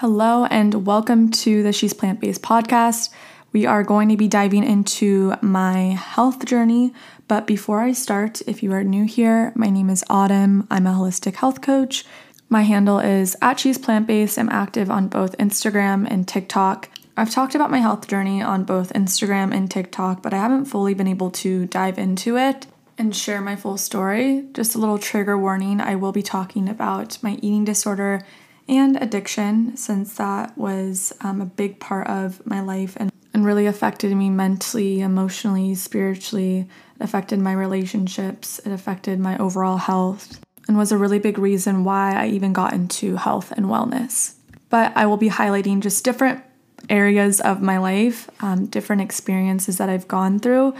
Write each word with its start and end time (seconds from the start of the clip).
Hello, 0.00 0.44
and 0.44 0.86
welcome 0.86 1.28
to 1.28 1.64
the 1.64 1.72
She's 1.72 1.92
Plant 1.92 2.20
Based 2.20 2.40
podcast. 2.40 3.10
We 3.52 3.66
are 3.66 3.82
going 3.82 4.08
to 4.10 4.16
be 4.16 4.28
diving 4.28 4.62
into 4.62 5.34
my 5.42 5.98
health 5.98 6.44
journey. 6.44 6.92
But 7.26 7.48
before 7.48 7.80
I 7.80 7.90
start, 7.90 8.40
if 8.46 8.62
you 8.62 8.72
are 8.74 8.84
new 8.84 9.06
here, 9.06 9.50
my 9.56 9.70
name 9.70 9.90
is 9.90 10.04
Autumn. 10.08 10.68
I'm 10.70 10.86
a 10.86 10.92
holistic 10.92 11.34
health 11.34 11.62
coach. 11.62 12.04
My 12.48 12.62
handle 12.62 13.00
is 13.00 13.34
at 13.42 13.58
She's 13.58 13.76
Plant 13.76 14.06
Based. 14.06 14.38
I'm 14.38 14.48
active 14.50 14.88
on 14.88 15.08
both 15.08 15.36
Instagram 15.36 16.06
and 16.08 16.28
TikTok. 16.28 16.88
I've 17.16 17.32
talked 17.32 17.56
about 17.56 17.72
my 17.72 17.80
health 17.80 18.06
journey 18.06 18.40
on 18.40 18.62
both 18.62 18.92
Instagram 18.92 19.52
and 19.52 19.68
TikTok, 19.68 20.22
but 20.22 20.32
I 20.32 20.36
haven't 20.36 20.66
fully 20.66 20.94
been 20.94 21.08
able 21.08 21.32
to 21.32 21.66
dive 21.66 21.98
into 21.98 22.36
it 22.36 22.68
and 22.96 23.16
share 23.16 23.40
my 23.40 23.56
full 23.56 23.76
story. 23.76 24.44
Just 24.52 24.76
a 24.76 24.78
little 24.78 24.98
trigger 24.98 25.36
warning 25.36 25.80
I 25.80 25.96
will 25.96 26.12
be 26.12 26.22
talking 26.22 26.68
about 26.68 27.20
my 27.20 27.32
eating 27.42 27.64
disorder 27.64 28.22
and 28.68 28.96
addiction, 29.02 29.76
since 29.76 30.14
that 30.16 30.56
was 30.56 31.12
um, 31.22 31.40
a 31.40 31.46
big 31.46 31.80
part 31.80 32.06
of 32.08 32.44
my 32.46 32.60
life 32.60 32.96
and, 32.98 33.10
and 33.32 33.44
really 33.44 33.66
affected 33.66 34.14
me 34.14 34.30
mentally, 34.30 35.00
emotionally, 35.00 35.74
spiritually. 35.74 36.68
It 36.98 37.02
affected 37.02 37.38
my 37.38 37.52
relationships, 37.52 38.58
it 38.60 38.72
affected 38.72 39.18
my 39.18 39.38
overall 39.38 39.78
health, 39.78 40.40
and 40.66 40.76
was 40.76 40.92
a 40.92 40.98
really 40.98 41.18
big 41.18 41.38
reason 41.38 41.84
why 41.84 42.14
I 42.14 42.28
even 42.28 42.52
got 42.52 42.74
into 42.74 43.16
health 43.16 43.52
and 43.52 43.66
wellness. 43.66 44.34
But 44.68 44.92
I 44.94 45.06
will 45.06 45.16
be 45.16 45.30
highlighting 45.30 45.80
just 45.80 46.04
different 46.04 46.44
areas 46.90 47.40
of 47.40 47.62
my 47.62 47.78
life, 47.78 48.28
um, 48.40 48.66
different 48.66 49.02
experiences 49.02 49.78
that 49.78 49.88
I've 49.88 50.08
gone 50.08 50.38
through. 50.38 50.74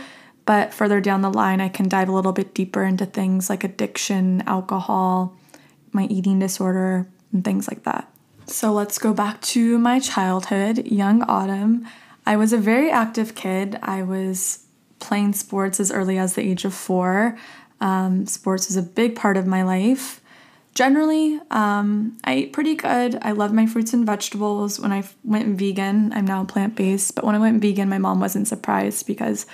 But 0.44 0.72
further 0.72 1.00
down 1.00 1.22
the 1.22 1.30
line, 1.30 1.60
I 1.60 1.68
can 1.68 1.88
dive 1.88 2.08
a 2.08 2.12
little 2.12 2.32
bit 2.32 2.54
deeper 2.54 2.82
into 2.82 3.06
things 3.06 3.50
like 3.50 3.64
addiction, 3.64 4.42
alcohol, 4.46 5.36
my 5.92 6.04
eating 6.04 6.38
disorder, 6.38 7.06
and 7.32 7.44
things 7.44 7.68
like 7.68 7.84
that. 7.84 8.10
So 8.46 8.72
let's 8.72 8.98
go 8.98 9.12
back 9.12 9.40
to 9.42 9.78
my 9.78 10.00
childhood, 10.00 10.86
young 10.86 11.22
Autumn. 11.22 11.86
I 12.24 12.36
was 12.36 12.52
a 12.52 12.58
very 12.58 12.90
active 12.90 13.34
kid. 13.34 13.78
I 13.82 14.02
was 14.02 14.64
playing 15.00 15.34
sports 15.34 15.80
as 15.80 15.92
early 15.92 16.18
as 16.18 16.34
the 16.34 16.42
age 16.42 16.64
of 16.64 16.74
four. 16.74 17.38
Um, 17.80 18.26
sports 18.26 18.68
was 18.68 18.76
a 18.76 18.82
big 18.82 19.16
part 19.16 19.36
of 19.36 19.46
my 19.46 19.62
life. 19.62 20.20
Generally, 20.74 21.40
um, 21.50 22.16
I 22.24 22.34
ate 22.34 22.52
pretty 22.52 22.74
good. 22.74 23.18
I 23.22 23.32
love 23.32 23.52
my 23.52 23.66
fruits 23.66 23.92
and 23.92 24.06
vegetables. 24.06 24.78
When 24.78 24.92
I 24.92 25.04
went 25.24 25.58
vegan, 25.58 26.12
I'm 26.12 26.26
now 26.26 26.44
plant 26.44 26.76
based, 26.76 27.14
but 27.14 27.24
when 27.24 27.34
I 27.34 27.38
went 27.38 27.60
vegan, 27.60 27.88
my 27.88 27.98
mom 27.98 28.20
wasn't 28.20 28.48
surprised 28.48 29.06
because 29.06 29.46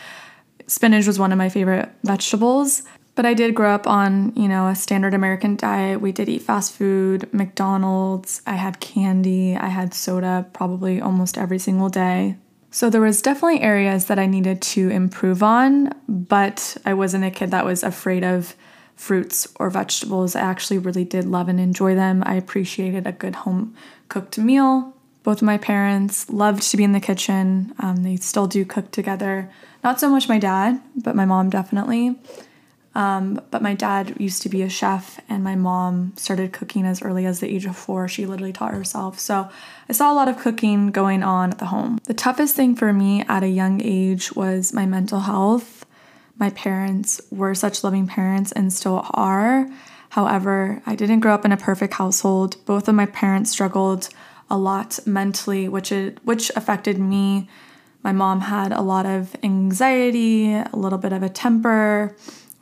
spinach 0.66 1.06
was 1.06 1.18
one 1.18 1.32
of 1.32 1.38
my 1.38 1.48
favorite 1.48 1.88
vegetables. 2.02 2.82
But 3.14 3.26
I 3.26 3.34
did 3.34 3.54
grow 3.54 3.72
up 3.72 3.86
on, 3.86 4.32
you 4.34 4.48
know, 4.48 4.66
a 4.66 4.74
standard 4.74 5.14
American 5.14 5.54
diet. 5.54 6.00
We 6.00 6.10
did 6.10 6.28
eat 6.28 6.42
fast 6.42 6.72
food, 6.72 7.32
McDonald's, 7.32 8.42
I 8.46 8.54
had 8.54 8.80
candy, 8.80 9.56
I 9.56 9.68
had 9.68 9.94
soda 9.94 10.46
probably 10.52 11.00
almost 11.00 11.38
every 11.38 11.58
single 11.58 11.88
day. 11.88 12.36
So 12.72 12.90
there 12.90 13.00
was 13.00 13.22
definitely 13.22 13.60
areas 13.60 14.06
that 14.06 14.18
I 14.18 14.26
needed 14.26 14.60
to 14.62 14.88
improve 14.88 15.44
on, 15.44 15.92
but 16.08 16.76
I 16.84 16.94
wasn't 16.94 17.24
a 17.24 17.30
kid 17.30 17.52
that 17.52 17.64
was 17.64 17.84
afraid 17.84 18.24
of 18.24 18.56
fruits 18.96 19.46
or 19.60 19.70
vegetables. 19.70 20.34
I 20.34 20.40
actually 20.40 20.78
really 20.78 21.04
did 21.04 21.24
love 21.24 21.48
and 21.48 21.60
enjoy 21.60 21.94
them. 21.94 22.24
I 22.26 22.34
appreciated 22.34 23.06
a 23.06 23.12
good 23.12 23.36
home 23.36 23.76
cooked 24.08 24.38
meal. 24.38 24.92
Both 25.22 25.40
my 25.40 25.56
parents 25.56 26.28
loved 26.30 26.62
to 26.70 26.76
be 26.76 26.82
in 26.82 26.92
the 26.92 27.00
kitchen. 27.00 27.72
Um, 27.78 28.02
they 28.02 28.16
still 28.16 28.48
do 28.48 28.64
cook 28.64 28.90
together. 28.90 29.50
Not 29.84 30.00
so 30.00 30.10
much 30.10 30.28
my 30.28 30.40
dad, 30.40 30.82
but 30.96 31.14
my 31.14 31.24
mom 31.24 31.50
definitely. 31.50 32.18
Um, 32.94 33.40
but 33.50 33.60
my 33.60 33.74
dad 33.74 34.14
used 34.20 34.42
to 34.42 34.48
be 34.48 34.62
a 34.62 34.68
chef, 34.68 35.20
and 35.28 35.42
my 35.42 35.56
mom 35.56 36.12
started 36.16 36.52
cooking 36.52 36.86
as 36.86 37.02
early 37.02 37.26
as 37.26 37.40
the 37.40 37.52
age 37.52 37.66
of 37.66 37.76
four. 37.76 38.06
She 38.06 38.24
literally 38.24 38.52
taught 38.52 38.72
herself. 38.72 39.18
So 39.18 39.48
I 39.88 39.92
saw 39.92 40.12
a 40.12 40.14
lot 40.14 40.28
of 40.28 40.38
cooking 40.38 40.90
going 40.90 41.22
on 41.22 41.50
at 41.50 41.58
the 41.58 41.66
home. 41.66 41.98
The 42.04 42.14
toughest 42.14 42.54
thing 42.54 42.76
for 42.76 42.92
me 42.92 43.22
at 43.22 43.42
a 43.42 43.48
young 43.48 43.80
age 43.82 44.32
was 44.34 44.72
my 44.72 44.86
mental 44.86 45.20
health. 45.20 45.84
My 46.38 46.50
parents 46.50 47.20
were 47.30 47.54
such 47.54 47.82
loving 47.82 48.06
parents 48.06 48.52
and 48.52 48.72
still 48.72 49.06
are. 49.10 49.68
However, 50.10 50.80
I 50.86 50.94
didn't 50.94 51.20
grow 51.20 51.34
up 51.34 51.44
in 51.44 51.52
a 51.52 51.56
perfect 51.56 51.94
household. 51.94 52.64
Both 52.64 52.88
of 52.88 52.94
my 52.94 53.06
parents 53.06 53.50
struggled 53.50 54.08
a 54.48 54.56
lot 54.56 55.00
mentally, 55.06 55.68
which 55.68 55.90
it, 55.90 56.18
which 56.22 56.50
affected 56.54 56.98
me. 56.98 57.48
My 58.04 58.12
mom 58.12 58.42
had 58.42 58.70
a 58.70 58.82
lot 58.82 59.06
of 59.06 59.34
anxiety, 59.42 60.52
a 60.52 60.70
little 60.74 60.98
bit 60.98 61.12
of 61.12 61.22
a 61.22 61.28
temper 61.28 62.14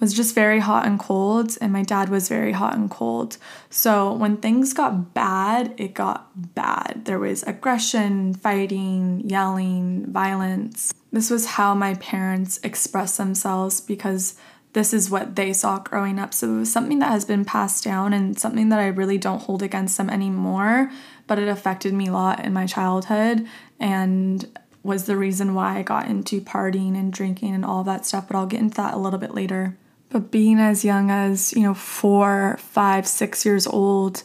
was 0.02 0.12
just 0.12 0.34
very 0.34 0.58
hot 0.58 0.84
and 0.84 0.98
cold, 0.98 1.56
and 1.60 1.72
my 1.72 1.84
dad 1.84 2.08
was 2.08 2.28
very 2.28 2.50
hot 2.50 2.74
and 2.74 2.90
cold. 2.90 3.36
So 3.70 4.12
when 4.12 4.36
things 4.36 4.72
got 4.72 5.14
bad, 5.14 5.72
it 5.76 5.94
got 5.94 6.28
bad. 6.56 7.02
There 7.04 7.20
was 7.20 7.44
aggression, 7.44 8.34
fighting, 8.34 9.22
yelling, 9.24 10.06
violence. 10.10 10.92
This 11.12 11.30
was 11.30 11.46
how 11.46 11.74
my 11.74 11.94
parents 11.94 12.58
expressed 12.64 13.16
themselves 13.16 13.80
because 13.80 14.34
this 14.72 14.92
is 14.92 15.08
what 15.08 15.36
they 15.36 15.52
saw 15.52 15.78
growing 15.78 16.18
up. 16.18 16.34
So 16.34 16.48
it 16.48 16.58
was 16.58 16.72
something 16.72 16.98
that 16.98 17.10
has 17.10 17.24
been 17.24 17.44
passed 17.44 17.84
down 17.84 18.12
and 18.12 18.36
something 18.36 18.70
that 18.70 18.80
I 18.80 18.88
really 18.88 19.18
don't 19.18 19.42
hold 19.42 19.62
against 19.62 19.98
them 19.98 20.10
anymore, 20.10 20.90
but 21.28 21.38
it 21.38 21.46
affected 21.46 21.94
me 21.94 22.08
a 22.08 22.12
lot 22.12 22.44
in 22.44 22.52
my 22.52 22.66
childhood 22.66 23.46
and 23.78 24.58
was 24.82 25.04
the 25.04 25.16
reason 25.16 25.54
why 25.54 25.78
I 25.78 25.82
got 25.82 26.08
into 26.08 26.40
partying 26.40 26.98
and 26.98 27.12
drinking 27.12 27.54
and 27.54 27.64
all 27.64 27.84
that 27.84 28.04
stuff. 28.04 28.26
But 28.26 28.36
I'll 28.36 28.46
get 28.46 28.58
into 28.58 28.78
that 28.78 28.94
a 28.94 28.98
little 28.98 29.20
bit 29.20 29.32
later. 29.32 29.76
But 30.12 30.30
being 30.30 30.58
as 30.58 30.84
young 30.84 31.10
as, 31.10 31.54
you 31.54 31.62
know, 31.62 31.72
four, 31.72 32.58
five, 32.60 33.06
six 33.06 33.46
years 33.46 33.66
old, 33.66 34.24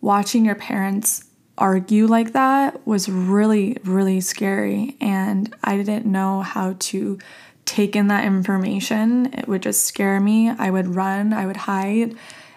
watching 0.00 0.46
your 0.46 0.54
parents 0.54 1.24
argue 1.58 2.06
like 2.06 2.32
that 2.32 2.86
was 2.86 3.10
really, 3.10 3.76
really 3.84 4.22
scary. 4.22 4.96
And 5.02 5.54
I 5.62 5.76
didn't 5.76 6.06
know 6.06 6.40
how 6.40 6.76
to 6.78 7.18
take 7.66 7.94
in 7.94 8.06
that 8.06 8.24
information. 8.24 9.34
It 9.34 9.46
would 9.48 9.62
just 9.62 9.84
scare 9.84 10.18
me. 10.18 10.48
I 10.48 10.70
would 10.70 10.94
run, 10.94 11.34
I 11.34 11.44
would 11.44 11.58
hide. 11.58 12.14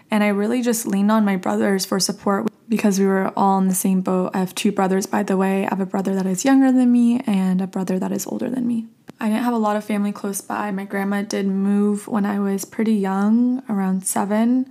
And 0.10 0.24
I 0.24 0.28
really 0.28 0.62
just 0.62 0.88
leaned 0.88 1.12
on 1.12 1.26
my 1.26 1.36
brothers 1.36 1.86
for 1.86 2.00
support 2.00 2.48
because 2.70 3.00
we 3.00 3.06
were 3.06 3.34
all 3.36 3.58
in 3.58 3.68
the 3.68 3.76
same 3.76 4.00
boat. 4.00 4.32
I 4.34 4.40
have 4.40 4.56
two 4.56 4.72
brothers, 4.72 5.06
by 5.06 5.24
the 5.24 5.36
way. 5.36 5.66
I 5.66 5.70
have 5.70 5.82
a 5.82 5.86
brother 5.86 6.16
that 6.16 6.26
is 6.26 6.46
younger 6.46 6.72
than 6.72 6.92
me 6.92 7.20
and 7.28 7.60
a 7.60 7.68
brother 7.68 8.00
that 8.00 8.14
is 8.14 8.26
older 8.26 8.50
than 8.50 8.66
me. 8.66 8.88
I 9.22 9.26
didn't 9.26 9.44
have 9.44 9.54
a 9.54 9.58
lot 9.58 9.76
of 9.76 9.86
family 9.86 10.12
close 10.12 10.42
by. 10.42 10.72
My 10.72 10.84
grandma 10.84 11.22
did 11.22 11.46
move 11.46 12.08
when 12.08 12.26
I 12.26 12.40
was 12.40 12.66
pretty 12.66 12.96
young, 12.96 13.62
around 13.70 14.04
seven, 14.04 14.68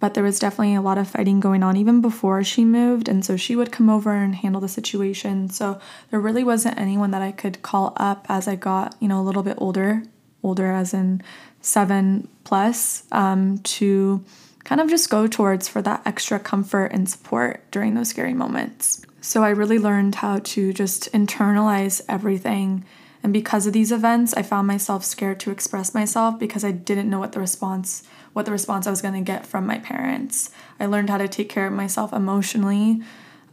but 0.00 0.14
there 0.14 0.24
was 0.24 0.40
definitely 0.40 0.74
a 0.74 0.82
lot 0.82 0.98
of 0.98 1.06
fighting 1.06 1.38
going 1.38 1.62
on 1.62 1.76
even 1.76 2.00
before 2.00 2.42
she 2.42 2.64
moved. 2.64 3.08
And 3.08 3.24
so 3.24 3.36
she 3.36 3.54
would 3.54 3.70
come 3.70 3.88
over 3.88 4.12
and 4.12 4.34
handle 4.34 4.60
the 4.60 4.66
situation. 4.66 5.48
So 5.50 5.80
there 6.10 6.18
really 6.18 6.42
wasn't 6.42 6.80
anyone 6.80 7.12
that 7.12 7.22
I 7.22 7.30
could 7.30 7.62
call 7.62 7.92
up 7.96 8.26
as 8.28 8.48
I 8.48 8.56
got, 8.56 8.96
you 8.98 9.06
know, 9.06 9.20
a 9.20 9.22
little 9.22 9.44
bit 9.44 9.56
older, 9.58 10.02
older 10.42 10.72
as 10.72 10.92
in 10.92 11.22
seven 11.60 12.26
plus, 12.42 13.04
um, 13.12 13.58
to 13.58 14.24
kind 14.64 14.80
of 14.80 14.90
just 14.90 15.10
go 15.10 15.28
towards 15.28 15.68
for 15.68 15.80
that 15.82 16.02
extra 16.04 16.40
comfort 16.40 16.86
and 16.86 17.08
support 17.08 17.62
during 17.70 17.94
those 17.94 18.08
scary 18.08 18.34
moments. 18.34 19.06
So 19.20 19.44
I 19.44 19.50
really 19.50 19.78
learned 19.78 20.16
how 20.16 20.40
to 20.40 20.72
just 20.72 21.12
internalize 21.12 22.00
everything 22.08 22.84
and 23.22 23.32
because 23.32 23.66
of 23.66 23.72
these 23.72 23.92
events, 23.92 24.34
I 24.34 24.42
found 24.42 24.66
myself 24.66 25.04
scared 25.04 25.40
to 25.40 25.50
express 25.50 25.94
myself 25.94 26.38
because 26.38 26.64
I 26.64 26.70
didn't 26.70 27.10
know 27.10 27.18
what 27.18 27.32
the 27.32 27.40
response 27.40 28.02
what 28.32 28.44
the 28.44 28.52
response 28.52 28.86
I 28.86 28.90
was 28.90 29.00
going 29.00 29.14
to 29.14 29.22
get 29.22 29.46
from 29.46 29.66
my 29.66 29.78
parents. 29.78 30.50
I 30.78 30.84
learned 30.84 31.08
how 31.08 31.16
to 31.16 31.26
take 31.26 31.48
care 31.48 31.66
of 31.66 31.72
myself 31.72 32.12
emotionally 32.12 33.00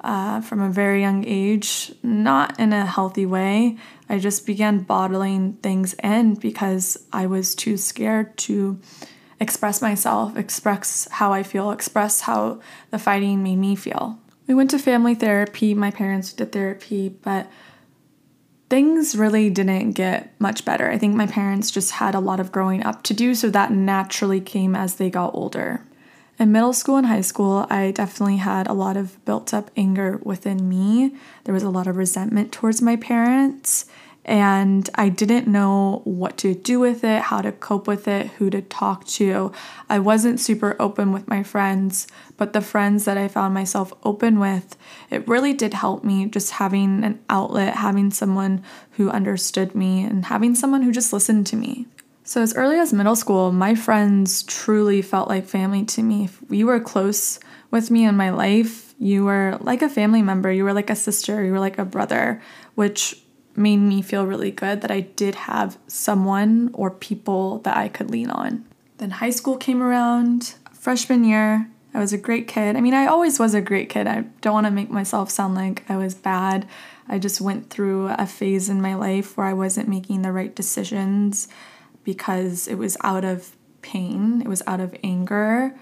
uh, 0.02 0.42
from 0.42 0.60
a 0.60 0.70
very 0.70 1.00
young 1.00 1.24
age, 1.26 1.94
not 2.04 2.60
in 2.60 2.74
a 2.74 2.86
healthy 2.86 3.26
way. 3.26 3.78
I 4.10 4.20
just 4.20 4.46
began 4.46 4.80
bottling 4.80 5.54
things 5.64 5.94
in 6.04 6.36
because 6.36 6.98
I 7.14 7.28
was 7.28 7.56
too 7.56 7.78
scared 7.78 8.36
to 8.40 8.78
express 9.40 9.82
myself, 9.82 10.36
express 10.36 11.08
how 11.12 11.32
I 11.32 11.44
feel, 11.44 11.72
express 11.72 12.22
how 12.22 12.60
the 12.92 13.00
fighting 13.00 13.42
made 13.42 13.58
me 13.58 13.76
feel. 13.76 14.20
We 14.48 14.54
went 14.54 14.72
to 14.72 14.80
family 14.80 15.16
therapy. 15.16 15.74
My 15.74 15.92
parents 15.92 16.34
did 16.34 16.52
therapy, 16.52 17.08
but 17.08 17.50
things 18.74 19.16
really 19.16 19.52
didn't 19.52 19.92
get 19.92 20.34
much 20.40 20.66
better. 20.66 20.90
I 20.90 20.98
think 20.98 21.14
my 21.14 21.28
parents 21.28 21.70
just 21.70 21.92
had 21.92 22.16
a 22.16 22.20
lot 22.20 22.40
of 22.40 22.52
growing 22.52 22.84
up 22.84 23.04
to 23.04 23.14
do, 23.14 23.36
so 23.36 23.52
that 23.52 23.72
naturally 23.72 24.42
came 24.42 24.76
as 24.76 24.96
they 24.96 25.12
got 25.12 25.36
older. 25.36 25.86
In 26.40 26.52
middle 26.52 26.74
school 26.74 26.98
and 26.98 27.06
high 27.06 27.22
school, 27.22 27.68
I 27.70 27.92
definitely 27.92 28.38
had 28.38 28.66
a 28.66 28.74
lot 28.74 28.98
of 28.98 29.24
built 29.26 29.54
up 29.54 29.70
anger 29.78 30.20
within 30.24 30.68
me. 30.68 31.16
There 31.44 31.54
was 31.54 31.62
a 31.62 31.70
lot 31.70 31.86
of 31.86 31.98
resentment 31.98 32.52
towards 32.52 32.82
my 32.82 32.96
parents, 32.96 33.86
and 34.26 34.90
I 34.96 35.10
didn't 35.10 35.48
know 35.48 36.02
what 36.06 36.38
to 36.38 36.54
do 36.54 36.80
with 36.80 37.04
it, 37.04 37.24
how 37.24 37.42
to 37.42 37.52
cope 37.52 37.88
with 37.88 38.08
it, 38.08 38.28
who 38.38 38.50
to 38.50 38.62
talk 38.62 39.06
to. 39.08 39.52
I 39.90 40.00
wasn't 40.00 40.40
super 40.40 40.76
open 40.80 41.12
with 41.12 41.28
my 41.28 41.44
friends, 41.44 42.08
but 42.38 42.54
the 42.54 42.62
friends 42.62 43.06
that 43.06 43.18
I 43.18 43.28
found 43.28 43.54
myself 43.54 43.92
open 44.04 44.40
with, 44.40 44.78
it 45.10 45.28
really 45.28 45.54
did 45.54 45.74
help 45.74 46.04
me 46.04 46.26
just 46.28 46.52
having 46.52 47.04
an 47.04 47.20
outlet, 47.30 47.76
having 47.76 48.12
someone 48.12 48.64
who 48.92 49.10
understood 49.10 49.76
me, 49.76 50.04
and 50.04 50.26
having 50.26 50.56
someone 50.56 50.84
who 50.84 50.92
just 50.92 51.12
listened 51.14 51.48
to 51.48 51.56
me. 51.56 51.86
So, 52.24 52.42
as 52.42 52.56
early 52.56 52.80
as 52.80 52.94
middle 52.94 53.18
school, 53.18 53.52
my 53.52 53.76
friends 53.76 54.44
truly 54.44 55.02
felt 55.02 55.28
like 55.28 55.46
family 55.46 55.84
to 55.86 56.02
me. 56.02 56.26
If 56.26 56.40
you 56.50 56.68
were 56.68 56.80
close 56.80 57.40
with 57.70 57.92
me 57.92 58.06
in 58.06 58.16
my 58.16 58.30
life, 58.30 58.94
You 59.00 59.26
were 59.26 59.58
like 59.60 59.82
a 59.82 59.90
family 59.90 60.22
member, 60.22 60.52
you 60.52 60.64
were 60.64 60.74
like 60.74 60.90
a 60.90 60.96
sister, 60.96 61.44
you 61.44 61.52
were 61.52 61.60
like 61.60 61.78
a 61.78 61.84
brother, 61.84 62.42
which 62.76 63.23
made 63.56 63.78
me 63.78 64.02
feel 64.02 64.26
really 64.26 64.52
good 64.52 64.82
that 64.82 64.92
I 64.92 65.02
did 65.02 65.36
have 65.36 65.78
someone 65.88 66.70
or 66.74 66.90
people 66.90 67.60
that 67.60 67.78
I 67.78 67.88
could 67.88 68.10
lean 68.10 68.30
on. 68.30 68.66
Then 68.98 69.12
high 69.12 69.30
school 69.30 69.58
came 69.58 69.82
around, 69.82 70.56
freshman 70.72 71.24
year, 71.24 71.68
I 71.94 72.00
was 72.00 72.12
a 72.12 72.18
great 72.18 72.48
kid. 72.48 72.76
I 72.76 72.82
mean, 72.82 72.94
I 72.94 73.06
always 73.06 73.40
was 73.40 73.54
a 73.54 73.62
great 73.62 73.90
kid. 73.90 74.08
I 74.08 74.22
don't 74.42 74.54
want 74.54 74.66
to 74.66 74.72
make 74.72 74.90
myself 74.90 75.30
sound 75.30 75.54
like 75.54 75.90
I 75.90 75.98
was 75.98 76.16
bad. 76.16 76.68
I 77.08 77.20
just 77.20 77.40
went 77.40 77.70
through 77.70 78.08
a 78.08 78.26
phase 78.26 78.68
in 78.68 78.82
my 78.82 78.96
life 78.96 79.38
where 79.38 79.46
I 79.46 79.54
wasn't 79.54 79.90
making 79.90 80.24
the 80.24 80.32
right 80.32 80.54
decisions 80.56 81.48
because 82.04 82.68
it 82.68 82.76
was 82.76 82.98
out 83.04 83.24
of 83.24 83.56
pain, 83.82 84.42
it 84.42 84.48
was 84.48 84.64
out 84.66 84.80
of 84.80 84.96
anger. 85.04 85.76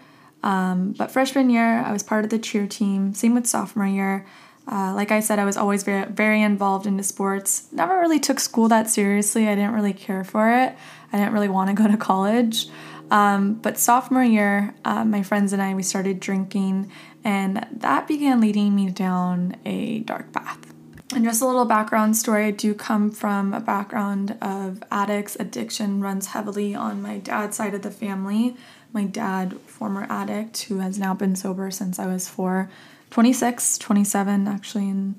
Um, 0.44 0.94
but 0.98 1.12
freshman 1.12 1.50
year, 1.50 1.82
I 1.82 1.92
was 1.92 2.04
part 2.04 2.24
of 2.24 2.30
the 2.32 2.40
cheer 2.40 2.68
team. 2.68 3.14
Same 3.14 3.36
with 3.36 3.48
sophomore 3.48 3.86
year. 3.86 4.26
Uh, 4.68 4.94
like 4.94 5.12
I 5.12 5.20
said, 5.20 5.40
I 5.40 5.46
was 5.46 5.58
always 5.58 5.84
very, 5.84 6.06
very 6.06 6.42
involved 6.42 6.86
into 6.86 7.04
sports. 7.04 7.68
Never 7.72 8.00
really 8.00 8.20
took 8.20 8.40
school 8.40 8.68
that 8.70 8.90
seriously. 8.90 9.48
I 9.48 9.56
didn't 9.56 9.74
really 9.74 9.94
care 9.94 10.24
for 10.24 10.52
it. 10.52 10.76
I 11.12 11.18
didn't 11.18 11.34
really 11.34 11.50
want 11.50 11.70
to 11.70 11.76
go 11.76 11.90
to 11.90 11.98
college. 11.98 12.68
Um, 13.10 13.56
but 13.56 13.78
sophomore 13.78 14.24
year, 14.24 14.74
uh, 14.86 15.04
my 15.04 15.22
friends 15.24 15.52
and 15.52 15.62
I, 15.62 15.74
we 15.74 15.84
started 15.84 16.22
drinking, 16.22 16.90
and 17.26 17.68
that 17.74 18.08
began 18.08 18.40
leading 18.40 18.74
me 18.74 18.90
down 18.90 19.58
a 19.66 20.00
dark 20.00 20.32
path. 20.32 20.72
And 21.14 21.26
just 21.26 21.42
a 21.42 21.46
little 21.46 21.66
background 21.66 22.16
story 22.16 22.46
I 22.46 22.52
do 22.52 22.74
come 22.74 23.12
from 23.12 23.54
a 23.54 23.60
background 23.60 24.38
of 24.42 24.82
addicts. 24.90 25.36
Addiction 25.38 26.00
runs 26.00 26.28
heavily 26.28 26.74
on 26.74 27.02
my 27.02 27.18
dad's 27.18 27.58
side 27.58 27.74
of 27.74 27.82
the 27.82 27.92
family. 27.92 28.56
My 28.94 29.04
dad, 29.04 29.60
former 29.66 30.08
addict, 30.10 30.64
who 30.64 30.80
has 30.80 30.98
now 30.98 31.14
been 31.14 31.36
sober 31.36 31.70
since 31.70 32.00
I 32.00 32.08
was 32.08 32.30
four, 32.30 32.70
26, 33.12 33.78
27 33.78 34.48
actually 34.48 34.90
in 34.90 35.16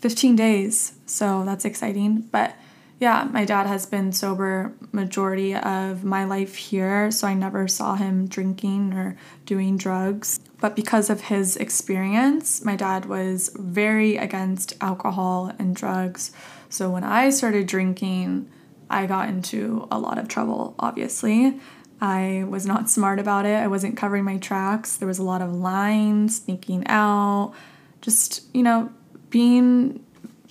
15 0.00 0.36
days. 0.36 0.92
So 1.06 1.44
that's 1.44 1.64
exciting. 1.64 2.22
But 2.30 2.54
yeah, 3.00 3.28
my 3.30 3.44
dad 3.44 3.66
has 3.68 3.86
been 3.86 4.12
sober 4.12 4.72
majority 4.90 5.54
of 5.54 6.02
my 6.02 6.24
life 6.24 6.56
here, 6.56 7.12
so 7.12 7.28
I 7.28 7.34
never 7.34 7.68
saw 7.68 7.94
him 7.94 8.26
drinking 8.26 8.92
or 8.92 9.16
doing 9.46 9.76
drugs. 9.76 10.40
But 10.60 10.74
because 10.74 11.08
of 11.08 11.22
his 11.22 11.56
experience, 11.56 12.64
my 12.64 12.74
dad 12.74 13.06
was 13.06 13.50
very 13.54 14.16
against 14.16 14.74
alcohol 14.80 15.52
and 15.60 15.76
drugs. 15.76 16.32
So 16.68 16.90
when 16.90 17.04
I 17.04 17.30
started 17.30 17.68
drinking, 17.68 18.50
I 18.90 19.06
got 19.06 19.28
into 19.28 19.86
a 19.92 19.98
lot 19.98 20.18
of 20.18 20.26
trouble, 20.26 20.74
obviously. 20.80 21.60
I 22.00 22.44
was 22.48 22.66
not 22.66 22.88
smart 22.88 23.18
about 23.18 23.44
it. 23.44 23.56
I 23.56 23.66
wasn't 23.66 23.96
covering 23.96 24.24
my 24.24 24.38
tracks. 24.38 24.96
There 24.96 25.08
was 25.08 25.18
a 25.18 25.24
lot 25.24 25.42
of 25.42 25.52
lying, 25.52 26.28
sneaking 26.28 26.86
out, 26.86 27.54
just, 28.00 28.44
you 28.54 28.62
know, 28.62 28.90
being 29.30 30.04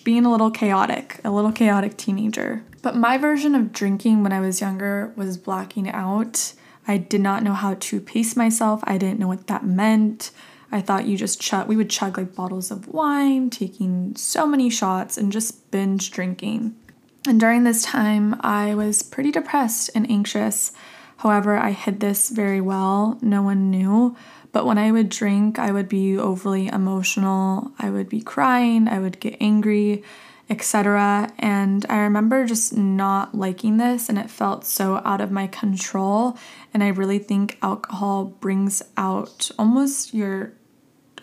being 0.04 0.26
a 0.26 0.32
little 0.32 0.52
chaotic, 0.52 1.20
a 1.26 1.32
little 1.32 1.52
chaotic 1.52 1.98
teenager. 1.98 2.64
But 2.82 2.96
my 2.96 3.18
version 3.18 3.56
of 3.56 3.74
drinking 3.74 4.24
when 4.24 4.32
I 4.32 4.40
was 4.40 4.62
younger 4.62 5.12
was 5.18 5.38
blacking 5.38 5.90
out. 5.90 6.54
I 6.88 6.98
did 6.98 7.20
not 7.20 7.44
know 7.44 7.54
how 7.54 7.74
to 7.74 8.00
pace 8.00 8.38
myself. 8.38 8.80
I 8.86 8.98
didn't 8.98 9.20
know 9.20 9.28
what 9.28 9.48
that 9.48 9.66
meant. 9.66 10.32
I 10.72 10.82
thought 10.82 11.06
you 11.06 11.18
just 11.18 11.42
chug, 11.42 11.68
we 11.68 11.76
would 11.76 11.90
chug 11.90 12.18
like 12.18 12.36
bottles 12.36 12.72
of 12.72 12.88
wine, 12.88 13.50
taking 13.50 14.16
so 14.16 14.48
many 14.48 14.70
shots 14.70 15.18
and 15.18 15.32
just 15.32 15.72
binge 15.72 16.12
drinking. 16.12 16.76
And 17.28 17.40
during 17.40 17.64
this 17.64 17.84
time, 17.84 18.40
I 18.42 18.76
was 18.76 19.04
pretty 19.04 19.32
depressed 19.32 19.90
and 19.94 20.10
anxious. 20.10 20.72
However, 21.18 21.58
I 21.58 21.72
hid 21.72 22.00
this 22.00 22.30
very 22.30 22.62
well. 22.62 23.18
No 23.22 23.42
one 23.42 23.70
knew. 23.70 24.16
But 24.52 24.66
when 24.66 24.78
I 24.78 24.92
would 24.92 25.10
drink, 25.10 25.60
I 25.60 25.72
would 25.72 25.90
be 25.90 26.18
overly 26.18 26.68
emotional. 26.68 27.72
I 27.80 27.90
would 27.90 28.10
be 28.10 28.22
crying, 28.22 28.88
I 28.88 29.00
would 29.00 29.20
get 29.20 29.38
angry, 29.40 30.04
etc. 30.50 31.30
And 31.38 31.86
I 31.90 31.98
remember 31.98 32.46
just 32.46 32.76
not 32.76 33.36
liking 33.36 33.78
this, 33.78 34.10
and 34.10 34.18
it 34.18 34.30
felt 34.30 34.66
so 34.66 35.02
out 35.04 35.22
of 35.22 35.32
my 35.32 35.48
control. 35.48 36.38
And 36.74 36.84
I 36.84 36.88
really 36.88 37.20
think 37.20 37.58
alcohol 37.62 38.26
brings 38.26 38.82
out 38.96 39.52
almost 39.60 40.14
your 40.14 40.54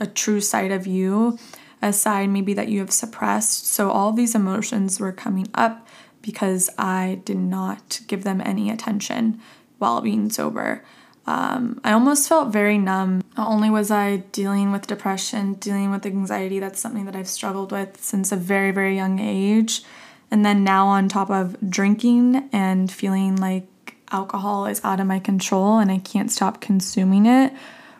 a 0.00 0.06
true 0.06 0.40
side 0.40 0.72
of 0.72 0.86
you, 0.86 1.38
a 1.80 1.92
side 1.92 2.28
maybe 2.28 2.52
that 2.54 2.68
you 2.68 2.80
have 2.80 2.92
suppressed. 2.92 3.66
So 3.66 3.90
all 3.90 4.12
these 4.12 4.34
emotions 4.34 4.98
were 4.98 5.12
coming 5.12 5.46
up 5.54 5.86
because 6.20 6.68
I 6.78 7.20
did 7.24 7.36
not 7.36 8.00
give 8.06 8.24
them 8.24 8.40
any 8.44 8.70
attention 8.70 9.40
while 9.84 10.00
being 10.00 10.30
sober. 10.30 10.82
Um, 11.26 11.78
I 11.84 11.92
almost 11.92 12.26
felt 12.26 12.48
very 12.48 12.78
numb. 12.78 13.22
Not 13.36 13.48
only 13.48 13.68
was 13.68 13.90
I 13.90 14.16
dealing 14.32 14.72
with 14.72 14.86
depression, 14.86 15.54
dealing 15.54 15.90
with 15.90 16.06
anxiety, 16.06 16.58
that's 16.58 16.80
something 16.80 17.04
that 17.04 17.14
I've 17.14 17.28
struggled 17.28 17.70
with 17.70 18.02
since 18.02 18.32
a 18.32 18.36
very, 18.36 18.70
very 18.70 18.96
young 18.96 19.18
age. 19.18 19.82
And 20.30 20.44
then 20.44 20.64
now, 20.64 20.86
on 20.86 21.08
top 21.08 21.28
of 21.30 21.56
drinking 21.68 22.48
and 22.50 22.90
feeling 22.90 23.36
like 23.36 23.66
alcohol 24.10 24.64
is 24.64 24.80
out 24.84 25.00
of 25.00 25.06
my 25.06 25.18
control 25.18 25.78
and 25.78 25.90
I 25.90 25.98
can't 25.98 26.32
stop 26.32 26.62
consuming 26.62 27.26
it, 27.26 27.52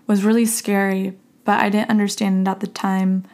was 0.06 0.24
really 0.24 0.46
scary. 0.46 1.14
But 1.44 1.60
I 1.60 1.68
didn't 1.68 1.90
understand 1.90 2.48
at 2.48 2.60
the 2.60 2.66
time 2.66 3.24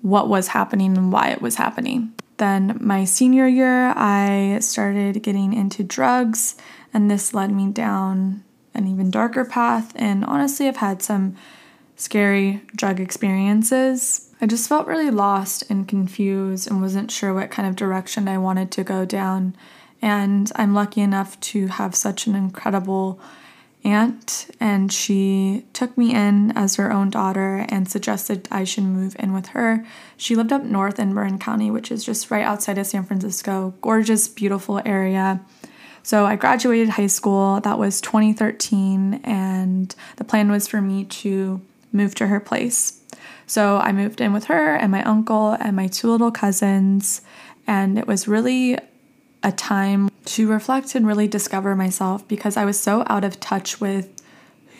what 0.00 0.30
was 0.30 0.48
happening 0.48 0.96
and 0.96 1.12
why 1.12 1.28
it 1.28 1.42
was 1.42 1.56
happening. 1.56 2.14
Then, 2.38 2.78
my 2.80 3.04
senior 3.04 3.46
year, 3.46 3.92
I 3.96 4.60
started 4.60 5.22
getting 5.22 5.52
into 5.52 5.82
drugs, 5.82 6.54
and 6.92 7.10
this 7.10 7.34
led 7.34 7.50
me 7.50 7.70
down 7.70 8.44
an 8.74 8.86
even 8.86 9.10
darker 9.10 9.44
path. 9.44 9.92
And 9.96 10.24
honestly, 10.24 10.68
I've 10.68 10.76
had 10.76 11.02
some 11.02 11.36
scary 11.96 12.62
drug 12.74 13.00
experiences. 13.00 14.30
I 14.40 14.46
just 14.46 14.68
felt 14.68 14.86
really 14.86 15.10
lost 15.10 15.68
and 15.68 15.88
confused 15.88 16.70
and 16.70 16.80
wasn't 16.80 17.10
sure 17.10 17.34
what 17.34 17.50
kind 17.50 17.68
of 17.68 17.76
direction 17.76 18.28
I 18.28 18.38
wanted 18.38 18.70
to 18.72 18.84
go 18.84 19.04
down. 19.04 19.56
And 20.00 20.50
I'm 20.54 20.74
lucky 20.74 21.00
enough 21.00 21.38
to 21.40 21.66
have 21.66 21.94
such 21.94 22.26
an 22.26 22.36
incredible 22.36 23.20
aunt, 23.84 24.50
and 24.60 24.92
she 24.92 25.64
took 25.72 25.96
me 25.96 26.14
in 26.14 26.52
as 26.56 26.76
her 26.76 26.92
own 26.92 27.10
daughter 27.10 27.64
and 27.68 27.88
suggested 27.88 28.48
I 28.50 28.64
should 28.64 28.84
move 28.84 29.16
in 29.18 29.32
with 29.32 29.48
her. 29.48 29.84
She 30.16 30.34
lived 30.34 30.52
up 30.52 30.62
north 30.62 30.98
in 30.98 31.14
Marin 31.14 31.38
County, 31.38 31.70
which 31.70 31.90
is 31.90 32.04
just 32.04 32.30
right 32.30 32.44
outside 32.44 32.78
of 32.78 32.86
San 32.86 33.04
Francisco. 33.04 33.74
Gorgeous, 33.80 34.28
beautiful 34.28 34.80
area. 34.84 35.40
So 36.08 36.24
I 36.24 36.36
graduated 36.36 36.88
high 36.88 37.06
school, 37.06 37.60
that 37.60 37.78
was 37.78 38.00
2013, 38.00 39.20
and 39.24 39.94
the 40.16 40.24
plan 40.24 40.50
was 40.50 40.66
for 40.66 40.80
me 40.80 41.04
to 41.04 41.60
move 41.92 42.14
to 42.14 42.28
her 42.28 42.40
place. 42.40 43.02
So 43.46 43.76
I 43.76 43.92
moved 43.92 44.22
in 44.22 44.32
with 44.32 44.44
her 44.44 44.74
and 44.74 44.90
my 44.90 45.02
uncle 45.02 45.50
and 45.60 45.76
my 45.76 45.86
two 45.86 46.10
little 46.10 46.30
cousins, 46.30 47.20
and 47.66 47.98
it 47.98 48.06
was 48.06 48.26
really 48.26 48.78
a 49.42 49.52
time 49.52 50.08
to 50.24 50.48
reflect 50.48 50.94
and 50.94 51.06
really 51.06 51.28
discover 51.28 51.76
myself 51.76 52.26
because 52.26 52.56
I 52.56 52.64
was 52.64 52.80
so 52.80 53.04
out 53.06 53.22
of 53.22 53.38
touch 53.38 53.78
with 53.78 54.08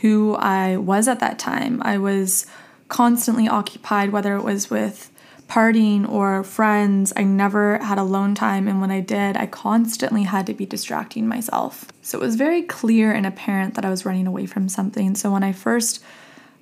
who 0.01 0.35
I 0.35 0.79
was 0.79 1.09
at 1.09 1.21
that 1.21 1.39
time. 1.39 1.83
I 1.85 1.99
was 1.99 2.47
constantly 2.89 3.47
occupied, 3.47 4.13
whether 4.13 4.35
it 4.35 4.45
was 4.45 4.71
with 4.71 5.11
partying 5.49 6.09
or 6.09 6.45
friends. 6.45 7.13
I 7.17 7.25
never 7.25 7.79
had 7.79 7.99
alone 7.99 8.35
time, 8.35 8.69
and 8.69 8.81
when 8.81 8.91
I 8.91 9.01
did, 9.01 9.37
I 9.37 9.47
constantly 9.47 10.25
had 10.25 10.47
to 10.47 10.55
be 10.55 10.67
distracting 10.67 11.27
myself. 11.27 11.87
So 12.03 12.19
it 12.19 12.25
was 12.25 12.37
very 12.37 12.63
clear 12.63 13.13
and 13.13 13.27
apparent 13.27 13.75
that 13.75 13.85
I 13.85 13.91
was 13.91 14.05
running 14.05 14.27
away 14.27 14.47
from 14.47 14.69
something. 14.69 15.15
So 15.15 15.33
when 15.33 15.43
I 15.43 15.53
first 15.53 16.03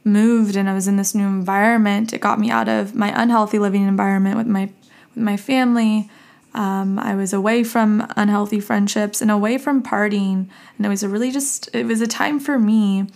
moved 0.05 0.55
and 0.55 0.71
I 0.71 0.75
was 0.75 0.87
in 0.87 0.97
this 0.97 1.15
new 1.15 1.27
environment, 1.27 2.13
it 2.13 2.21
got 2.21 2.39
me 2.39 2.51
out 2.51 2.69
of 2.69 2.95
my 2.95 3.13
unhealthy 3.21 3.59
living 3.59 3.87
environment 3.87 4.37
with 4.37 4.47
my 4.47 4.71
with 5.15 5.25
my 5.25 5.37
family. 5.37 6.09
Um, 6.55 6.99
I 6.99 7.17
was 7.17 7.35
away 7.35 7.65
from 7.65 8.07
unhealthy 8.17 8.61
friendships 8.61 9.21
and 9.21 9.31
away 9.31 9.59
from 9.59 9.83
partying, 9.83 10.49
and 10.77 10.87
it 10.87 10.89
was 10.89 11.03
a 11.03 11.09
really 11.09 11.33
just 11.33 11.69
it 11.75 11.87
was 11.87 12.01
a 12.01 12.07
time 12.07 12.39
for 12.39 12.59
me, 12.59 13.09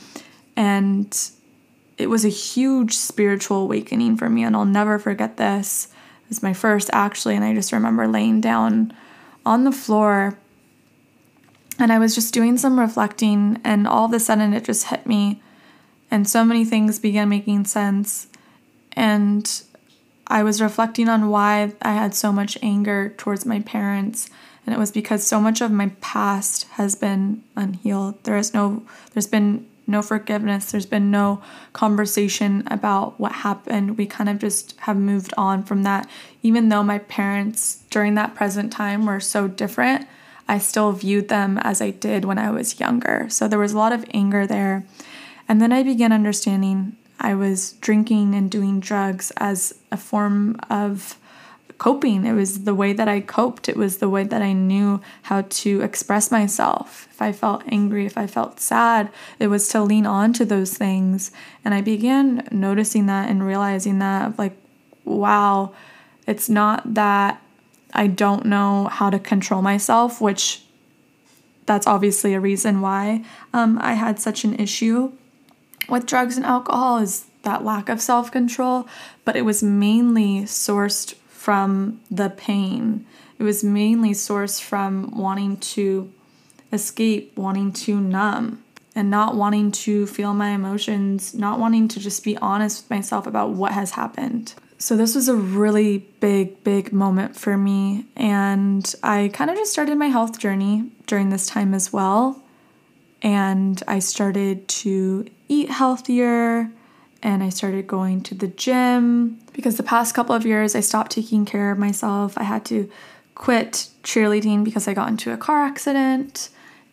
and 0.57 1.31
it 2.01 2.09
was 2.09 2.25
a 2.25 2.31
huge 2.31 2.95
spiritual 2.95 3.63
awakening 3.63 4.17
for 4.17 4.29
me, 4.29 4.43
and 4.43 4.57
I'll 4.57 4.65
never 4.65 4.99
forget 4.99 5.37
this. 5.37 5.89
It 6.25 6.29
was 6.29 6.43
my 6.43 6.53
first 6.53 6.91
actually, 6.93 7.37
and 7.37 7.45
I 7.45 7.55
just 7.55 7.73
remember 7.73 8.07
laying 8.09 8.41
down 8.41 8.95
on 9.45 9.65
the 9.65 9.73
floor 9.73 10.39
and 11.81 11.93
I 11.93 11.99
was 11.99 12.15
just 12.15 12.35
doing 12.35 12.59
some 12.59 12.79
reflecting, 12.79 13.59
and 13.65 13.89
all 13.89 14.05
of 14.05 14.13
a 14.13 14.21
sudden 14.21 14.53
it 14.53 14.65
just 14.65 14.89
hit 14.89 15.07
me, 15.07 15.43
and 16.11 16.29
so 16.29 16.45
many 16.45 16.65
things 16.65 16.99
began 16.99 17.31
making 17.31 17.65
sense. 17.65 18.29
And 18.93 19.63
I 20.27 20.43
was 20.43 20.61
reflecting 20.61 21.09
on 21.09 21.31
why 21.31 21.73
I 21.81 21.93
had 21.93 22.15
so 22.15 22.33
much 22.33 22.59
anger 22.63 23.15
towards 23.17 23.47
my 23.47 23.61
parents, 23.61 24.29
and 24.67 24.75
it 24.75 24.79
was 24.79 24.93
because 24.93 25.27
so 25.27 25.41
much 25.41 25.63
of 25.63 25.71
my 25.71 25.91
past 26.03 26.65
has 26.73 26.95
been 26.95 27.43
unhealed. 27.57 28.23
There 28.25 28.37
is 28.37 28.53
no, 28.53 28.83
there's 29.15 29.27
been 29.27 29.67
no 29.91 30.03
forgiveness. 30.03 30.71
There's 30.71 30.87
been 30.87 31.11
no 31.11 31.43
conversation 31.73 32.63
about 32.69 33.19
what 33.19 33.33
happened. 33.33 33.99
We 33.99 34.07
kind 34.07 34.31
of 34.31 34.39
just 34.39 34.75
have 34.81 34.97
moved 34.97 35.35
on 35.37 35.63
from 35.63 35.83
that. 35.83 36.09
Even 36.43 36.69
though 36.69 36.83
my 36.83 36.99
parents 36.99 37.83
during 37.91 38.15
that 38.15 38.35
present 38.35 38.73
time 38.73 39.07
were 39.07 39.21
so 39.21 39.49
different, 39.49 40.07
I 40.49 40.59
still 40.59 40.93
viewed 40.93 41.29
them 41.29 41.59
as 41.59 41.81
I 41.81 41.91
did 41.91 42.25
when 42.25 42.39
I 42.39 42.51
was 42.51 42.81
younger. 42.81 43.27
So 43.29 43.47
there 43.47 43.59
was 43.59 43.73
a 43.73 43.79
lot 43.79 43.93
of 43.93 44.05
anger 44.15 44.47
there. 44.47 44.85
And 45.49 45.61
then 45.61 45.73
I 45.73 45.83
began 45.83 46.13
understanding 46.13 46.97
I 47.21 47.35
was 47.35 47.73
drinking 47.75 48.35
and 48.35 48.51
doing 48.51 48.81
drugs 48.81 49.31
as 49.37 49.75
a 49.93 49.97
form 49.97 50.59
of 50.71 51.17
coping. 51.81 52.27
It 52.27 52.35
was 52.35 52.65
the 52.65 52.75
way 52.75 52.93
that 52.93 53.09
I 53.09 53.21
coped. 53.21 53.67
It 53.67 53.77
was 53.77 53.99
the 53.99 54.09
way 54.11 54.23
that 54.23 54.43
I 54.43 54.53
knew 54.53 55.01
how 55.23 55.41
to 55.63 55.81
express 55.81 56.31
myself. 56.31 57.09
If 57.11 57.23
I 57.23 57.33
felt 57.33 57.63
angry, 57.67 58.05
if 58.05 58.19
I 58.19 58.27
felt 58.27 58.61
sad, 58.61 59.11
it 59.39 59.47
was 59.47 59.67
to 59.69 59.83
lean 59.83 60.05
on 60.05 60.35
to 60.35 60.45
those 60.45 60.77
things. 60.77 61.33
And 61.65 61.73
I 61.73 61.81
began 61.81 62.47
noticing 62.53 63.07
that 63.07 63.31
and 63.31 63.47
realizing 63.47 63.99
that, 63.99 64.39
like, 64.39 64.53
wow, 65.07 65.73
it's 66.27 66.51
not 66.51 66.95
that 66.95 67.43
I 67.95 68.09
don't 68.09 68.45
know 68.45 68.89
how 68.89 69.09
to 69.09 69.19
control 69.19 69.63
myself, 69.63 70.21
which 70.21 70.63
that's 71.65 71.87
obviously 71.87 72.35
a 72.35 72.41
reason 72.41 72.83
why 72.83 73.25
um, 73.55 73.79
I 73.81 73.95
had 73.95 74.21
such 74.21 74.45
an 74.45 74.55
issue 74.57 75.13
with 75.89 76.05
drugs 76.05 76.37
and 76.37 76.45
alcohol 76.45 76.99
is 76.99 77.25
that 77.43 77.65
lack 77.65 77.89
of 77.89 78.03
self 78.03 78.31
control, 78.31 78.87
but 79.25 79.35
it 79.35 79.47
was 79.47 79.63
mainly 79.63 80.43
sourced 80.43 81.15
from 81.41 81.99
the 82.11 82.29
pain. 82.29 83.07
It 83.39 83.45
was 83.45 83.65
mainly 83.65 84.11
sourced 84.11 84.61
from 84.61 85.17
wanting 85.17 85.57
to 85.75 86.13
escape, 86.71 87.33
wanting 87.35 87.73
to 87.73 87.99
numb, 87.99 88.63
and 88.95 89.09
not 89.09 89.37
wanting 89.37 89.73
to 89.73 90.07
feel 90.07 90.35
my 90.35 90.51
emotions, 90.51 91.33
not 91.33 91.59
wanting 91.59 91.89
to 91.89 91.99
just 91.99 92.23
be 92.25 92.37
honest 92.37 92.83
with 92.83 92.91
myself 92.91 93.27
about 93.27 93.53
what 93.53 93.73
has 93.73 93.93
happened. 93.93 94.53
So, 94.77 94.99
this 94.99 95.15
was 95.15 95.29
a 95.29 95.35
really 95.35 96.07
big, 96.21 96.63
big 96.63 96.93
moment 96.93 97.37
for 97.37 97.57
me. 97.57 98.05
And 98.17 98.95
I 99.03 99.31
kind 99.33 99.51
of 99.51 99.57
just 99.57 99.73
started 99.73 99.97
my 99.97 100.09
health 100.09 100.39
journey 100.39 100.91
during 101.07 101.31
this 101.31 101.47
time 101.47 101.73
as 101.73 101.91
well. 101.91 102.43
And 103.23 103.83
I 103.89 104.01
started 104.01 104.69
to 104.69 105.27
eat 105.49 105.71
healthier 105.71 106.71
and 107.23 107.43
I 107.43 107.49
started 107.49 107.87
going 107.87 108.23
to 108.23 108.35
the 108.35 108.49
gym 108.49 109.39
because 109.53 109.77
the 109.77 109.83
past 109.83 110.15
couple 110.15 110.35
of 110.35 110.47
years 110.47 110.75
I 110.75 110.81
stopped 110.81 111.13
taking 111.13 111.45
care 111.45 111.71
of 111.71 111.79
myself. 111.79 112.37
I 112.39 112.45
had 112.45 112.65
to 112.67 112.91
quit 113.35 113.89
cheerleading 114.03 114.65
because 114.65 114.89
I 114.89 114.95
got 114.95 115.09
into 115.09 115.33
a 115.33 115.37
car 115.37 115.65
accident 115.65 116.49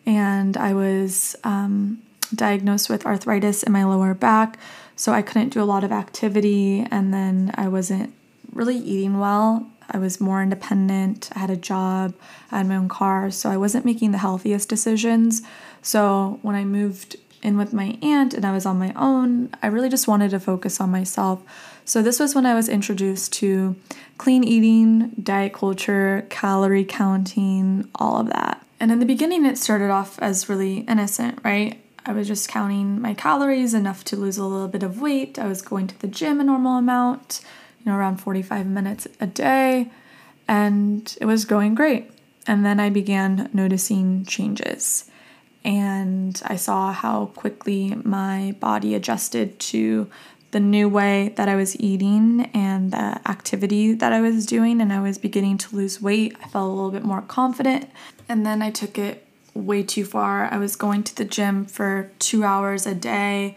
and 0.06 0.56
I 0.56 0.74
was 0.74 1.36
um, 1.44 2.02
diagnosed 2.34 2.88
with 2.88 3.06
arthritis 3.06 3.62
in 3.62 3.72
my 3.72 3.84
lower 3.84 4.14
back. 4.14 4.58
So 4.96 5.12
I 5.12 5.22
couldn't 5.22 5.50
do 5.50 5.62
a 5.62 5.64
lot 5.64 5.84
of 5.84 5.92
activity 5.92 6.86
and 6.90 7.14
then 7.14 7.52
I 7.54 7.68
wasn't 7.68 8.12
really 8.52 8.76
eating 8.76 9.18
well. 9.18 9.70
I 9.90 9.98
was 9.98 10.20
more 10.20 10.42
independent. 10.42 11.30
I 11.34 11.38
had 11.38 11.50
a 11.50 11.56
job, 11.56 12.14
I 12.50 12.58
had 12.58 12.68
my 12.68 12.76
own 12.76 12.88
car, 12.88 13.30
so 13.30 13.50
I 13.50 13.56
wasn't 13.56 13.86
making 13.86 14.10
the 14.10 14.18
healthiest 14.18 14.68
decisions. 14.68 15.42
So 15.80 16.38
when 16.42 16.54
I 16.54 16.64
moved 16.64 17.16
in 17.42 17.56
with 17.56 17.72
my 17.72 17.98
aunt 18.02 18.34
and 18.34 18.44
I 18.44 18.52
was 18.52 18.66
on 18.66 18.78
my 18.78 18.92
own, 18.94 19.50
I 19.62 19.68
really 19.68 19.88
just 19.88 20.08
wanted 20.08 20.30
to 20.30 20.40
focus 20.40 20.80
on 20.80 20.90
myself. 20.90 21.42
So, 21.84 22.02
this 22.02 22.20
was 22.20 22.34
when 22.34 22.46
I 22.46 22.54
was 22.54 22.68
introduced 22.68 23.32
to 23.34 23.76
clean 24.18 24.44
eating, 24.44 25.10
diet 25.22 25.52
culture, 25.52 26.26
calorie 26.28 26.84
counting, 26.84 27.88
all 27.94 28.20
of 28.20 28.28
that. 28.28 28.64
And 28.80 28.92
in 28.92 29.00
the 29.00 29.06
beginning, 29.06 29.44
it 29.44 29.58
started 29.58 29.90
off 29.90 30.18
as 30.20 30.48
really 30.48 30.78
innocent, 30.80 31.40
right? 31.44 31.80
I 32.04 32.12
was 32.12 32.28
just 32.28 32.48
counting 32.48 33.00
my 33.00 33.14
calories 33.14 33.74
enough 33.74 34.04
to 34.04 34.16
lose 34.16 34.38
a 34.38 34.44
little 34.44 34.68
bit 34.68 34.82
of 34.82 35.00
weight. 35.00 35.38
I 35.38 35.46
was 35.46 35.62
going 35.62 35.86
to 35.88 36.00
the 36.00 36.06
gym 36.06 36.40
a 36.40 36.44
normal 36.44 36.78
amount, 36.78 37.40
you 37.80 37.90
know, 37.90 37.98
around 37.98 38.18
45 38.18 38.66
minutes 38.66 39.06
a 39.20 39.26
day, 39.26 39.90
and 40.46 41.16
it 41.20 41.26
was 41.26 41.44
going 41.44 41.74
great. 41.74 42.10
And 42.46 42.64
then 42.64 42.80
I 42.80 42.88
began 42.88 43.50
noticing 43.52 44.24
changes 44.24 45.10
and 45.64 46.40
I 46.46 46.56
saw 46.56 46.92
how 46.92 47.26
quickly 47.26 47.94
my 48.04 48.56
body 48.60 48.94
adjusted 48.94 49.58
to 49.60 50.08
the 50.50 50.60
new 50.60 50.88
way 50.88 51.34
that 51.36 51.48
I 51.48 51.56
was 51.56 51.78
eating 51.78 52.50
and 52.54 52.90
the 52.90 53.20
activity 53.28 53.92
that 53.92 54.12
I 54.12 54.20
was 54.20 54.46
doing, 54.46 54.80
and 54.80 54.92
I 54.92 55.00
was 55.00 55.18
beginning 55.18 55.58
to 55.58 55.76
lose 55.76 56.00
weight. 56.00 56.36
I 56.42 56.48
felt 56.48 56.68
a 56.68 56.72
little 56.72 56.90
bit 56.90 57.04
more 57.04 57.22
confident, 57.22 57.90
and 58.28 58.46
then 58.46 58.62
I 58.62 58.70
took 58.70 58.98
it 58.98 59.26
way 59.54 59.82
too 59.82 60.04
far. 60.04 60.52
I 60.52 60.56
was 60.58 60.76
going 60.76 61.02
to 61.02 61.14
the 61.14 61.24
gym 61.24 61.66
for 61.66 62.10
two 62.18 62.44
hours 62.44 62.86
a 62.86 62.94
day. 62.94 63.56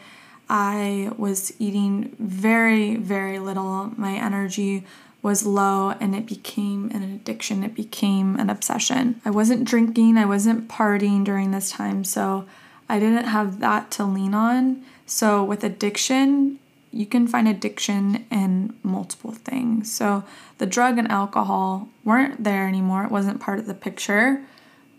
I 0.49 1.11
was 1.15 1.53
eating 1.59 2.15
very, 2.19 2.97
very 2.97 3.39
little. 3.39 3.93
My 3.95 4.15
energy 4.15 4.83
was 5.21 5.45
low 5.45 5.91
and 5.99 6.15
it 6.15 6.25
became 6.25 6.89
an 6.91 7.03
addiction. 7.03 7.63
It 7.63 7.75
became 7.75 8.39
an 8.39 8.49
obsession. 8.49 9.21
I 9.23 9.29
wasn't 9.29 9.65
drinking, 9.65 10.17
I 10.17 10.25
wasn't 10.25 10.67
partying 10.67 11.23
during 11.23 11.51
this 11.51 11.71
time, 11.71 12.03
so 12.03 12.45
I 12.89 12.99
didn't 12.99 13.25
have 13.25 13.59
that 13.59 13.91
to 13.91 14.03
lean 14.03 14.33
on. 14.33 14.83
So, 15.05 15.43
with 15.43 15.63
addiction, 15.63 16.59
you 16.91 17.05
can 17.05 17.27
find 17.27 17.47
addiction 17.47 18.25
in 18.31 18.73
multiple 18.83 19.31
things. 19.31 19.91
So, 19.91 20.23
the 20.57 20.65
drug 20.65 20.97
and 20.97 21.09
alcohol 21.11 21.89
weren't 22.03 22.43
there 22.43 22.67
anymore, 22.67 23.03
it 23.03 23.11
wasn't 23.11 23.41
part 23.41 23.59
of 23.59 23.67
the 23.67 23.73
picture. 23.73 24.41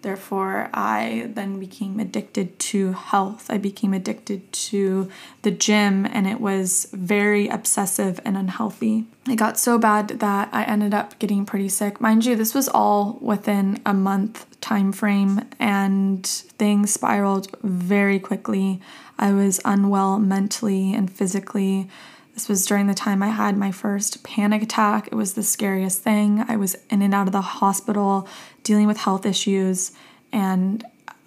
Therefore, 0.02 0.68
I 0.74 1.30
then 1.32 1.60
became 1.60 2.00
addicted 2.00 2.58
to 2.58 2.92
health. 2.92 3.46
I 3.48 3.56
became 3.58 3.94
addicted 3.94 4.52
to 4.52 5.08
the 5.42 5.52
gym, 5.52 6.06
and 6.06 6.26
it 6.26 6.40
was 6.40 6.88
very 6.92 7.46
obsessive 7.46 8.18
and 8.24 8.36
unhealthy. 8.36 9.06
It 9.30 9.36
got 9.36 9.60
so 9.60 9.78
bad 9.78 10.08
that 10.08 10.48
I 10.52 10.64
ended 10.64 10.92
up 10.92 11.18
getting 11.20 11.46
pretty 11.46 11.68
sick. 11.68 12.00
Mind 12.00 12.24
you, 12.24 12.34
this 12.34 12.52
was 12.52 12.68
all 12.68 13.18
within 13.20 13.80
a 13.86 13.94
month 13.94 14.44
time 14.60 14.92
frame, 14.92 15.48
and 15.60 16.26
things 16.26 16.92
spiraled 16.92 17.56
very 17.62 18.18
quickly. 18.18 18.80
I 19.20 19.32
was 19.32 19.60
unwell 19.64 20.18
mentally 20.18 20.92
and 20.94 21.12
physically. 21.12 21.88
This 22.34 22.48
was 22.48 22.64
during 22.64 22.86
the 22.86 22.94
time 22.94 23.22
I 23.22 23.28
had 23.28 23.58
my 23.58 23.70
first 23.70 24.24
panic 24.24 24.62
attack. 24.62 25.06
It 25.08 25.14
was 25.14 25.34
the 25.34 25.42
scariest 25.42 26.02
thing. 26.02 26.44
I 26.48 26.56
was 26.56 26.76
in 26.88 27.02
and 27.02 27.14
out 27.14 27.26
of 27.26 27.32
the 27.32 27.42
hospital 27.42 28.26
dealing 28.62 28.86
with 28.86 28.96
health 28.98 29.26
issues 29.26 29.92
and 30.32 30.84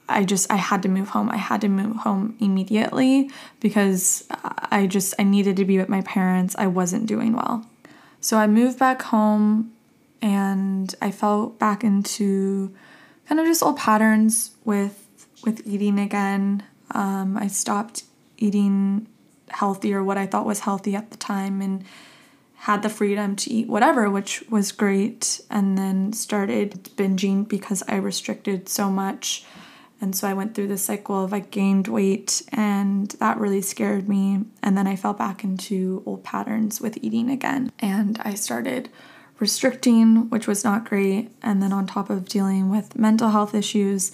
I 0.07 0.23
just 0.23 0.51
I 0.51 0.57
had 0.57 0.83
to 0.83 0.89
move 0.89 1.09
home. 1.09 1.29
I 1.29 1.37
had 1.37 1.61
to 1.61 1.69
move 1.69 1.97
home 1.97 2.35
immediately 2.39 3.31
because 3.59 4.25
I 4.29 4.87
just 4.87 5.15
I 5.17 5.23
needed 5.23 5.57
to 5.57 5.65
be 5.65 5.77
with 5.77 5.89
my 5.89 6.01
parents. 6.01 6.55
I 6.57 6.67
wasn't 6.67 7.07
doing 7.07 7.33
well. 7.33 7.67
So 8.21 8.37
I 8.37 8.47
moved 8.47 8.77
back 8.77 9.01
home 9.01 9.73
and 10.21 10.93
I 11.01 11.11
fell 11.11 11.47
back 11.47 11.83
into 11.83 12.73
kind 13.27 13.39
of 13.39 13.47
just 13.47 13.63
old 13.63 13.77
patterns 13.77 14.51
with 14.63 15.27
with 15.43 15.65
eating 15.65 15.99
again. 15.99 16.63
Um, 16.91 17.37
I 17.37 17.47
stopped 17.47 18.03
eating 18.37 19.07
healthy 19.49 19.93
or 19.93 20.03
what 20.03 20.17
I 20.17 20.27
thought 20.27 20.45
was 20.45 20.61
healthy 20.61 20.95
at 20.95 21.11
the 21.11 21.17
time 21.17 21.61
and 21.61 21.83
had 22.65 22.81
the 22.81 22.89
freedom 22.89 23.35
to 23.35 23.53
eat 23.53 23.67
whatever, 23.67 24.09
which 24.09 24.43
was 24.49 24.71
great, 24.71 25.39
and 25.51 25.77
then 25.77 26.11
started 26.11 26.71
binging 26.95 27.47
because 27.47 27.83
I 27.87 27.97
restricted 27.97 28.67
so 28.67 28.89
much. 28.89 29.45
And 30.01 30.15
so 30.15 30.27
I 30.27 30.33
went 30.33 30.55
through 30.55 30.69
the 30.69 30.77
cycle 30.79 31.23
of 31.23 31.31
I 31.31 31.41
gained 31.41 31.87
weight, 31.87 32.41
and 32.51 33.09
that 33.19 33.37
really 33.37 33.61
scared 33.61 34.09
me. 34.09 34.45
And 34.63 34.75
then 34.75 34.87
I 34.87 34.95
fell 34.95 35.13
back 35.13 35.43
into 35.43 36.01
old 36.07 36.23
patterns 36.23 36.81
with 36.81 36.97
eating 37.03 37.29
again. 37.29 37.71
And 37.77 38.19
I 38.23 38.33
started 38.33 38.89
restricting, 39.37 40.27
which 40.31 40.47
was 40.47 40.63
not 40.63 40.89
great. 40.89 41.29
And 41.43 41.61
then 41.61 41.71
on 41.71 41.85
top 41.85 42.09
of 42.09 42.27
dealing 42.27 42.71
with 42.71 42.97
mental 42.97 43.29
health 43.29 43.53
issues 43.53 44.11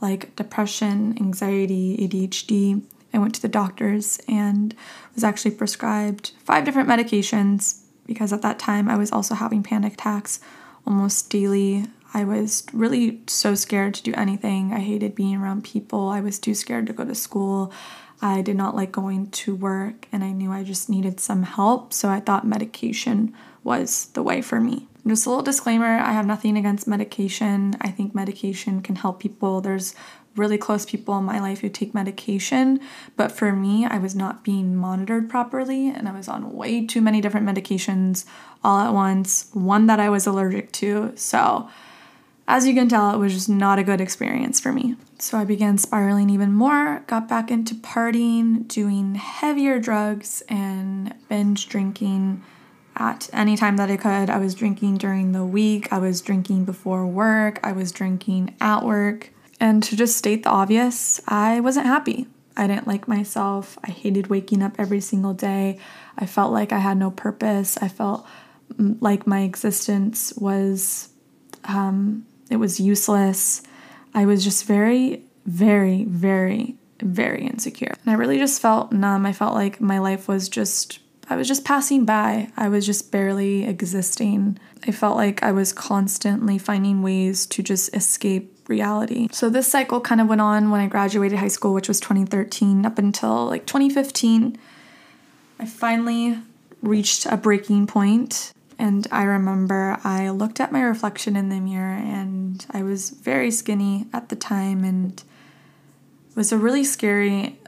like 0.00 0.34
depression, 0.34 1.16
anxiety, 1.20 1.96
ADHD, 1.98 2.82
I 3.14 3.18
went 3.18 3.36
to 3.36 3.42
the 3.42 3.46
doctors 3.46 4.18
and 4.26 4.74
was 5.14 5.22
actually 5.22 5.52
prescribed 5.52 6.32
five 6.42 6.64
different 6.64 6.88
medications 6.88 7.81
because 8.12 8.32
at 8.32 8.42
that 8.42 8.58
time 8.58 8.88
I 8.88 8.96
was 8.96 9.10
also 9.10 9.34
having 9.34 9.62
panic 9.62 9.94
attacks 9.94 10.40
almost 10.86 11.30
daily. 11.30 11.86
I 12.14 12.24
was 12.24 12.64
really 12.72 13.22
so 13.26 13.54
scared 13.54 13.94
to 13.94 14.02
do 14.02 14.12
anything. 14.14 14.72
I 14.72 14.80
hated 14.80 15.14
being 15.14 15.36
around 15.36 15.64
people. 15.64 16.08
I 16.08 16.20
was 16.20 16.38
too 16.38 16.54
scared 16.54 16.86
to 16.88 16.92
go 16.92 17.04
to 17.04 17.14
school. 17.14 17.72
I 18.20 18.42
did 18.42 18.56
not 18.56 18.76
like 18.76 18.92
going 18.92 19.30
to 19.30 19.54
work, 19.54 20.06
and 20.12 20.22
I 20.22 20.30
knew 20.30 20.52
I 20.52 20.62
just 20.62 20.88
needed 20.88 21.18
some 21.18 21.42
help. 21.42 21.92
So 21.92 22.08
I 22.08 22.20
thought 22.20 22.46
medication 22.46 23.34
was 23.64 24.06
the 24.14 24.22
way 24.22 24.42
for 24.42 24.60
me. 24.60 24.88
Just 25.06 25.26
a 25.26 25.30
little 25.30 25.42
disclaimer 25.42 25.98
I 25.98 26.12
have 26.12 26.26
nothing 26.26 26.56
against 26.56 26.86
medication. 26.86 27.74
I 27.80 27.90
think 27.90 28.14
medication 28.14 28.80
can 28.82 28.96
help 28.96 29.18
people. 29.18 29.60
There's 29.60 29.94
really 30.36 30.58
close 30.58 30.86
people 30.86 31.16
in 31.18 31.24
my 31.24 31.38
life 31.38 31.60
who 31.60 31.68
take 31.68 31.94
medication, 31.94 32.80
but 33.16 33.32
for 33.32 33.52
me, 33.52 33.84
I 33.84 33.98
was 33.98 34.14
not 34.14 34.44
being 34.44 34.74
monitored 34.76 35.28
properly 35.28 35.88
and 35.88 36.08
I 36.08 36.12
was 36.12 36.28
on 36.28 36.52
way 36.52 36.86
too 36.86 37.00
many 37.00 37.20
different 37.20 37.46
medications 37.46 38.24
all 38.64 38.78
at 38.80 38.92
once, 38.92 39.50
one 39.52 39.86
that 39.86 40.00
I 40.00 40.08
was 40.08 40.26
allergic 40.26 40.72
to. 40.72 41.12
So, 41.16 41.68
as 42.48 42.66
you 42.66 42.74
can 42.74 42.88
tell, 42.88 43.14
it 43.14 43.18
was 43.18 43.32
just 43.32 43.48
not 43.48 43.78
a 43.78 43.84
good 43.84 44.00
experience 44.00 44.60
for 44.60 44.72
me. 44.72 44.96
So 45.18 45.38
I 45.38 45.44
began 45.44 45.78
spiraling 45.78 46.28
even 46.28 46.52
more, 46.52 47.04
got 47.06 47.28
back 47.28 47.50
into 47.50 47.74
partying, 47.74 48.66
doing 48.66 49.14
heavier 49.14 49.78
drugs, 49.78 50.42
and 50.48 51.14
binge 51.28 51.68
drinking 51.68 52.42
at 52.96 53.30
any 53.32 53.56
time 53.56 53.76
that 53.76 53.90
I 53.90 53.96
could. 53.96 54.28
I 54.28 54.38
was 54.38 54.54
drinking 54.54 54.98
during 54.98 55.32
the 55.32 55.44
week, 55.44 55.92
I 55.92 55.98
was 55.98 56.20
drinking 56.20 56.64
before 56.64 57.06
work, 57.06 57.60
I 57.62 57.72
was 57.72 57.92
drinking 57.92 58.54
at 58.60 58.84
work. 58.84 59.30
And 59.62 59.80
to 59.84 59.96
just 59.96 60.16
state 60.16 60.42
the 60.42 60.50
obvious, 60.50 61.20
I 61.28 61.60
wasn't 61.60 61.86
happy. 61.86 62.26
I 62.56 62.66
didn't 62.66 62.88
like 62.88 63.06
myself. 63.06 63.78
I 63.84 63.92
hated 63.92 64.26
waking 64.26 64.60
up 64.60 64.74
every 64.76 65.00
single 65.00 65.34
day. 65.34 65.78
I 66.18 66.26
felt 66.26 66.52
like 66.52 66.72
I 66.72 66.78
had 66.78 66.96
no 66.96 67.12
purpose. 67.12 67.78
I 67.80 67.86
felt 67.86 68.26
like 68.76 69.24
my 69.24 69.42
existence 69.42 70.32
was 70.36 71.10
um, 71.62 72.26
it 72.50 72.56
was 72.56 72.80
useless. 72.80 73.62
I 74.12 74.26
was 74.26 74.42
just 74.42 74.64
very, 74.64 75.22
very, 75.46 76.06
very, 76.06 76.74
very 77.00 77.46
insecure. 77.46 77.94
And 78.04 78.10
I 78.10 78.14
really 78.14 78.38
just 78.38 78.60
felt 78.60 78.90
numb. 78.90 79.24
I 79.24 79.32
felt 79.32 79.54
like 79.54 79.80
my 79.80 80.00
life 80.00 80.26
was 80.26 80.48
just 80.48 80.98
I 81.28 81.36
was 81.36 81.48
just 81.48 81.64
passing 81.64 82.04
by. 82.04 82.50
I 82.56 82.68
was 82.68 82.84
just 82.84 83.10
barely 83.10 83.64
existing. 83.64 84.58
I 84.86 84.90
felt 84.90 85.16
like 85.16 85.42
I 85.42 85.52
was 85.52 85.72
constantly 85.72 86.58
finding 86.58 87.02
ways 87.02 87.46
to 87.46 87.62
just 87.62 87.94
escape 87.94 88.52
reality. 88.68 89.28
So 89.32 89.48
this 89.48 89.68
cycle 89.68 90.00
kind 90.00 90.20
of 90.20 90.28
went 90.28 90.40
on 90.40 90.70
when 90.70 90.80
I 90.80 90.88
graduated 90.88 91.38
high 91.38 91.48
school, 91.48 91.74
which 91.74 91.88
was 91.88 92.00
2013, 92.00 92.84
up 92.84 92.98
until 92.98 93.46
like 93.46 93.66
2015. 93.66 94.58
I 95.58 95.66
finally 95.66 96.38
reached 96.80 97.26
a 97.26 97.36
breaking 97.36 97.86
point, 97.86 98.52
and 98.78 99.06
I 99.12 99.22
remember 99.22 99.98
I 100.02 100.30
looked 100.30 100.60
at 100.60 100.72
my 100.72 100.82
reflection 100.82 101.36
in 101.36 101.48
the 101.48 101.60
mirror, 101.60 101.94
and 101.94 102.64
I 102.70 102.82
was 102.82 103.10
very 103.10 103.50
skinny 103.50 104.06
at 104.12 104.28
the 104.28 104.36
time, 104.36 104.84
and 104.84 105.22
it 106.30 106.36
was 106.36 106.50
a 106.50 106.58
really 106.58 106.84
scary 106.84 107.60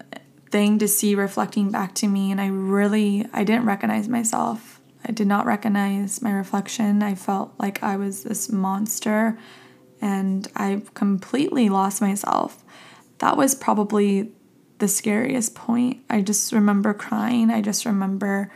thing 0.54 0.78
to 0.78 0.86
see 0.86 1.16
reflecting 1.16 1.72
back 1.72 1.96
to 1.96 2.06
me 2.06 2.30
and 2.30 2.40
I 2.40 2.46
really 2.46 3.26
I 3.32 3.42
didn't 3.42 3.66
recognize 3.66 4.08
myself. 4.08 4.80
I 5.04 5.10
did 5.10 5.26
not 5.26 5.46
recognize 5.46 6.22
my 6.22 6.30
reflection. 6.30 7.02
I 7.02 7.16
felt 7.16 7.52
like 7.58 7.82
I 7.82 7.96
was 7.96 8.22
this 8.22 8.52
monster 8.52 9.36
and 10.00 10.46
I 10.54 10.82
completely 10.94 11.68
lost 11.68 12.00
myself. 12.00 12.62
That 13.18 13.36
was 13.36 13.56
probably 13.56 14.30
the 14.78 14.86
scariest 14.86 15.56
point. 15.56 16.04
I 16.08 16.20
just 16.20 16.52
remember 16.52 16.94
crying. 16.94 17.50
I 17.50 17.60
just 17.60 17.84
remember 17.84 18.52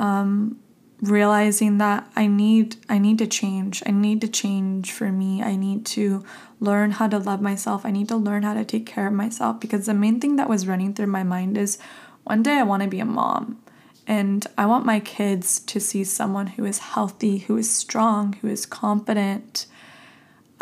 um, 0.00 0.58
realizing 1.02 1.78
that 1.78 2.08
I 2.16 2.28
need 2.28 2.76
I 2.88 2.98
need 2.98 3.18
to 3.18 3.26
change. 3.26 3.82
I 3.84 3.90
need 3.90 4.20
to 4.20 4.28
change 4.28 4.92
for 4.92 5.10
me. 5.10 5.42
I 5.42 5.56
need 5.56 5.84
to 5.86 6.24
learn 6.60 6.92
how 6.92 7.08
to 7.08 7.18
love 7.18 7.42
myself. 7.42 7.84
I 7.84 7.90
need 7.90 8.08
to 8.08 8.16
learn 8.16 8.44
how 8.44 8.54
to 8.54 8.64
take 8.64 8.86
care 8.86 9.08
of 9.08 9.12
myself 9.12 9.60
because 9.60 9.86
the 9.86 9.94
main 9.94 10.20
thing 10.20 10.36
that 10.36 10.48
was 10.48 10.66
running 10.66 10.94
through 10.94 11.08
my 11.08 11.24
mind 11.24 11.58
is 11.58 11.78
one 12.22 12.42
day 12.42 12.52
I 12.58 12.62
want 12.62 12.84
to 12.84 12.88
be 12.88 13.00
a 13.00 13.04
mom. 13.04 13.60
And 14.06 14.46
I 14.56 14.66
want 14.66 14.86
my 14.86 15.00
kids 15.00 15.60
to 15.60 15.78
see 15.78 16.02
someone 16.04 16.48
who 16.48 16.64
is 16.64 16.78
healthy, 16.78 17.38
who 17.38 17.56
is 17.56 17.70
strong, 17.70 18.32
who 18.34 18.48
is 18.48 18.66
confident, 18.66 19.66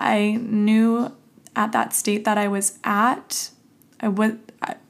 I 0.00 0.38
knew 0.40 1.14
at 1.54 1.72
that 1.72 1.92
state 1.92 2.24
that 2.24 2.38
I 2.38 2.48
was 2.48 2.78
at, 2.82 3.50
I 4.00 4.08
would 4.08 4.40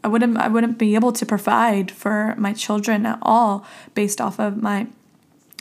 I 0.02 0.08
wouldn't 0.08 0.38
I 0.38 0.48
wouldn't 0.48 0.78
be 0.78 0.94
able 0.94 1.12
to 1.12 1.26
provide 1.26 1.90
for 1.90 2.34
my 2.38 2.52
children 2.52 3.04
at 3.04 3.18
all 3.22 3.66
based 3.94 4.20
off 4.20 4.38
of 4.38 4.56
my 4.56 4.86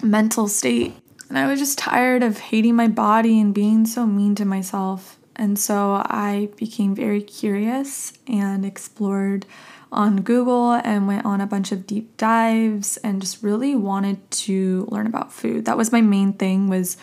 mental 0.03 0.47
state. 0.47 0.93
And 1.27 1.37
I 1.37 1.47
was 1.47 1.59
just 1.59 1.77
tired 1.77 2.23
of 2.23 2.39
hating 2.39 2.75
my 2.75 2.87
body 2.87 3.39
and 3.39 3.53
being 3.53 3.85
so 3.85 4.05
mean 4.05 4.35
to 4.35 4.45
myself. 4.45 5.17
And 5.35 5.57
so 5.57 6.03
I 6.05 6.49
became 6.57 6.95
very 6.95 7.21
curious 7.21 8.13
and 8.27 8.65
explored 8.65 9.45
on 9.91 10.21
Google 10.21 10.73
and 10.73 11.07
went 11.07 11.25
on 11.25 11.41
a 11.41 11.47
bunch 11.47 11.71
of 11.71 11.87
deep 11.87 12.17
dives 12.17 12.97
and 12.97 13.21
just 13.21 13.41
really 13.41 13.75
wanted 13.75 14.29
to 14.31 14.87
learn 14.91 15.07
about 15.07 15.31
food. 15.31 15.65
That 15.65 15.77
was 15.77 15.91
my 15.91 16.01
main 16.01 16.33
thing 16.33 16.67
was 16.67 16.97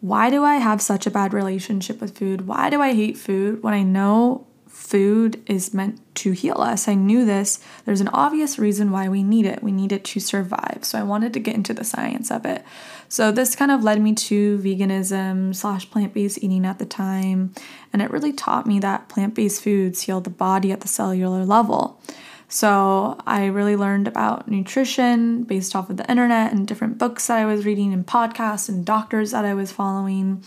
why 0.00 0.30
do 0.30 0.44
I 0.44 0.56
have 0.56 0.80
such 0.80 1.06
a 1.06 1.10
bad 1.10 1.34
relationship 1.34 2.00
with 2.00 2.16
food? 2.16 2.46
Why 2.46 2.70
do 2.70 2.80
I 2.80 2.94
hate 2.94 3.18
food 3.18 3.62
when 3.62 3.74
I 3.74 3.82
know 3.82 4.46
food 4.90 5.40
is 5.46 5.72
meant 5.72 6.00
to 6.16 6.32
heal 6.32 6.60
us? 6.60 6.88
I 6.88 6.94
knew 6.94 7.24
this. 7.24 7.60
There's 7.84 8.00
an 8.00 8.08
obvious 8.08 8.58
reason 8.58 8.90
why 8.90 9.08
we 9.08 9.22
need 9.22 9.46
it. 9.46 9.62
We 9.62 9.70
need 9.70 9.92
it 9.92 10.04
to 10.06 10.20
survive. 10.20 10.80
So 10.82 10.98
I 10.98 11.04
wanted 11.04 11.32
to 11.34 11.40
get 11.40 11.54
into 11.54 11.72
the 11.72 11.84
science 11.84 12.30
of 12.30 12.44
it. 12.44 12.64
So 13.08 13.30
this 13.30 13.54
kind 13.54 13.70
of 13.70 13.84
led 13.84 14.02
me 14.02 14.14
to 14.14 14.58
veganism 14.58 15.54
slash 15.54 15.88
plant 15.90 16.12
based 16.12 16.42
eating 16.42 16.66
at 16.66 16.80
the 16.80 16.86
time. 16.86 17.54
And 17.92 18.02
it 18.02 18.10
really 18.10 18.32
taught 18.32 18.66
me 18.66 18.80
that 18.80 19.08
plant 19.08 19.34
based 19.34 19.62
foods 19.62 20.02
heal 20.02 20.20
the 20.20 20.28
body 20.28 20.72
at 20.72 20.80
the 20.80 20.88
cellular 20.88 21.44
level. 21.44 22.00
So 22.48 23.16
I 23.28 23.46
really 23.46 23.76
learned 23.76 24.08
about 24.08 24.48
nutrition 24.48 25.44
based 25.44 25.76
off 25.76 25.88
of 25.88 25.98
the 25.98 26.10
internet 26.10 26.52
and 26.52 26.66
different 26.66 26.98
books 26.98 27.28
that 27.28 27.38
I 27.38 27.46
was 27.46 27.64
reading 27.64 27.92
and 27.92 28.04
podcasts 28.04 28.68
and 28.68 28.84
doctors 28.84 29.30
that 29.30 29.44
I 29.44 29.54
was 29.54 29.70
following 29.70 30.42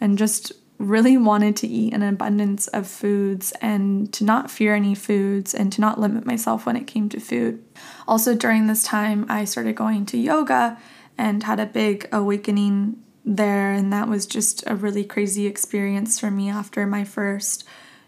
and 0.00 0.18
just 0.18 0.52
really 0.78 1.16
wanted 1.16 1.56
to 1.56 1.68
eat 1.68 1.92
an 1.92 2.02
abundance 2.02 2.66
of 2.68 2.86
foods 2.86 3.52
and 3.60 4.12
to 4.12 4.24
not 4.24 4.50
fear 4.50 4.74
any 4.74 4.94
foods 4.94 5.54
and 5.54 5.72
to 5.72 5.80
not 5.80 6.00
limit 6.00 6.26
myself 6.26 6.66
when 6.66 6.76
it 6.76 6.86
came 6.86 7.08
to 7.08 7.20
food. 7.20 7.62
Also, 8.08 8.34
during 8.34 8.66
this 8.66 8.82
time, 8.82 9.24
I 9.28 9.44
started 9.44 9.76
going 9.76 10.04
to 10.06 10.18
yoga 10.18 10.78
and 11.16 11.42
had 11.44 11.60
a 11.60 11.66
big 11.66 12.08
awakening 12.12 13.02
there, 13.24 13.72
and 13.72 13.92
that 13.92 14.08
was 14.08 14.26
just 14.26 14.64
a 14.66 14.74
really 14.74 15.04
crazy 15.04 15.46
experience 15.46 16.18
for 16.18 16.30
me 16.30 16.50
after 16.50 16.86
my 16.86 17.04
first 17.04 17.64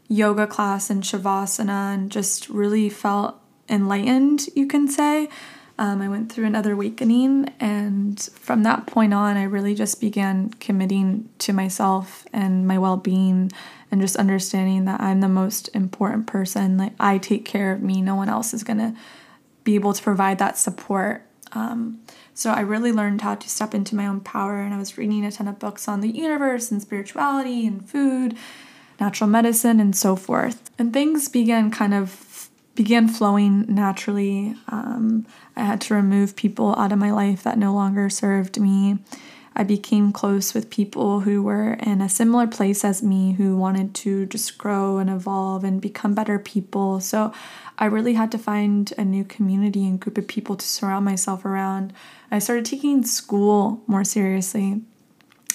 yoga 0.08 0.46
class 0.46 0.90
in 0.90 1.00
Shavasana 1.00 1.94
and 1.94 2.10
just 2.10 2.48
really 2.48 2.88
felt 2.88 3.40
enlightened, 3.68 4.46
you 4.54 4.66
can 4.66 4.88
say. 4.88 5.28
Um, 5.78 6.00
I 6.00 6.08
went 6.08 6.32
through 6.32 6.46
another 6.46 6.72
awakening, 6.72 7.52
and 7.60 8.20
from 8.20 8.62
that 8.62 8.86
point 8.86 9.12
on, 9.12 9.36
I 9.36 9.42
really 9.42 9.74
just 9.74 10.00
began 10.00 10.50
committing 10.58 11.28
to 11.40 11.52
myself 11.52 12.26
and 12.32 12.66
my 12.66 12.78
well 12.78 12.96
being, 12.96 13.52
and 13.90 14.00
just 14.00 14.16
understanding 14.16 14.86
that 14.86 15.00
I'm 15.00 15.20
the 15.20 15.28
most 15.28 15.68
important 15.74 16.26
person. 16.26 16.78
Like, 16.78 16.94
I 16.98 17.18
take 17.18 17.44
care 17.44 17.72
of 17.72 17.82
me, 17.82 18.00
no 18.00 18.14
one 18.14 18.30
else 18.30 18.54
is 18.54 18.64
gonna 18.64 18.96
be 19.64 19.74
able 19.74 19.92
to 19.92 20.02
provide 20.02 20.38
that 20.38 20.56
support. 20.56 21.22
Um, 21.52 22.00
so, 22.32 22.52
I 22.52 22.60
really 22.60 22.92
learned 22.92 23.20
how 23.20 23.34
to 23.34 23.48
step 23.48 23.74
into 23.74 23.94
my 23.94 24.06
own 24.06 24.20
power, 24.20 24.60
and 24.60 24.72
I 24.72 24.78
was 24.78 24.96
reading 24.96 25.26
a 25.26 25.32
ton 25.32 25.46
of 25.46 25.58
books 25.58 25.88
on 25.88 26.00
the 26.00 26.08
universe 26.08 26.70
and 26.70 26.80
spirituality 26.80 27.66
and 27.66 27.86
food 27.86 28.34
natural 29.00 29.28
medicine, 29.28 29.80
and 29.80 29.94
so 29.94 30.16
forth. 30.16 30.70
And 30.78 30.92
things 30.92 31.28
began 31.28 31.70
kind 31.70 31.94
of 31.94 32.10
began 32.76 33.08
flowing 33.08 33.64
naturally. 33.66 34.54
Um, 34.68 35.26
I 35.56 35.64
had 35.64 35.80
to 35.82 35.94
remove 35.94 36.36
people 36.36 36.78
out 36.78 36.92
of 36.92 36.98
my 36.98 37.10
life 37.10 37.42
that 37.42 37.58
no 37.58 37.74
longer 37.74 38.08
served 38.08 38.60
me. 38.60 38.98
I 39.58 39.64
became 39.64 40.12
close 40.12 40.52
with 40.52 40.68
people 40.68 41.20
who 41.20 41.42
were 41.42 41.72
in 41.74 42.02
a 42.02 42.10
similar 42.10 42.46
place 42.46 42.84
as 42.84 43.02
me, 43.02 43.32
who 43.32 43.56
wanted 43.56 43.94
to 43.94 44.26
just 44.26 44.58
grow 44.58 44.98
and 44.98 45.08
evolve 45.08 45.64
and 45.64 45.80
become 45.80 46.14
better 46.14 46.38
people. 46.38 47.00
So 47.00 47.32
I 47.78 47.86
really 47.86 48.12
had 48.14 48.30
to 48.32 48.38
find 48.38 48.92
a 48.98 49.04
new 49.04 49.24
community 49.24 49.86
and 49.86 49.98
group 49.98 50.18
of 50.18 50.28
people 50.28 50.56
to 50.56 50.66
surround 50.66 51.06
myself 51.06 51.46
around. 51.46 51.94
I 52.30 52.38
started 52.38 52.66
taking 52.66 53.02
school 53.04 53.82
more 53.86 54.04
seriously. 54.04 54.82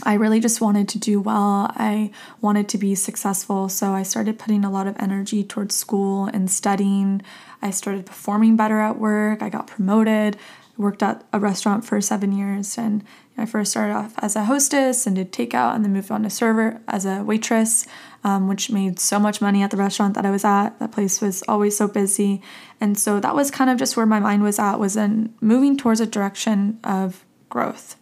I 0.03 0.15
really 0.15 0.39
just 0.39 0.61
wanted 0.61 0.89
to 0.89 0.99
do 0.99 1.19
well. 1.19 1.71
I 1.75 2.11
wanted 2.39 2.67
to 2.69 2.77
be 2.77 2.95
successful. 2.95 3.69
So 3.69 3.93
I 3.93 4.03
started 4.03 4.39
putting 4.39 4.65
a 4.65 4.71
lot 4.71 4.87
of 4.87 4.95
energy 4.99 5.43
towards 5.43 5.75
school 5.75 6.25
and 6.25 6.49
studying. 6.49 7.21
I 7.61 7.69
started 7.69 8.05
performing 8.05 8.55
better 8.55 8.79
at 8.79 8.97
work. 8.97 9.43
I 9.43 9.49
got 9.49 9.67
promoted. 9.67 10.35
I 10.35 10.81
worked 10.81 11.03
at 11.03 11.23
a 11.31 11.39
restaurant 11.39 11.85
for 11.85 12.01
seven 12.01 12.31
years. 12.31 12.77
And 12.77 13.03
I 13.37 13.45
first 13.45 13.71
started 13.71 13.93
off 13.93 14.13
as 14.17 14.35
a 14.35 14.45
hostess 14.45 15.05
and 15.05 15.15
did 15.15 15.31
takeout 15.31 15.75
and 15.75 15.85
then 15.85 15.93
moved 15.93 16.09
on 16.09 16.23
to 16.23 16.29
server 16.29 16.81
as 16.87 17.05
a 17.05 17.23
waitress, 17.23 17.85
um, 18.23 18.47
which 18.47 18.71
made 18.71 18.99
so 18.99 19.19
much 19.19 19.39
money 19.39 19.61
at 19.61 19.71
the 19.71 19.77
restaurant 19.77 20.15
that 20.15 20.25
I 20.25 20.31
was 20.31 20.43
at. 20.43 20.79
That 20.79 20.91
place 20.91 21.21
was 21.21 21.43
always 21.47 21.77
so 21.77 21.87
busy. 21.87 22.41
And 22.79 22.97
so 22.97 23.19
that 23.19 23.35
was 23.35 23.51
kind 23.51 23.69
of 23.69 23.77
just 23.77 23.95
where 23.95 24.05
my 24.07 24.19
mind 24.19 24.41
was 24.41 24.57
at, 24.57 24.79
was 24.79 24.97
in 24.97 25.33
moving 25.41 25.77
towards 25.77 25.99
a 25.99 26.07
direction 26.07 26.79
of 26.83 27.23
growth. 27.49 27.97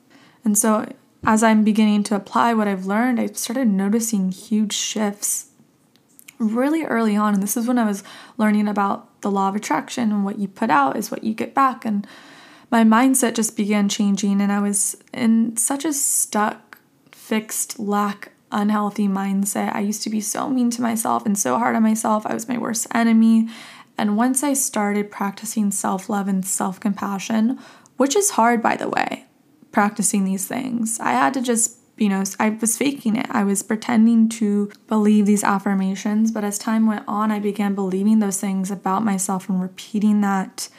And 0.46 0.58
so 0.58 0.92
as 1.24 1.44
I'm 1.44 1.64
beginning 1.64 2.04
to 2.06 2.16
apply 2.16 2.54
what 2.54 2.68
I've 2.68 2.86
learned, 2.86 3.20
I 3.20 3.28
started 3.28 3.68
noticing 3.68 4.32
huge 4.32 4.74
shifts 4.74 5.48
really 6.38 6.84
early 6.84 7.16
on. 7.16 7.34
And 7.34 7.44
this 7.44 7.58
is 7.58 7.68
when 7.68 7.78
I 7.78 7.86
was 7.86 8.04
learning 8.38 8.68
about 8.68 9.22
the 9.22 9.30
law 9.30 9.50
of 9.50 9.56
attraction 9.56 10.12
and 10.12 10.24
what 10.24 10.40
you 10.40 10.48
put 10.48 10.70
out 10.70 10.96
is 10.96 11.12
what 11.12 11.24
you 11.24 11.34
get 11.34 11.54
back. 11.54 11.84
And 11.86 12.08
my 12.72 12.84
mindset 12.84 13.36
just 13.36 13.58
began 13.58 13.90
changing, 13.90 14.42
and 14.42 14.52
I 14.52 14.60
was 14.60 14.96
in 15.12 15.58
such 15.58 15.86
a 15.86 15.94
stuck, 15.94 16.78
fixed, 17.12 17.80
lack, 17.80 18.32
unhealthy 18.52 19.08
mindset. 19.08 19.74
I 19.74 19.80
used 19.80 20.04
to 20.04 20.10
be 20.10 20.22
so 20.22 20.50
mean 20.50 20.70
to 20.72 20.82
myself 20.82 21.26
and 21.26 21.38
so 21.38 21.58
hard 21.58 21.76
on 21.76 21.84
myself. 21.84 22.26
I 22.26 22.34
was 22.34 22.48
my 22.48 22.58
worst 22.58 22.88
enemy. 22.94 23.50
And 23.98 24.18
once 24.18 24.44
I 24.44 24.54
started 24.54 25.12
practicing 25.12 25.72
self 25.72 26.10
love 26.10 26.28
and 26.28 26.46
self 26.46 26.80
compassion, 26.80 27.60
which 27.98 28.16
is 28.16 28.32
hard, 28.32 28.62
by 28.62 28.76
the 28.76 28.88
way, 28.88 29.26
practicing 29.72 30.26
these 30.26 30.48
things. 30.48 31.00
I 31.00 31.12
had 31.12 31.34
to 31.36 31.42
just 31.42 31.80
you 32.00 32.08
know, 32.08 32.24
I 32.40 32.50
was 32.50 32.78
faking 32.78 33.18
it. 33.18 33.28
I 33.30 33.44
was 33.44 33.62
pretending 33.62 34.30
to 34.30 34.72
believe 34.88 35.26
these 35.26 35.44
affirmations, 35.44 36.32
but 36.32 36.46
as 36.46 36.58
time 36.58 36.88
went 36.88 37.04
on, 37.08 37.30
I 37.30 37.40
began 37.40 37.76
believing 37.76 38.20
those 38.20 38.40
things 38.40 38.72
about 38.72 39.04
myself 39.04 39.50
and 39.50 39.62
repeating 39.62 40.22
that. 40.22 40.70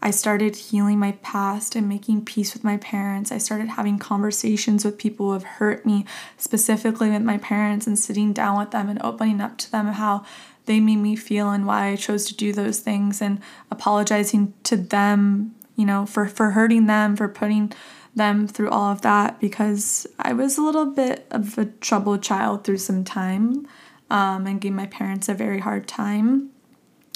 I 0.00 0.12
started 0.12 0.54
healing 0.54 1.00
my 1.00 1.12
past 1.22 1.74
and 1.74 1.88
making 1.88 2.24
peace 2.24 2.54
with 2.54 2.62
my 2.62 2.76
parents. 2.76 3.32
I 3.32 3.38
started 3.38 3.70
having 3.70 3.98
conversations 3.98 4.84
with 4.84 4.96
people 4.96 5.26
who 5.26 5.32
have 5.32 5.42
hurt 5.42 5.84
me, 5.84 6.04
specifically 6.36 7.10
with 7.10 7.22
my 7.22 7.38
parents, 7.38 7.88
and 7.88 7.98
sitting 7.98 8.32
down 8.32 8.58
with 8.58 8.70
them 8.70 8.88
and 8.88 9.02
opening 9.02 9.40
up 9.40 9.58
to 9.58 9.72
them 9.72 9.88
how 9.88 10.24
they 10.66 10.78
made 10.78 10.96
me 10.96 11.16
feel 11.16 11.50
and 11.50 11.66
why 11.66 11.88
I 11.88 11.96
chose 11.96 12.26
to 12.26 12.36
do 12.36 12.52
those 12.52 12.78
things 12.78 13.20
and 13.20 13.40
apologizing 13.72 14.54
to 14.64 14.76
them, 14.76 15.56
you 15.74 15.84
know, 15.84 16.06
for 16.06 16.26
for 16.26 16.50
hurting 16.50 16.86
them, 16.86 17.16
for 17.16 17.26
putting 17.26 17.72
them 18.18 18.46
through 18.46 18.70
all 18.70 18.92
of 18.92 19.00
that 19.02 19.40
because 19.40 20.06
I 20.18 20.32
was 20.34 20.58
a 20.58 20.62
little 20.62 20.86
bit 20.86 21.26
of 21.30 21.56
a 21.56 21.64
troubled 21.66 22.22
child 22.22 22.64
through 22.64 22.78
some 22.78 23.04
time 23.04 23.66
um, 24.10 24.46
and 24.46 24.60
gave 24.60 24.72
my 24.72 24.86
parents 24.86 25.28
a 25.28 25.34
very 25.34 25.60
hard 25.60 25.88
time 25.88 26.50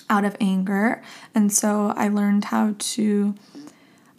out 0.09 0.25
of 0.25 0.37
anger. 0.41 1.03
And 1.35 1.53
so 1.53 1.93
I 1.97 2.09
learned 2.09 2.47
how 2.47 2.75
to 2.79 3.35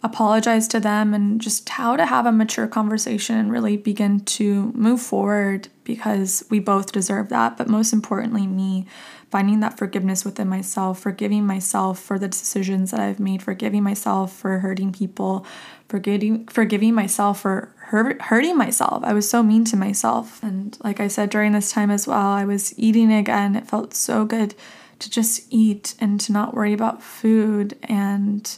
apologize 0.02 0.68
to 0.68 0.78
them 0.78 1.14
and 1.14 1.40
just 1.40 1.68
how 1.70 1.96
to 1.96 2.04
have 2.04 2.26
a 2.26 2.32
mature 2.32 2.66
conversation 2.66 3.38
and 3.38 3.50
really 3.50 3.76
begin 3.76 4.20
to 4.20 4.70
move 4.74 5.00
forward 5.00 5.68
because 5.82 6.44
we 6.50 6.58
both 6.58 6.92
deserve 6.92 7.30
that. 7.30 7.56
But 7.56 7.68
most 7.68 7.92
importantly, 7.92 8.46
me 8.46 8.86
finding 9.34 9.58
that 9.58 9.76
forgiveness 9.76 10.24
within 10.24 10.48
myself, 10.48 11.00
forgiving 11.00 11.44
myself 11.44 11.98
for 11.98 12.20
the 12.20 12.28
decisions 12.28 12.92
that 12.92 13.00
I've 13.00 13.18
made, 13.18 13.42
forgiving 13.42 13.82
myself 13.82 14.32
for 14.32 14.60
hurting 14.60 14.92
people, 14.92 15.44
forgiving 15.88 16.46
forgiving 16.46 16.94
myself 16.94 17.40
for 17.40 17.74
hurting 17.78 18.56
myself. 18.56 19.02
I 19.02 19.12
was 19.12 19.28
so 19.28 19.42
mean 19.42 19.64
to 19.64 19.76
myself. 19.76 20.40
And 20.40 20.78
like 20.84 21.00
I 21.00 21.08
said 21.08 21.30
during 21.30 21.50
this 21.50 21.72
time 21.72 21.90
as 21.90 22.06
well, 22.06 22.28
I 22.28 22.44
was 22.44 22.78
eating 22.78 23.12
again. 23.12 23.56
It 23.56 23.66
felt 23.66 23.92
so 23.92 24.24
good 24.24 24.54
to 25.00 25.10
just 25.10 25.48
eat 25.50 25.96
and 25.98 26.20
to 26.20 26.32
not 26.32 26.54
worry 26.54 26.72
about 26.72 27.02
food 27.02 27.76
and 27.82 28.56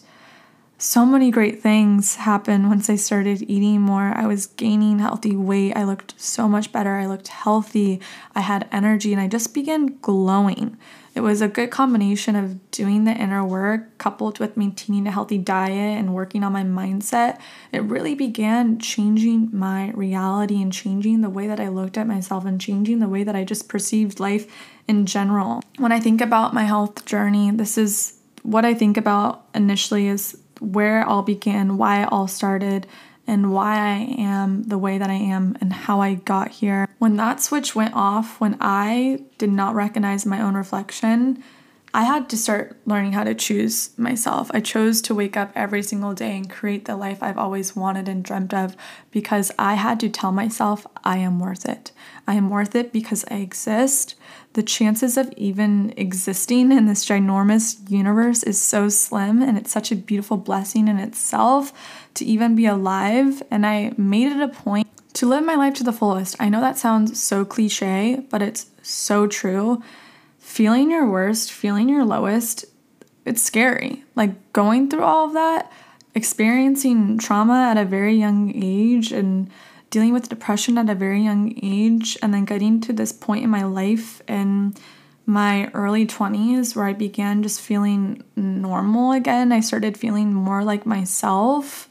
so 0.78 1.06
many 1.06 1.30
great 1.30 1.62
things 1.62 2.16
happened 2.16 2.68
once 2.68 2.90
I 2.90 2.96
started 2.96 3.42
eating 3.48 3.80
more. 3.80 4.12
I 4.14 4.26
was 4.26 4.46
gaining 4.46 4.98
healthy 4.98 5.34
weight. 5.34 5.72
I 5.74 5.84
looked 5.84 6.20
so 6.20 6.48
much 6.48 6.70
better. 6.70 6.96
I 6.96 7.06
looked 7.06 7.28
healthy. 7.28 8.00
I 8.34 8.40
had 8.40 8.68
energy 8.70 9.12
and 9.12 9.20
I 9.20 9.26
just 9.26 9.54
began 9.54 9.98
glowing. 10.02 10.76
It 11.14 11.20
was 11.20 11.40
a 11.40 11.48
good 11.48 11.70
combination 11.70 12.36
of 12.36 12.70
doing 12.70 13.04
the 13.04 13.12
inner 13.12 13.42
work 13.42 13.96
coupled 13.96 14.38
with 14.38 14.58
maintaining 14.58 15.06
a 15.06 15.10
healthy 15.10 15.38
diet 15.38 15.98
and 15.98 16.12
working 16.12 16.44
on 16.44 16.52
my 16.52 16.62
mindset. 16.62 17.40
It 17.72 17.82
really 17.82 18.14
began 18.14 18.78
changing 18.78 19.48
my 19.52 19.92
reality 19.92 20.60
and 20.60 20.70
changing 20.70 21.22
the 21.22 21.30
way 21.30 21.46
that 21.46 21.58
I 21.58 21.68
looked 21.68 21.96
at 21.96 22.06
myself 22.06 22.44
and 22.44 22.60
changing 22.60 22.98
the 22.98 23.08
way 23.08 23.24
that 23.24 23.34
I 23.34 23.44
just 23.44 23.66
perceived 23.66 24.20
life 24.20 24.46
in 24.86 25.06
general. 25.06 25.62
When 25.78 25.90
I 25.90 26.00
think 26.00 26.20
about 26.20 26.52
my 26.52 26.64
health 26.64 27.06
journey, 27.06 27.50
this 27.50 27.78
is 27.78 28.18
what 28.42 28.66
I 28.66 28.74
think 28.74 28.98
about 28.98 29.46
initially 29.54 30.08
is 30.08 30.36
where 30.60 31.02
it 31.02 31.06
all 31.06 31.22
began, 31.22 31.76
why 31.76 32.02
it 32.02 32.08
all 32.12 32.28
started, 32.28 32.86
and 33.26 33.52
why 33.52 33.76
I 33.76 34.14
am 34.20 34.64
the 34.64 34.78
way 34.78 34.98
that 34.98 35.10
I 35.10 35.14
am 35.14 35.56
and 35.60 35.72
how 35.72 36.00
I 36.00 36.14
got 36.14 36.50
here. 36.50 36.88
When 36.98 37.16
that 37.16 37.40
switch 37.40 37.74
went 37.74 37.94
off, 37.94 38.40
when 38.40 38.56
I 38.60 39.24
did 39.38 39.50
not 39.50 39.74
recognize 39.74 40.24
my 40.24 40.40
own 40.40 40.54
reflection, 40.54 41.42
I 41.94 42.02
had 42.04 42.28
to 42.28 42.36
start 42.36 42.76
learning 42.84 43.12
how 43.12 43.24
to 43.24 43.34
choose 43.34 43.96
myself. 43.98 44.50
I 44.52 44.60
chose 44.60 45.00
to 45.02 45.14
wake 45.14 45.36
up 45.36 45.50
every 45.54 45.82
single 45.82 46.12
day 46.12 46.36
and 46.36 46.50
create 46.50 46.84
the 46.84 46.96
life 46.96 47.22
I've 47.22 47.38
always 47.38 47.74
wanted 47.74 48.08
and 48.08 48.22
dreamt 48.22 48.52
of 48.52 48.76
because 49.10 49.50
I 49.58 49.74
had 49.74 49.98
to 50.00 50.08
tell 50.08 50.32
myself 50.32 50.86
I 51.04 51.18
am 51.18 51.38
worth 51.38 51.66
it. 51.66 51.92
I 52.26 52.34
am 52.34 52.50
worth 52.50 52.74
it 52.74 52.92
because 52.92 53.24
I 53.30 53.36
exist. 53.36 54.14
The 54.52 54.62
chances 54.62 55.16
of 55.16 55.32
even 55.36 55.94
existing 55.96 56.72
in 56.72 56.86
this 56.86 57.06
ginormous 57.06 57.90
universe 57.90 58.42
is 58.42 58.60
so 58.60 58.88
slim, 58.88 59.42
and 59.42 59.56
it's 59.56 59.72
such 59.72 59.92
a 59.92 59.96
beautiful 59.96 60.36
blessing 60.36 60.88
in 60.88 60.98
itself 60.98 61.72
to 62.14 62.24
even 62.24 62.56
be 62.56 62.66
alive. 62.66 63.42
And 63.50 63.64
I 63.64 63.92
made 63.96 64.32
it 64.32 64.40
a 64.40 64.48
point 64.48 64.88
to 65.14 65.26
live 65.26 65.44
my 65.44 65.54
life 65.54 65.74
to 65.74 65.84
the 65.84 65.92
fullest. 65.92 66.36
I 66.38 66.48
know 66.48 66.60
that 66.60 66.76
sounds 66.76 67.22
so 67.22 67.44
cliche, 67.44 68.24
but 68.28 68.42
it's 68.42 68.66
so 68.82 69.26
true 69.26 69.82
feeling 70.56 70.90
your 70.90 71.06
worst, 71.06 71.52
feeling 71.52 71.86
your 71.86 72.02
lowest, 72.02 72.64
it's 73.26 73.42
scary. 73.42 74.02
Like 74.14 74.54
going 74.54 74.88
through 74.88 75.02
all 75.02 75.26
of 75.26 75.34
that, 75.34 75.70
experiencing 76.14 77.18
trauma 77.18 77.68
at 77.70 77.76
a 77.76 77.84
very 77.84 78.14
young 78.14 78.50
age 78.56 79.12
and 79.12 79.50
dealing 79.90 80.14
with 80.14 80.30
depression 80.30 80.78
at 80.78 80.88
a 80.88 80.94
very 80.94 81.20
young 81.22 81.52
age, 81.62 82.16
and 82.22 82.32
then 82.32 82.46
getting 82.46 82.80
to 82.80 82.94
this 82.94 83.12
point 83.12 83.44
in 83.44 83.50
my 83.50 83.64
life 83.64 84.22
in 84.28 84.74
my 85.26 85.70
early 85.74 86.06
20s 86.06 86.74
where 86.74 86.86
I 86.86 86.94
began 86.94 87.42
just 87.42 87.60
feeling 87.60 88.24
normal 88.34 89.12
again. 89.12 89.52
I 89.52 89.60
started 89.60 89.98
feeling 89.98 90.32
more 90.32 90.64
like 90.64 90.86
myself. 90.86 91.90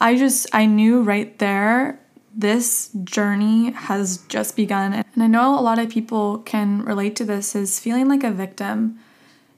I 0.00 0.16
just, 0.16 0.46
I 0.52 0.66
knew 0.66 1.02
right 1.02 1.36
there 1.40 1.98
this 2.38 2.90
journey 3.02 3.72
has 3.72 4.18
just 4.28 4.54
begun. 4.54 4.94
And 4.94 5.22
I 5.22 5.26
know 5.26 5.58
a 5.58 5.60
lot 5.60 5.80
of 5.80 5.90
people 5.90 6.38
can 6.38 6.82
relate 6.82 7.16
to 7.16 7.24
this 7.24 7.56
as 7.56 7.80
feeling 7.80 8.08
like 8.08 8.22
a 8.22 8.30
victim. 8.30 9.00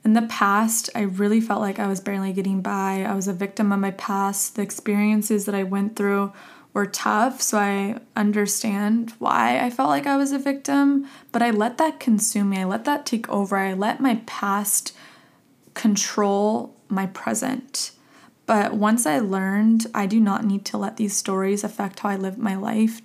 In 0.03 0.15
the 0.15 0.23
past, 0.23 0.89
I 0.95 1.03
really 1.03 1.43
felt 1.43 1.61
like 1.61 1.79
I 1.79 1.87
was 1.87 2.01
barely 2.01 2.33
getting 2.33 2.63
by. 2.63 3.05
I 3.07 3.15
was 3.15 3.29
a 3.29 3.35
victim 3.35 3.71
of 3.71 3.81
my 3.81 3.91
past. 3.91 4.57
The 4.57 4.63
experiences 4.63 5.45
that 5.45 5.55
I 5.55 5.63
went 5.63 5.95
through 5.95 6.33
were 6.73 6.87
tough, 6.87 7.43
so 7.43 7.59
I 7.59 7.99
understand 8.17 9.13
why 9.19 9.61
I 9.61 9.69
felt 9.69 9.91
like 9.91 10.07
I 10.07 10.17
was 10.17 10.33
a 10.33 10.39
victim. 10.39 11.07
But 11.33 11.43
I 11.43 11.51
let 11.51 11.77
that 11.77 12.01
consume 12.01 12.49
me, 12.49 12.61
I 12.61 12.65
let 12.65 12.87
that 12.87 13.05
take 13.05 13.29
over. 13.29 13.59
I 13.59 13.75
let 13.75 14.01
my 14.01 14.23
past 14.25 14.97
control 15.75 16.75
my 16.89 17.07
present. 17.07 17.91
But 18.51 18.75
once 18.75 19.07
I 19.07 19.21
learned 19.21 19.87
I 19.95 20.07
do 20.07 20.19
not 20.19 20.45
need 20.45 20.65
to 20.65 20.77
let 20.77 20.97
these 20.97 21.17
stories 21.17 21.63
affect 21.63 22.01
how 22.01 22.09
I 22.09 22.17
live 22.17 22.37
my 22.37 22.57
life, 22.57 23.01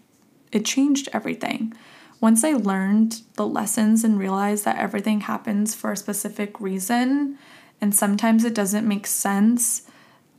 it 0.52 0.66
changed 0.66 1.08
everything. 1.14 1.72
Once 2.20 2.44
I 2.44 2.54
learned 2.54 3.22
the 3.36 3.46
lessons 3.46 4.04
and 4.04 4.18
realized 4.18 4.66
that 4.66 4.80
everything 4.80 5.22
happens 5.22 5.76
for 5.76 5.92
a 5.92 5.98
specific 5.98 6.60
reason, 6.60 7.38
and 7.80 7.94
sometimes 7.94 8.44
it 8.44 8.56
doesn't 8.56 8.88
make 8.88 9.06
sense. 9.06 9.84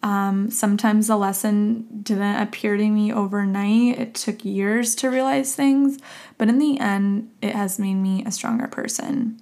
Um, 0.03 0.51
sometimes 0.51 1.07
the 1.07 1.17
lesson 1.17 1.87
didn't 2.03 2.43
appear 2.43 2.77
to 2.77 2.89
me 2.89 3.13
overnight. 3.13 4.01
It 4.01 4.15
took 4.17 4.45
years 4.45 4.97
to 4.97 5.09
realize 5.09 5.55
things, 5.55 5.99
but 6.37 6.49
in 6.49 6.59
the 6.59 6.81
end, 6.81 7.31
it 7.41 7.55
has 7.55 7.79
made 7.79 7.95
me 7.95 8.25
a 8.27 8.33
stronger 8.33 8.67
person. 8.67 9.41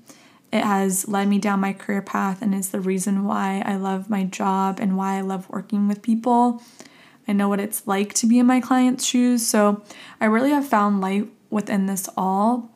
It 0.54 0.62
has 0.62 1.08
led 1.08 1.26
me 1.26 1.40
down 1.40 1.58
my 1.58 1.72
career 1.72 2.00
path 2.00 2.40
and 2.40 2.54
is 2.54 2.70
the 2.70 2.78
reason 2.78 3.24
why 3.24 3.60
I 3.66 3.74
love 3.74 4.08
my 4.08 4.22
job 4.22 4.78
and 4.78 4.96
why 4.96 5.16
I 5.16 5.20
love 5.20 5.50
working 5.50 5.88
with 5.88 6.00
people. 6.00 6.62
I 7.26 7.32
know 7.32 7.48
what 7.48 7.58
it's 7.58 7.88
like 7.88 8.14
to 8.14 8.28
be 8.28 8.38
in 8.38 8.46
my 8.46 8.60
client's 8.60 9.04
shoes, 9.04 9.44
so 9.44 9.82
I 10.20 10.26
really 10.26 10.50
have 10.50 10.64
found 10.64 11.00
light 11.00 11.28
within 11.50 11.86
this 11.86 12.08
all. 12.16 12.70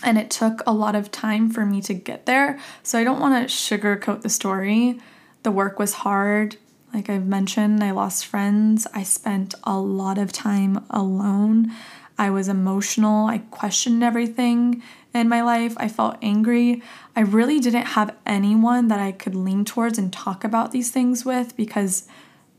And 0.00 0.16
it 0.16 0.30
took 0.30 0.62
a 0.64 0.72
lot 0.72 0.94
of 0.94 1.10
time 1.10 1.50
for 1.50 1.66
me 1.66 1.82
to 1.82 1.92
get 1.94 2.24
there, 2.24 2.60
so 2.84 3.00
I 3.00 3.02
don't 3.02 3.18
want 3.18 3.48
to 3.48 3.52
sugarcoat 3.52 4.22
the 4.22 4.28
story. 4.28 5.00
The 5.42 5.50
work 5.50 5.80
was 5.80 5.94
hard. 5.94 6.56
Like 6.94 7.10
I've 7.10 7.26
mentioned, 7.26 7.82
I 7.82 7.90
lost 7.90 8.26
friends. 8.26 8.86
I 8.94 9.02
spent 9.02 9.56
a 9.64 9.76
lot 9.76 10.18
of 10.18 10.30
time 10.30 10.86
alone. 10.88 11.72
I 12.16 12.30
was 12.30 12.46
emotional. 12.46 13.26
I 13.26 13.38
questioned 13.38 14.04
everything 14.04 14.84
in 15.14 15.28
my 15.28 15.42
life. 15.42 15.74
I 15.76 15.88
felt 15.88 16.16
angry. 16.22 16.82
I 17.16 17.20
really 17.20 17.60
didn't 17.60 17.86
have 17.86 18.14
anyone 18.26 18.88
that 18.88 19.00
I 19.00 19.12
could 19.12 19.34
lean 19.34 19.64
towards 19.64 19.98
and 19.98 20.12
talk 20.12 20.44
about 20.44 20.72
these 20.72 20.90
things 20.90 21.24
with 21.24 21.56
because 21.56 22.06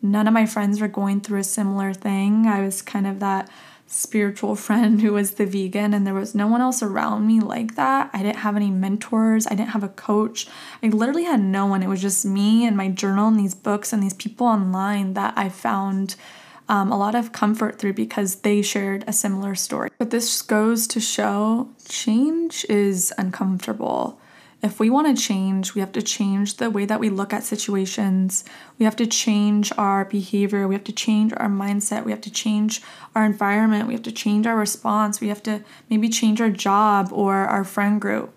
none 0.02 0.28
of 0.28 0.34
my 0.34 0.46
friends 0.46 0.82
were 0.82 0.88
going 0.88 1.22
through 1.22 1.40
a 1.40 1.44
similar 1.44 1.94
thing. 1.94 2.48
I 2.48 2.62
was 2.62 2.82
kind 2.82 3.08
of 3.08 3.20
that 3.20 3.50
spiritual 3.88 4.56
friend 4.68 5.02
who 5.02 5.14
was 5.14 5.32
the 5.32 5.46
vegan, 5.46 5.94
and 5.94 6.06
there 6.06 6.14
was 6.14 6.36
no 6.36 6.48
one 6.48 6.62
else 6.62 6.82
around 6.82 7.28
me 7.28 7.40
like 7.40 7.76
that. 7.76 8.10
I 8.14 8.24
didn't 8.24 8.38
have 8.38 8.56
any 8.56 8.70
mentors, 8.70 9.48
I 9.48 9.52
didn't 9.52 9.70
have 9.70 9.84
a 9.84 9.90
coach. 9.90 10.48
I 10.84 10.88
literally 10.88 11.26
had 11.26 11.42
no 11.42 11.66
one. 11.66 11.84
It 11.84 11.90
was 11.90 12.02
just 12.02 12.26
me 12.26 12.66
and 12.66 12.78
my 12.78 12.90
journal 12.90 13.28
and 13.28 13.40
these 13.40 13.56
books 13.56 13.92
and 13.94 14.02
these 14.02 14.14
people 14.14 14.48
online 14.48 15.14
that 15.14 15.34
I 15.36 15.50
found 15.50 16.16
um, 16.70 16.92
a 16.92 16.98
lot 16.98 17.16
of 17.16 17.34
comfort 17.34 17.80
through 17.80 17.94
because 17.94 18.36
they 18.38 18.62
shared 18.62 19.04
a 19.08 19.12
similar 19.12 19.56
story. 19.56 19.90
But 19.98 20.12
this 20.12 20.42
goes 20.42 20.88
to 20.88 21.00
show 21.02 21.70
change 21.88 22.66
is 22.70 23.12
uncomfortable. 23.18 24.22
If 24.62 24.80
we 24.80 24.90
want 24.90 25.16
to 25.16 25.22
change, 25.22 25.74
we 25.74 25.80
have 25.80 25.94
to 25.94 26.02
change 26.02 26.58
the 26.58 26.70
way 26.70 26.86
that 26.86 27.00
we 27.00 27.10
look 27.10 27.34
at 27.34 27.44
situations. 27.44 28.44
We 28.78 28.84
have 28.84 28.96
to 28.98 29.08
change 29.08 29.72
our 29.78 30.04
behavior. 30.06 30.68
We 30.68 30.76
have 30.76 30.84
to 30.84 30.92
change 30.92 31.34
our 31.38 31.48
mindset. 31.48 32.04
We 32.04 32.12
have 32.12 32.22
to 32.22 32.32
change 32.32 32.82
our 33.16 33.26
environment. 33.26 33.88
We 33.88 33.94
have 33.94 34.04
to 34.04 34.12
change 34.12 34.46
our 34.46 34.58
response. 34.58 35.22
We 35.22 35.30
have 35.30 35.42
to 35.44 35.64
maybe 35.90 36.10
change 36.10 36.42
our 36.42 36.50
job 36.50 37.10
or 37.14 37.36
our 37.36 37.64
friend 37.64 38.02
group. 38.02 38.34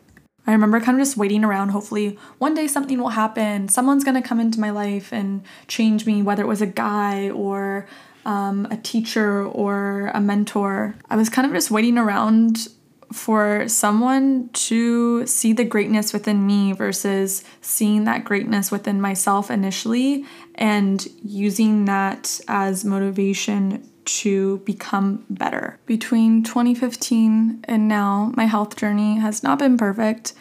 I 0.47 0.53
remember 0.53 0.81
kind 0.81 0.99
of 0.99 1.05
just 1.05 1.17
waiting 1.17 1.45
around. 1.45 1.71
Hopefully, 1.71 2.19
one 2.39 2.55
day 2.55 2.67
something 2.67 3.01
will 3.01 3.11
happen. 3.11 3.69
Someone's 3.69 4.05
going 4.05 4.21
to 4.21 4.27
come 4.27 4.41
into 4.41 4.61
my 4.61 4.71
life 4.71 5.13
and 5.13 5.43
change 5.67 6.07
me, 6.07 6.23
whether 6.23 6.43
it 6.43 6.49
was 6.49 6.63
a 6.63 6.67
guy 6.67 7.31
or 7.31 7.87
um, 8.25 8.67
a 8.71 8.77
teacher 8.77 9.45
or 9.45 10.11
a 10.15 10.21
mentor. 10.21 10.95
I 11.11 11.17
was 11.17 11.29
kind 11.29 11.47
of 11.47 11.53
just 11.53 11.71
waiting 11.71 11.99
around 11.99 12.69
for 13.13 13.69
someone 13.69 14.49
to 14.55 15.27
see 15.27 15.53
the 15.53 15.65
greatness 15.65 16.13
within 16.13 16.47
me 16.47 16.73
versus 16.73 17.45
seeing 17.61 18.05
that 18.05 18.25
greatness 18.25 18.71
within 18.71 19.01
myself 19.01 19.51
initially 19.51 20.25
and 20.55 21.07
using 21.23 21.85
that 21.85 22.41
as 22.49 22.85
motivation 22.85 23.87
to 24.05 24.59
become 24.59 25.25
better. 25.31 25.79
Between 25.87 26.43
2015 26.43 27.65
and 27.65 27.89
now, 27.89 28.33
my 28.37 28.47
health 28.47 28.77
journey 28.77 29.19
has 29.19 29.43
not 29.43 29.59
been 29.59 29.77
perfect. 29.77 30.33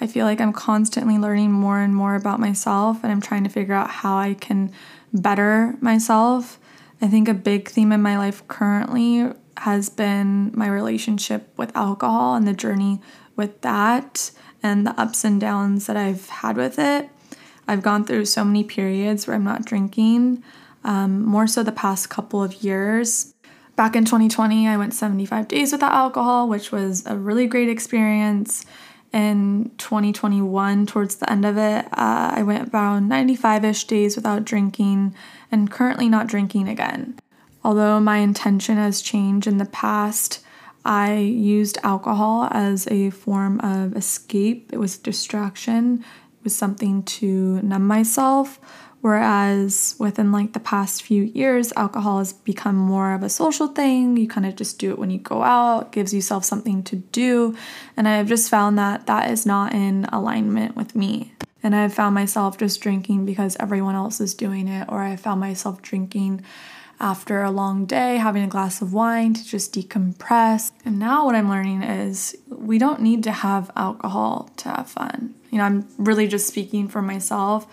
I 0.00 0.06
feel 0.06 0.24
like 0.24 0.40
I'm 0.40 0.52
constantly 0.52 1.18
learning 1.18 1.52
more 1.52 1.80
and 1.80 1.94
more 1.94 2.14
about 2.14 2.40
myself, 2.40 3.02
and 3.02 3.12
I'm 3.12 3.20
trying 3.20 3.44
to 3.44 3.50
figure 3.50 3.74
out 3.74 3.90
how 3.90 4.16
I 4.16 4.34
can 4.34 4.72
better 5.12 5.76
myself. 5.80 6.58
I 7.02 7.08
think 7.08 7.28
a 7.28 7.34
big 7.34 7.68
theme 7.68 7.92
in 7.92 8.02
my 8.02 8.18
life 8.18 8.46
currently 8.48 9.32
has 9.56 9.88
been 9.88 10.52
my 10.54 10.68
relationship 10.68 11.48
with 11.56 11.74
alcohol 11.76 12.34
and 12.34 12.46
the 12.46 12.52
journey 12.52 13.00
with 13.36 13.60
that 13.62 14.30
and 14.62 14.86
the 14.86 14.98
ups 15.00 15.24
and 15.24 15.40
downs 15.40 15.86
that 15.86 15.96
I've 15.96 16.28
had 16.28 16.56
with 16.56 16.78
it. 16.78 17.08
I've 17.66 17.82
gone 17.82 18.04
through 18.04 18.26
so 18.26 18.44
many 18.44 18.64
periods 18.64 19.26
where 19.26 19.36
I'm 19.36 19.44
not 19.44 19.64
drinking, 19.64 20.42
um, 20.84 21.24
more 21.24 21.46
so 21.46 21.62
the 21.62 21.72
past 21.72 22.10
couple 22.10 22.42
of 22.42 22.62
years. 22.62 23.34
Back 23.76 23.96
in 23.96 24.04
2020, 24.04 24.68
I 24.68 24.76
went 24.76 24.92
75 24.92 25.48
days 25.48 25.72
without 25.72 25.92
alcohol, 25.92 26.48
which 26.48 26.70
was 26.70 27.06
a 27.06 27.16
really 27.16 27.46
great 27.46 27.68
experience 27.68 28.66
in 29.12 29.70
2021 29.78 30.86
towards 30.86 31.16
the 31.16 31.30
end 31.30 31.44
of 31.44 31.56
it 31.58 31.84
uh, 31.86 32.30
i 32.32 32.42
went 32.44 32.68
about 32.68 33.02
95ish 33.02 33.86
days 33.86 34.14
without 34.14 34.44
drinking 34.44 35.12
and 35.50 35.70
currently 35.70 36.08
not 36.08 36.26
drinking 36.26 36.68
again 36.68 37.18
although 37.62 38.00
my 38.00 38.18
intention 38.18 38.76
has 38.76 39.02
changed 39.02 39.46
in 39.46 39.58
the 39.58 39.66
past 39.66 40.40
i 40.84 41.14
used 41.14 41.78
alcohol 41.82 42.48
as 42.50 42.86
a 42.88 43.10
form 43.10 43.60
of 43.60 43.96
escape 43.96 44.70
it 44.72 44.78
was 44.78 44.96
distraction 44.96 46.04
it 46.38 46.44
was 46.44 46.56
something 46.56 47.02
to 47.02 47.60
numb 47.62 47.86
myself 47.86 48.58
Whereas 49.00 49.96
within 49.98 50.30
like 50.30 50.52
the 50.52 50.60
past 50.60 51.02
few 51.02 51.22
years, 51.22 51.72
alcohol 51.74 52.18
has 52.18 52.34
become 52.34 52.76
more 52.76 53.14
of 53.14 53.22
a 53.22 53.30
social 53.30 53.68
thing. 53.68 54.16
You 54.18 54.28
kind 54.28 54.44
of 54.44 54.56
just 54.56 54.78
do 54.78 54.90
it 54.90 54.98
when 54.98 55.10
you 55.10 55.18
go 55.18 55.42
out, 55.42 55.92
gives 55.92 56.12
yourself 56.12 56.44
something 56.44 56.82
to 56.84 56.96
do. 56.96 57.56
And 57.96 58.06
I've 58.06 58.28
just 58.28 58.50
found 58.50 58.78
that 58.78 59.06
that 59.06 59.30
is 59.30 59.46
not 59.46 59.72
in 59.72 60.04
alignment 60.12 60.76
with 60.76 60.94
me. 60.94 61.32
And 61.62 61.76
I've 61.76 61.94
found 61.94 62.14
myself 62.14 62.58
just 62.58 62.80
drinking 62.80 63.26
because 63.26 63.56
everyone 63.60 63.94
else 63.94 64.20
is 64.20 64.34
doing 64.34 64.68
it, 64.68 64.88
or 64.88 65.02
I 65.02 65.16
found 65.16 65.40
myself 65.40 65.82
drinking 65.82 66.42
after 66.98 67.42
a 67.42 67.50
long 67.50 67.86
day, 67.86 68.16
having 68.16 68.42
a 68.42 68.46
glass 68.46 68.82
of 68.82 68.92
wine 68.92 69.32
to 69.34 69.44
just 69.44 69.74
decompress. 69.74 70.72
And 70.84 70.98
now 70.98 71.24
what 71.24 71.34
I'm 71.34 71.48
learning 71.48 71.82
is 71.82 72.36
we 72.48 72.78
don't 72.78 73.00
need 73.00 73.22
to 73.24 73.32
have 73.32 73.70
alcohol 73.74 74.50
to 74.58 74.68
have 74.68 74.88
fun. 74.88 75.34
You 75.50 75.58
know, 75.58 75.64
I'm 75.64 75.88
really 75.96 76.28
just 76.28 76.46
speaking 76.46 76.88
for 76.88 77.00
myself 77.00 77.66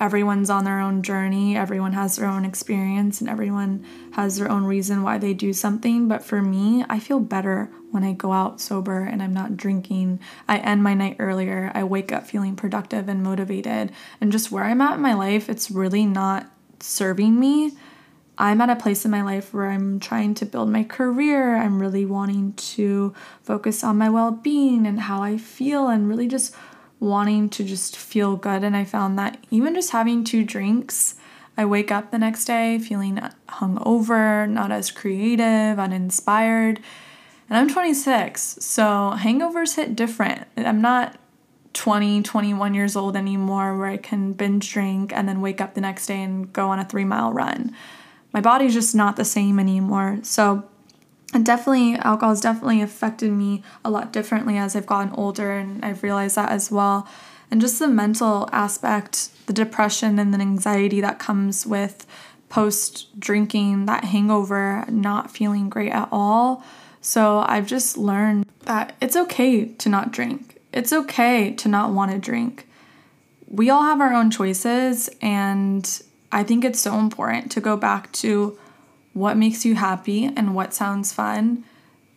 everyone's 0.00 0.48
on 0.48 0.64
their 0.64 0.80
own 0.80 1.02
journey, 1.02 1.56
everyone 1.56 1.92
has 1.92 2.16
their 2.16 2.26
own 2.26 2.44
experience, 2.44 3.20
and 3.20 3.28
everyone 3.28 3.84
has 4.12 4.38
their 4.38 4.50
own 4.50 4.64
reason 4.64 5.02
why 5.02 5.18
they 5.18 5.34
do 5.34 5.52
something. 5.52 6.08
But 6.08 6.24
for 6.24 6.40
me, 6.40 6.84
I 6.88 6.98
feel 6.98 7.20
better 7.20 7.70
when 7.90 8.02
I 8.02 8.12
go 8.12 8.32
out 8.32 8.60
sober 8.60 9.02
and 9.02 9.22
I'm 9.22 9.34
not 9.34 9.56
drinking. 9.56 10.20
I 10.48 10.58
end 10.58 10.82
my 10.82 10.94
night 10.94 11.16
earlier, 11.18 11.70
I 11.74 11.84
wake 11.84 12.12
up 12.12 12.26
feeling 12.26 12.56
productive 12.56 13.08
and 13.08 13.22
motivated. 13.22 13.92
And 14.20 14.32
just 14.32 14.50
where 14.50 14.64
I'm 14.64 14.80
at 14.80 14.94
in 14.94 15.00
my 15.00 15.14
life, 15.14 15.48
it's 15.48 15.70
really 15.70 16.06
not 16.06 16.50
serving 16.80 17.38
me. 17.38 17.72
I'm 18.38 18.62
at 18.62 18.70
a 18.70 18.76
place 18.76 19.04
in 19.04 19.10
my 19.10 19.20
life 19.20 19.52
where 19.52 19.68
I'm 19.68 20.00
trying 20.00 20.34
to 20.36 20.46
build 20.46 20.70
my 20.70 20.82
career. 20.82 21.56
I'm 21.56 21.78
really 21.78 22.06
wanting 22.06 22.54
to 22.54 23.12
focus 23.42 23.84
on 23.84 23.98
my 23.98 24.08
well 24.08 24.30
being 24.30 24.86
and 24.86 24.98
how 24.98 25.22
I 25.22 25.36
feel 25.36 25.88
and 25.88 26.08
really 26.08 26.26
just 26.26 26.54
wanting 27.00 27.48
to 27.48 27.64
just 27.64 27.96
feel 27.96 28.36
good. 28.36 28.62
And 28.62 28.76
I 28.76 28.84
found 28.84 29.18
that 29.18 29.42
even 29.50 29.74
just 29.74 29.90
having 29.90 30.22
two 30.22 30.44
drinks, 30.44 31.16
I 31.56 31.64
wake 31.64 31.90
up 31.90 32.10
the 32.10 32.18
next 32.18 32.44
day 32.44 32.78
feeling 32.78 33.20
hungover, 33.48 34.48
not 34.48 34.70
as 34.70 34.90
creative, 34.90 35.78
uninspired. 35.78 36.80
And 37.48 37.58
I'm 37.58 37.68
26, 37.68 38.40
so 38.60 39.14
hangovers 39.16 39.74
hit 39.74 39.96
different. 39.96 40.46
I'm 40.56 40.80
not 40.80 41.18
20, 41.72 42.22
21 42.22 42.74
years 42.74 42.96
old 42.96 43.16
anymore 43.16 43.76
where 43.76 43.88
I 43.88 43.96
can 43.96 44.32
binge 44.32 44.72
drink 44.72 45.12
and 45.12 45.28
then 45.28 45.40
wake 45.40 45.60
up 45.60 45.74
the 45.74 45.80
next 45.80 46.06
day 46.06 46.22
and 46.22 46.52
go 46.52 46.68
on 46.68 46.78
a 46.78 46.84
three 46.84 47.04
mile 47.04 47.32
run. 47.32 47.74
My 48.32 48.40
body's 48.40 48.74
just 48.74 48.94
not 48.94 49.16
the 49.16 49.24
same 49.24 49.58
anymore. 49.58 50.20
So 50.22 50.64
and 51.32 51.46
definitely 51.46 51.94
alcohol 51.94 52.30
has 52.30 52.40
definitely 52.40 52.82
affected 52.82 53.30
me 53.30 53.62
a 53.84 53.90
lot 53.90 54.12
differently 54.12 54.56
as 54.56 54.74
I've 54.74 54.86
gotten 54.86 55.12
older 55.14 55.52
and 55.52 55.84
I've 55.84 56.02
realized 56.02 56.36
that 56.36 56.50
as 56.50 56.70
well. 56.70 57.08
And 57.50 57.60
just 57.60 57.78
the 57.78 57.88
mental 57.88 58.48
aspect, 58.52 59.30
the 59.46 59.52
depression 59.52 60.18
and 60.18 60.32
the 60.32 60.40
anxiety 60.40 61.00
that 61.00 61.18
comes 61.18 61.66
with 61.66 62.06
post 62.48 63.18
drinking, 63.18 63.86
that 63.86 64.04
hangover, 64.04 64.84
not 64.88 65.30
feeling 65.30 65.68
great 65.68 65.92
at 65.92 66.08
all. 66.10 66.64
So 67.00 67.44
I've 67.46 67.66
just 67.66 67.96
learned 67.96 68.46
that 68.62 68.94
it's 69.00 69.16
okay 69.16 69.66
to 69.66 69.88
not 69.88 70.12
drink. 70.12 70.58
It's 70.72 70.92
okay 70.92 71.52
to 71.54 71.68
not 71.68 71.92
want 71.92 72.12
to 72.12 72.18
drink. 72.18 72.68
We 73.48 73.70
all 73.70 73.82
have 73.82 74.00
our 74.00 74.12
own 74.12 74.30
choices, 74.30 75.10
and 75.20 76.02
I 76.30 76.44
think 76.44 76.64
it's 76.64 76.78
so 76.78 76.98
important 76.98 77.50
to 77.52 77.60
go 77.60 77.76
back 77.76 78.12
to 78.12 78.56
what 79.20 79.36
makes 79.36 79.64
you 79.64 79.74
happy 79.74 80.24
and 80.24 80.54
what 80.54 80.72
sounds 80.72 81.12
fun. 81.12 81.62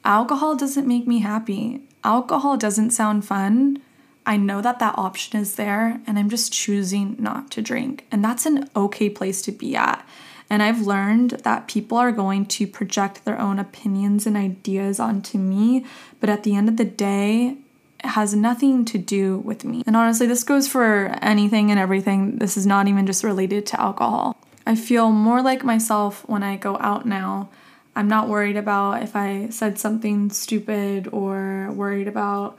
Alcohol 0.05 0.55
doesn't 0.55 0.87
make 0.87 1.05
me 1.05 1.19
happy. 1.19 1.81
Alcohol 2.03 2.57
doesn't 2.57 2.91
sound 2.91 3.25
fun. 3.25 3.81
I 4.25 4.37
know 4.37 4.61
that 4.61 4.79
that 4.79 4.97
option 4.97 5.39
is 5.39 5.55
there 5.55 5.99
and 6.07 6.17
I'm 6.17 6.29
just 6.29 6.53
choosing 6.53 7.17
not 7.19 7.51
to 7.51 7.61
drink. 7.61 8.05
And 8.11 8.23
that's 8.23 8.45
an 8.45 8.69
okay 8.75 9.09
place 9.09 9.41
to 9.43 9.51
be 9.51 9.75
at. 9.75 10.07
And 10.49 10.63
I've 10.63 10.81
learned 10.81 11.31
that 11.43 11.67
people 11.67 11.97
are 11.97 12.11
going 12.11 12.45
to 12.45 12.67
project 12.67 13.25
their 13.25 13.39
own 13.39 13.59
opinions 13.59 14.25
and 14.25 14.37
ideas 14.37 14.99
onto 14.99 15.37
me, 15.37 15.85
but 16.19 16.29
at 16.29 16.43
the 16.43 16.55
end 16.55 16.69
of 16.69 16.77
the 16.77 16.85
day, 16.85 17.57
it 18.03 18.09
has 18.09 18.35
nothing 18.35 18.85
to 18.85 18.97
do 18.97 19.37
with 19.39 19.63
me. 19.63 19.83
And 19.87 19.95
honestly, 19.95 20.27
this 20.27 20.43
goes 20.43 20.67
for 20.67 21.17
anything 21.21 21.71
and 21.71 21.79
everything. 21.79 22.37
This 22.37 22.57
is 22.57 22.67
not 22.67 22.87
even 22.87 23.05
just 23.07 23.23
related 23.23 23.65
to 23.67 23.81
alcohol. 23.81 24.37
I 24.65 24.75
feel 24.75 25.11
more 25.11 25.41
like 25.41 25.63
myself 25.63 26.27
when 26.27 26.43
I 26.43 26.55
go 26.55 26.77
out 26.79 27.05
now. 27.05 27.49
I'm 27.95 28.07
not 28.07 28.29
worried 28.29 28.57
about 28.57 29.03
if 29.03 29.15
I 29.15 29.49
said 29.49 29.77
something 29.77 30.29
stupid 30.29 31.07
or 31.11 31.71
worried 31.71 32.07
about 32.07 32.57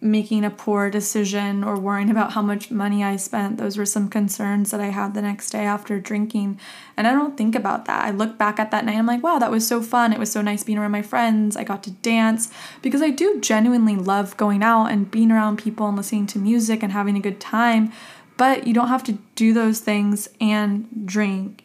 making 0.00 0.44
a 0.44 0.50
poor 0.50 0.90
decision 0.90 1.64
or 1.64 1.76
worrying 1.76 2.10
about 2.10 2.32
how 2.32 2.42
much 2.42 2.70
money 2.70 3.02
I 3.02 3.16
spent. 3.16 3.58
Those 3.58 3.76
were 3.76 3.86
some 3.86 4.08
concerns 4.08 4.70
that 4.70 4.80
I 4.80 4.88
had 4.90 5.14
the 5.14 5.22
next 5.22 5.50
day 5.50 5.64
after 5.64 5.98
drinking. 5.98 6.60
And 6.96 7.08
I 7.08 7.12
don't 7.12 7.36
think 7.36 7.56
about 7.56 7.86
that. 7.86 8.04
I 8.04 8.10
look 8.10 8.38
back 8.38 8.60
at 8.60 8.70
that 8.70 8.84
night, 8.84 8.96
I'm 8.96 9.06
like, 9.06 9.24
wow, 9.24 9.40
that 9.40 9.50
was 9.50 9.66
so 9.66 9.82
fun. 9.82 10.12
It 10.12 10.20
was 10.20 10.30
so 10.30 10.40
nice 10.40 10.62
being 10.62 10.78
around 10.78 10.92
my 10.92 11.02
friends. 11.02 11.56
I 11.56 11.64
got 11.64 11.82
to 11.84 11.90
dance 11.90 12.52
because 12.80 13.02
I 13.02 13.10
do 13.10 13.40
genuinely 13.40 13.96
love 13.96 14.36
going 14.36 14.62
out 14.62 14.86
and 14.86 15.10
being 15.10 15.32
around 15.32 15.58
people 15.58 15.88
and 15.88 15.96
listening 15.96 16.28
to 16.28 16.38
music 16.38 16.84
and 16.84 16.92
having 16.92 17.16
a 17.16 17.20
good 17.20 17.40
time. 17.40 17.92
But 18.38 18.66
you 18.66 18.72
don't 18.72 18.88
have 18.88 19.04
to 19.04 19.18
do 19.34 19.52
those 19.52 19.80
things 19.80 20.28
and 20.40 20.88
drink. 21.04 21.64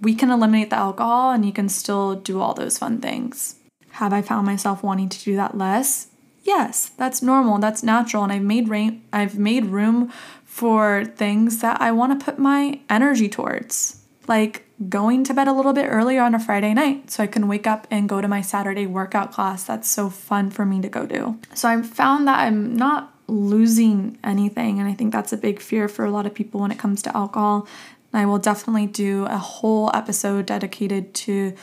We 0.00 0.14
can 0.14 0.30
eliminate 0.30 0.70
the 0.70 0.76
alcohol 0.76 1.32
and 1.32 1.44
you 1.44 1.52
can 1.52 1.68
still 1.68 2.14
do 2.14 2.40
all 2.40 2.54
those 2.54 2.78
fun 2.78 3.00
things. 3.00 3.56
Have 3.92 4.12
I 4.12 4.22
found 4.22 4.46
myself 4.46 4.82
wanting 4.82 5.08
to 5.08 5.24
do 5.24 5.34
that 5.36 5.56
less? 5.56 6.08
Yes, 6.44 6.90
that's 6.96 7.22
normal, 7.22 7.58
that's 7.58 7.82
natural, 7.82 8.24
and 8.24 8.32
I've 8.32 8.42
made 8.42 8.68
rain, 8.68 9.02
I've 9.12 9.38
made 9.38 9.66
room 9.66 10.12
for 10.44 11.04
things 11.04 11.60
that 11.60 11.80
I 11.80 11.92
want 11.92 12.18
to 12.18 12.24
put 12.24 12.38
my 12.38 12.80
energy 12.90 13.28
towards. 13.28 14.02
Like 14.26 14.64
going 14.88 15.24
to 15.24 15.34
bed 15.34 15.46
a 15.46 15.52
little 15.52 15.72
bit 15.72 15.86
earlier 15.86 16.22
on 16.22 16.34
a 16.34 16.40
Friday 16.40 16.74
night 16.74 17.10
so 17.10 17.22
I 17.22 17.26
can 17.26 17.46
wake 17.48 17.66
up 17.66 17.86
and 17.90 18.08
go 18.08 18.20
to 18.20 18.28
my 18.28 18.40
Saturday 18.40 18.86
workout 18.86 19.32
class. 19.32 19.64
That's 19.64 19.88
so 19.88 20.10
fun 20.10 20.50
for 20.50 20.66
me 20.66 20.80
to 20.80 20.88
go 20.88 21.06
do. 21.06 21.38
So 21.54 21.68
I 21.68 21.80
found 21.82 22.26
that 22.26 22.40
I'm 22.40 22.74
not 22.74 23.11
losing 23.28 24.18
anything. 24.24 24.78
And 24.78 24.88
I 24.88 24.94
think 24.94 25.12
that's 25.12 25.32
a 25.32 25.36
big 25.36 25.60
fear 25.60 25.88
for 25.88 26.04
a 26.04 26.10
lot 26.10 26.26
of 26.26 26.34
people 26.34 26.60
when 26.60 26.70
it 26.70 26.78
comes 26.78 27.02
to 27.02 27.16
alcohol. 27.16 27.66
I 28.12 28.26
will 28.26 28.38
definitely 28.38 28.86
do 28.86 29.24
a 29.26 29.38
whole 29.38 29.90
episode 29.94 30.46
dedicated 30.46 31.14
to 31.14 31.54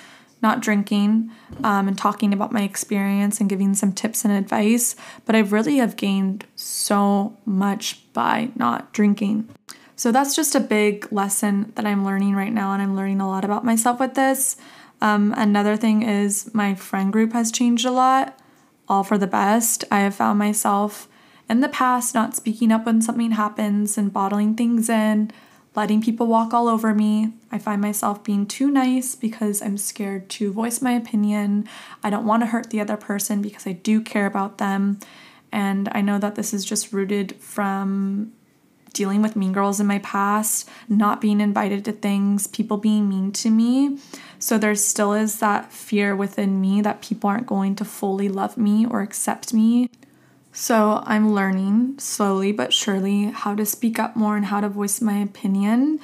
not 0.41 0.61
drinking 0.61 1.31
um, 1.63 1.87
and 1.87 1.97
talking 1.97 2.33
about 2.33 2.51
my 2.51 2.61
experience 2.61 3.39
and 3.39 3.49
giving 3.49 3.73
some 3.73 3.91
tips 3.91 4.23
and 4.23 4.33
advice. 4.33 4.95
But 5.25 5.35
I 5.35 5.39
really 5.39 5.77
have 5.77 5.95
gained 5.95 6.45
so 6.55 7.37
much 7.45 8.11
by 8.13 8.51
not 8.55 8.93
drinking. 8.93 9.49
So 9.97 10.13
that's 10.13 10.33
just 10.33 10.55
a 10.55 10.61
big 10.61 11.11
lesson 11.11 11.73
that 11.75 11.85
I'm 11.85 12.05
learning 12.05 12.33
right 12.33 12.53
now, 12.53 12.71
and 12.71 12.81
I'm 12.81 12.95
learning 12.95 13.19
a 13.19 13.27
lot 13.27 13.43
about 13.43 13.65
myself 13.65 13.99
with 13.99 14.13
this. 14.13 14.55
Um, 15.01 15.33
another 15.37 15.75
thing 15.75 16.03
is 16.03 16.53
my 16.53 16.73
friend 16.73 17.11
group 17.11 17.33
has 17.33 17.51
changed 17.51 17.85
a 17.85 17.91
lot, 17.91 18.39
all 18.87 19.03
for 19.03 19.17
the 19.17 19.27
best. 19.27 19.83
I 19.91 19.99
have 19.99 20.15
found 20.15 20.39
myself 20.39 21.08
in 21.49 21.61
the 21.61 21.69
past 21.69 22.13
not 22.13 22.35
speaking 22.35 22.71
up 22.71 22.85
when 22.85 23.01
something 23.01 23.31
happens 23.31 23.97
and 23.97 24.13
bottling 24.13 24.55
things 24.55 24.87
in, 24.87 25.31
letting 25.75 26.01
people 26.01 26.27
walk 26.27 26.53
all 26.53 26.67
over 26.67 26.93
me. 26.93 27.33
I 27.51 27.57
find 27.57 27.81
myself 27.81 28.23
being 28.23 28.45
too 28.45 28.69
nice 28.69 29.15
because 29.15 29.61
I'm 29.61 29.77
scared 29.77 30.29
to 30.29 30.51
voice 30.51 30.81
my 30.81 30.91
opinion. 30.91 31.67
I 32.03 32.09
don't 32.09 32.25
want 32.25 32.43
to 32.43 32.47
hurt 32.47 32.69
the 32.69 32.81
other 32.81 32.97
person 32.97 33.41
because 33.41 33.65
I 33.65 33.73
do 33.73 34.01
care 34.01 34.25
about 34.25 34.57
them. 34.57 34.99
And 35.51 35.89
I 35.91 36.01
know 36.01 36.19
that 36.19 36.35
this 36.35 36.53
is 36.53 36.63
just 36.63 36.93
rooted 36.93 37.35
from 37.37 38.31
dealing 38.93 39.21
with 39.21 39.35
mean 39.35 39.53
girls 39.53 39.79
in 39.79 39.87
my 39.87 39.99
past, 39.99 40.69
not 40.87 41.21
being 41.21 41.41
invited 41.41 41.85
to 41.85 41.91
things, 41.91 42.47
people 42.47 42.77
being 42.77 43.07
mean 43.07 43.31
to 43.31 43.49
me. 43.49 43.97
So 44.39 44.57
there 44.57 44.75
still 44.75 45.13
is 45.13 45.39
that 45.39 45.71
fear 45.71 46.15
within 46.15 46.59
me 46.59 46.81
that 46.81 47.01
people 47.01 47.29
aren't 47.29 47.47
going 47.47 47.75
to 47.77 47.85
fully 47.85 48.29
love 48.29 48.57
me 48.57 48.85
or 48.85 49.01
accept 49.01 49.53
me. 49.53 49.89
So 50.61 51.01
I'm 51.05 51.33
learning 51.33 51.99
slowly 51.99 52.51
but 52.51 52.73
surely 52.73 53.27
how 53.27 53.55
to 53.55 53.65
speak 53.65 53.97
up 53.97 54.17
more 54.17 54.35
and 54.35 54.47
how 54.47 54.59
to 54.59 54.67
voice 54.67 54.99
my 54.99 55.17
opinion. 55.19 56.01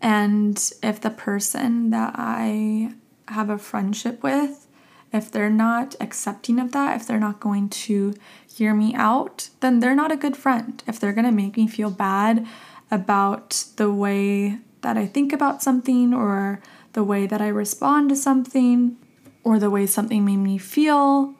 And 0.00 0.56
if 0.80 1.00
the 1.00 1.10
person 1.10 1.90
that 1.90 2.14
I 2.16 2.94
have 3.26 3.50
a 3.50 3.58
friendship 3.58 4.22
with, 4.22 4.68
if 5.12 5.32
they're 5.32 5.50
not 5.50 5.96
accepting 5.98 6.60
of 6.60 6.70
that, 6.70 7.00
if 7.00 7.04
they're 7.08 7.18
not 7.18 7.40
going 7.40 7.68
to 7.68 8.14
hear 8.48 8.74
me 8.74 8.94
out, 8.94 9.48
then 9.58 9.80
they're 9.80 9.96
not 9.96 10.12
a 10.12 10.16
good 10.16 10.36
friend. 10.36 10.84
If 10.86 11.00
they're 11.00 11.12
going 11.12 11.24
to 11.24 11.32
make 11.32 11.56
me 11.56 11.66
feel 11.66 11.90
bad 11.90 12.46
about 12.92 13.64
the 13.74 13.92
way 13.92 14.58
that 14.82 14.96
I 14.96 15.06
think 15.06 15.32
about 15.32 15.64
something 15.64 16.14
or 16.14 16.62
the 16.92 17.02
way 17.02 17.26
that 17.26 17.40
I 17.40 17.48
respond 17.48 18.10
to 18.10 18.16
something 18.16 18.98
or 19.42 19.58
the 19.58 19.68
way 19.68 19.84
something 19.84 20.24
made 20.24 20.36
me 20.36 20.58
feel, 20.58 21.34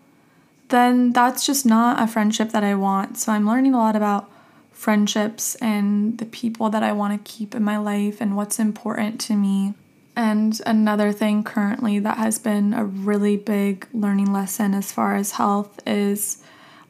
then 0.68 1.12
that's 1.12 1.46
just 1.46 1.64
not 1.64 2.02
a 2.02 2.06
friendship 2.06 2.50
that 2.50 2.64
I 2.64 2.74
want. 2.74 3.18
So 3.18 3.32
I'm 3.32 3.46
learning 3.46 3.74
a 3.74 3.78
lot 3.78 3.96
about 3.96 4.30
friendships 4.72 5.54
and 5.56 6.18
the 6.18 6.26
people 6.26 6.68
that 6.70 6.82
I 6.82 6.92
want 6.92 7.24
to 7.24 7.32
keep 7.32 7.54
in 7.54 7.62
my 7.62 7.78
life 7.78 8.20
and 8.20 8.36
what's 8.36 8.58
important 8.58 9.20
to 9.22 9.34
me. 9.34 9.74
And 10.14 10.60
another 10.66 11.12
thing 11.12 11.44
currently 11.44 11.98
that 11.98 12.18
has 12.18 12.38
been 12.38 12.72
a 12.72 12.84
really 12.84 13.36
big 13.36 13.86
learning 13.92 14.32
lesson 14.32 14.74
as 14.74 14.92
far 14.92 15.14
as 15.14 15.32
health 15.32 15.80
is 15.86 16.42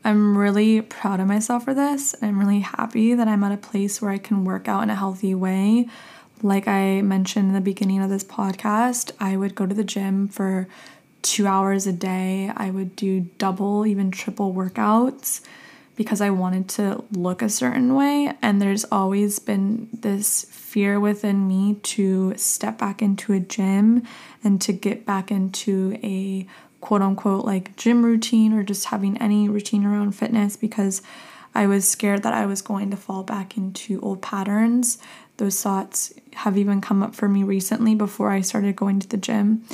I'm 0.05 0.39
really 0.39 0.81
proud 0.83 1.19
of 1.19 1.27
myself 1.27 1.65
for 1.65 1.75
this. 1.75 2.15
I'm 2.23 2.39
really 2.39 2.61
happy 2.61 3.15
that 3.15 3.27
I'm 3.27 3.43
at 3.43 3.51
a 3.51 3.57
place 3.57 4.01
where 4.01 4.13
I 4.13 4.19
can 4.19 4.45
work 4.45 4.69
out 4.69 4.85
in 4.85 4.91
a 4.91 4.95
healthy 4.95 5.35
way. 5.35 5.89
Like 6.43 6.69
I 6.69 7.03
mentioned 7.03 7.49
in 7.49 7.55
the 7.55 7.61
beginning 7.61 8.01
of 8.01 8.11
this 8.11 8.23
podcast, 8.23 9.11
I 9.19 9.37
would 9.37 9.57
go 9.57 9.67
to 9.67 9.75
the 9.75 9.83
gym 9.83 10.29
for 10.29 10.69
two 11.27 11.47
hours 11.47 11.87
a 11.87 11.93
day. 11.93 12.53
I 12.57 12.71
would 12.71 12.95
do 12.95 13.21
double, 13.39 13.85
even 13.85 14.11
triple 14.11 14.55
workouts 14.55 15.41
because 15.97 16.21
I 16.21 16.31
wanted 16.31 16.69
to 16.71 17.05
look 17.11 17.43
a 17.43 17.49
certain 17.49 17.95
way. 17.95 18.33
And 18.43 18.63
there's 18.63 18.85
always 18.85 19.39
been 19.39 19.89
this 19.93 20.45
fear 20.51 21.01
within 21.01 21.49
me 21.49 21.75
to 21.83 22.35
step 22.37 22.79
back 22.79 23.03
into 23.03 23.33
a 23.33 23.41
gym 23.41 24.03
and 24.45 24.61
to 24.61 24.73
get 24.73 25.05
back 25.05 25.31
into 25.31 25.99
a 26.03 26.47
quote 26.81 27.03
unquote 27.03 27.45
like 27.45 27.75
gym 27.77 28.05
routine 28.05 28.53
or 28.53 28.63
just 28.63 28.87
having 28.87 29.17
any 29.19 29.49
routine 29.49 29.85
around 29.85 30.13
fitness 30.13 30.57
because 30.57 31.03
I 31.55 31.67
was 31.67 31.89
scared 31.89 32.23
that 32.23 32.35
I 32.35 32.47
was 32.47 32.61
going 32.63 32.91
to 32.91 32.97
fall 32.97 33.23
back 33.23 33.57
into 33.57 33.99
old 34.01 34.21
patterns. 34.21 34.99
Those 35.39 35.61
thoughts 35.61 36.13
have 36.35 36.59
even 36.59 36.83
come 36.83 37.03
up 37.03 37.15
for 37.15 37.29
me 37.29 37.43
recently 37.43 37.95
before 37.95 38.31
I 38.31 38.43
started 38.43 38.77
going 38.77 39.01
to 39.01 39.09
the 39.09 39.17
gym 39.17 39.65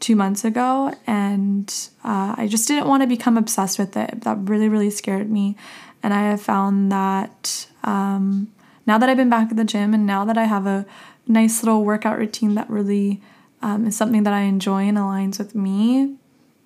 two 0.00 0.16
months 0.16 0.44
ago, 0.44 0.94
and 1.06 1.72
uh, 2.04 2.34
I 2.36 2.46
just 2.48 2.68
didn't 2.68 2.88
want 2.88 3.02
to 3.02 3.06
become 3.06 3.36
obsessed 3.36 3.78
with 3.78 3.96
it. 3.96 4.22
That 4.22 4.38
really, 4.42 4.68
really 4.68 4.90
scared 4.90 5.30
me. 5.30 5.56
And 6.02 6.14
I 6.14 6.22
have 6.22 6.40
found 6.40 6.92
that 6.92 7.66
um, 7.82 8.52
now 8.86 8.98
that 8.98 9.08
I've 9.08 9.16
been 9.16 9.30
back 9.30 9.50
at 9.50 9.56
the 9.56 9.64
gym 9.64 9.94
and 9.94 10.06
now 10.06 10.24
that 10.24 10.38
I 10.38 10.44
have 10.44 10.66
a 10.66 10.86
nice 11.26 11.62
little 11.62 11.84
workout 11.84 12.18
routine 12.18 12.54
that 12.54 12.70
really 12.70 13.20
um, 13.60 13.86
is 13.86 13.96
something 13.96 14.22
that 14.22 14.32
I 14.32 14.42
enjoy 14.42 14.84
and 14.84 14.96
aligns 14.96 15.38
with 15.38 15.54
me, 15.54 16.16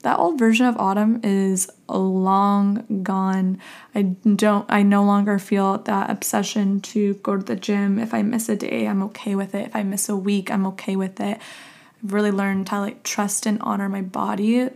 that 0.03 0.18
old 0.18 0.38
version 0.38 0.66
of 0.66 0.77
autumn 0.77 1.21
is 1.23 1.71
long 1.88 3.03
gone. 3.03 3.59
I 3.95 4.03
don't 4.03 4.66
I 4.68 4.83
no 4.83 5.05
longer 5.05 5.38
feel 5.38 5.79
that 5.79 6.11
obsession 6.11 6.81
to 6.81 7.14
go 7.14 7.37
to 7.37 7.42
the 7.42 7.57
gym. 7.57 7.99
If 7.99 8.12
I 8.12 8.23
miss 8.23 8.49
a 8.49 8.57
day, 8.57 8.87
I'm 8.87 9.03
okay 9.05 9.35
with 9.35 9.55
it. 9.55 9.68
If 9.68 9.77
I 9.77 9.83
miss 9.83 10.09
a 10.09 10.16
week, 10.16 10.51
I'm 10.51 10.66
okay 10.66 10.97
with 10.97 11.21
it. 11.21 11.40
Really 12.03 12.31
learned 12.31 12.67
to 12.69 12.81
like 12.81 13.03
trust 13.03 13.47
and 13.47 13.61
honor 13.62 13.88
my 13.88 14.03
body. 14.03 14.69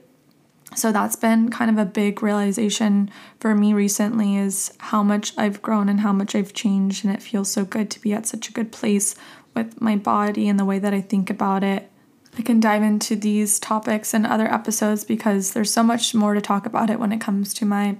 So 0.75 0.93
that's 0.93 1.17
been 1.17 1.51
kind 1.51 1.71
of 1.71 1.79
a 1.79 1.89
big 1.89 2.23
realization 2.23 3.11
for 3.41 3.55
me 3.55 3.73
recently 3.73 4.37
is 4.37 4.73
how 4.79 5.03
much 5.03 5.33
I've 5.39 5.63
grown 5.63 5.89
and 5.89 6.01
how 6.01 6.13
much 6.13 6.35
I've 6.35 6.53
changed 6.53 7.05
and 7.05 7.15
it 7.15 7.23
feels 7.23 7.51
so 7.51 7.65
good 7.65 7.91
to 7.91 8.01
be 8.01 8.13
at 8.13 8.27
such 8.27 8.49
a 8.49 8.53
good 8.53 8.73
place 8.73 9.15
with 9.55 9.81
my 9.81 9.97
body 9.97 10.49
and 10.49 10.59
the 10.59 10.65
way 10.65 10.79
that 10.79 10.93
I 10.93 11.01
think 11.01 11.31
about 11.31 11.65
it. 11.65 11.91
I 12.39 12.43
can 12.43 12.61
dive 12.61 12.83
into 12.83 13.17
these 13.17 13.59
topics 13.59 14.13
in 14.13 14.27
other 14.27 14.53
episodes 14.53 15.05
because 15.05 15.53
there's 15.53 15.73
so 15.73 15.83
much 15.83 16.15
more 16.15 16.35
to 16.35 16.41
talk 16.41 16.67
about 16.67 16.91
it 16.91 17.01
when 17.01 17.13
it 17.13 17.21
comes 17.21 17.55
to 17.55 17.65
my 17.65 17.97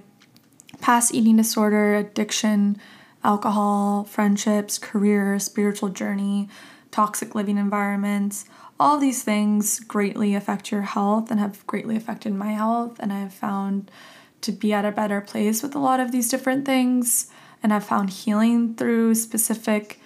past 0.79 1.13
eating 1.13 1.37
disorder, 1.37 1.95
addiction, 1.95 2.77
alcohol, 3.23 4.03
friendships, 4.03 4.77
career, 4.77 5.39
spiritual 5.39 5.89
journey, 5.89 6.47
toxic 6.91 7.33
living 7.33 7.57
environments, 7.57 8.45
all 8.79 8.97
these 8.97 9.23
things 9.23 9.79
greatly 9.79 10.35
affect 10.35 10.71
your 10.71 10.83
health 10.83 11.31
and 11.31 11.39
have 11.39 11.65
greatly 11.67 11.95
affected 11.95 12.33
my 12.33 12.51
health. 12.53 12.97
And 12.99 13.11
I 13.11 13.19
have 13.19 13.33
found 13.33 13.89
to 14.41 14.51
be 14.51 14.73
at 14.73 14.85
a 14.85 14.91
better 14.91 15.21
place 15.21 15.63
with 15.63 15.75
a 15.75 15.79
lot 15.79 15.99
of 15.99 16.11
these 16.11 16.29
different 16.29 16.65
things. 16.65 17.31
And 17.63 17.73
I've 17.73 17.85
found 17.85 18.11
healing 18.11 18.75
through 18.75 19.15
specific 19.15 19.99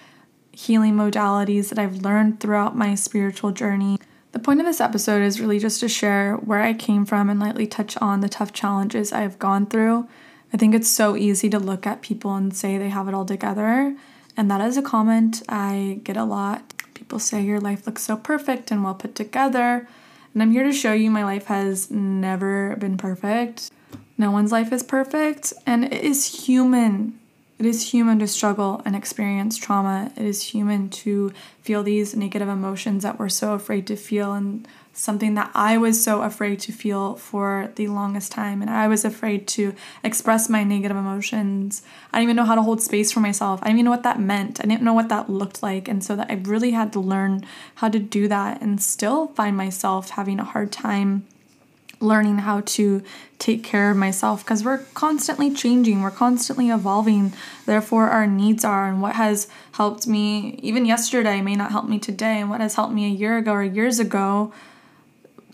healing 0.52 0.94
modalities 0.94 1.68
that 1.68 1.78
I've 1.78 2.02
learned 2.02 2.40
throughout 2.40 2.76
my 2.76 2.94
spiritual 2.94 3.52
journey. 3.52 3.98
The 4.32 4.38
point 4.38 4.60
of 4.60 4.66
this 4.66 4.80
episode 4.80 5.22
is 5.22 5.40
really 5.40 5.58
just 5.58 5.80
to 5.80 5.88
share 5.88 6.36
where 6.36 6.62
I 6.62 6.72
came 6.72 7.04
from 7.04 7.28
and 7.28 7.38
lightly 7.38 7.66
touch 7.66 7.96
on 7.98 8.20
the 8.20 8.28
tough 8.28 8.52
challenges 8.52 9.12
I 9.12 9.20
have 9.20 9.38
gone 9.38 9.66
through. 9.66 10.08
I 10.52 10.56
think 10.56 10.74
it's 10.74 10.88
so 10.88 11.16
easy 11.16 11.48
to 11.50 11.58
look 11.58 11.86
at 11.86 12.02
people 12.02 12.34
and 12.34 12.54
say 12.54 12.78
they 12.78 12.88
have 12.88 13.08
it 13.08 13.14
all 13.14 13.24
together. 13.26 13.96
And 14.36 14.50
that 14.50 14.62
is 14.62 14.78
a 14.78 14.82
comment 14.82 15.42
I 15.48 16.00
get 16.04 16.16
a 16.16 16.24
lot 16.24 16.72
People 17.02 17.18
say 17.18 17.42
your 17.42 17.58
life 17.58 17.84
looks 17.84 18.04
so 18.04 18.16
perfect 18.16 18.70
and 18.70 18.84
well 18.84 18.94
put 18.94 19.16
together. 19.16 19.88
And 20.32 20.40
I'm 20.40 20.52
here 20.52 20.62
to 20.62 20.72
show 20.72 20.92
you 20.92 21.10
my 21.10 21.24
life 21.24 21.46
has 21.46 21.90
never 21.90 22.76
been 22.76 22.96
perfect. 22.96 23.72
No 24.16 24.30
one's 24.30 24.52
life 24.52 24.72
is 24.72 24.84
perfect, 24.84 25.52
and 25.66 25.84
it 25.84 26.04
is 26.04 26.46
human. 26.46 27.18
It 27.58 27.66
is 27.66 27.90
human 27.90 28.20
to 28.20 28.28
struggle 28.28 28.82
and 28.84 28.94
experience 28.94 29.56
trauma. 29.56 30.12
It 30.16 30.24
is 30.24 30.44
human 30.44 30.90
to 30.90 31.32
feel 31.62 31.82
these 31.82 32.14
negative 32.14 32.48
emotions 32.48 33.02
that 33.02 33.18
we're 33.18 33.28
so 33.28 33.54
afraid 33.54 33.88
to 33.88 33.96
feel 33.96 34.32
and 34.32 34.68
something 34.92 35.34
that 35.34 35.50
I 35.54 35.78
was 35.78 36.02
so 36.02 36.22
afraid 36.22 36.60
to 36.60 36.72
feel 36.72 37.14
for 37.16 37.70
the 37.76 37.88
longest 37.88 38.30
time. 38.30 38.60
And 38.60 38.70
I 38.70 38.88
was 38.88 39.04
afraid 39.04 39.48
to 39.48 39.74
express 40.04 40.48
my 40.48 40.64
negative 40.64 40.96
emotions. 40.96 41.82
I 42.12 42.18
didn't 42.18 42.24
even 42.24 42.36
know 42.36 42.44
how 42.44 42.54
to 42.54 42.62
hold 42.62 42.82
space 42.82 43.10
for 43.10 43.20
myself. 43.20 43.60
I 43.62 43.66
didn't 43.66 43.78
even 43.78 43.84
know 43.86 43.90
what 43.90 44.02
that 44.02 44.20
meant. 44.20 44.60
I 44.60 44.66
didn't 44.66 44.82
know 44.82 44.94
what 44.94 45.08
that 45.08 45.30
looked 45.30 45.62
like. 45.62 45.88
And 45.88 46.04
so 46.04 46.14
that 46.16 46.30
I 46.30 46.34
really 46.34 46.72
had 46.72 46.92
to 46.92 47.00
learn 47.00 47.44
how 47.76 47.88
to 47.88 47.98
do 47.98 48.28
that 48.28 48.60
and 48.60 48.82
still 48.82 49.28
find 49.28 49.56
myself 49.56 50.10
having 50.10 50.38
a 50.38 50.44
hard 50.44 50.70
time 50.70 51.26
learning 52.02 52.38
how 52.38 52.60
to 52.62 53.00
take 53.38 53.62
care 53.62 53.92
of 53.92 53.96
myself 53.96 54.44
because 54.44 54.64
we're 54.64 54.78
constantly 54.92 55.54
changing, 55.54 56.02
we're 56.02 56.10
constantly 56.10 56.68
evolving. 56.68 57.32
Therefore, 57.64 58.10
our 58.10 58.26
needs 58.26 58.64
are, 58.64 58.88
and 58.88 59.00
what 59.00 59.14
has 59.14 59.46
helped 59.72 60.06
me 60.06 60.58
even 60.62 60.84
yesterday 60.84 61.40
may 61.40 61.54
not 61.54 61.70
help 61.70 61.88
me 61.88 62.00
today, 62.00 62.40
and 62.40 62.50
what 62.50 62.60
has 62.60 62.74
helped 62.74 62.92
me 62.92 63.06
a 63.06 63.14
year 63.14 63.38
ago 63.38 63.52
or 63.52 63.62
years 63.62 64.00
ago 64.00 64.52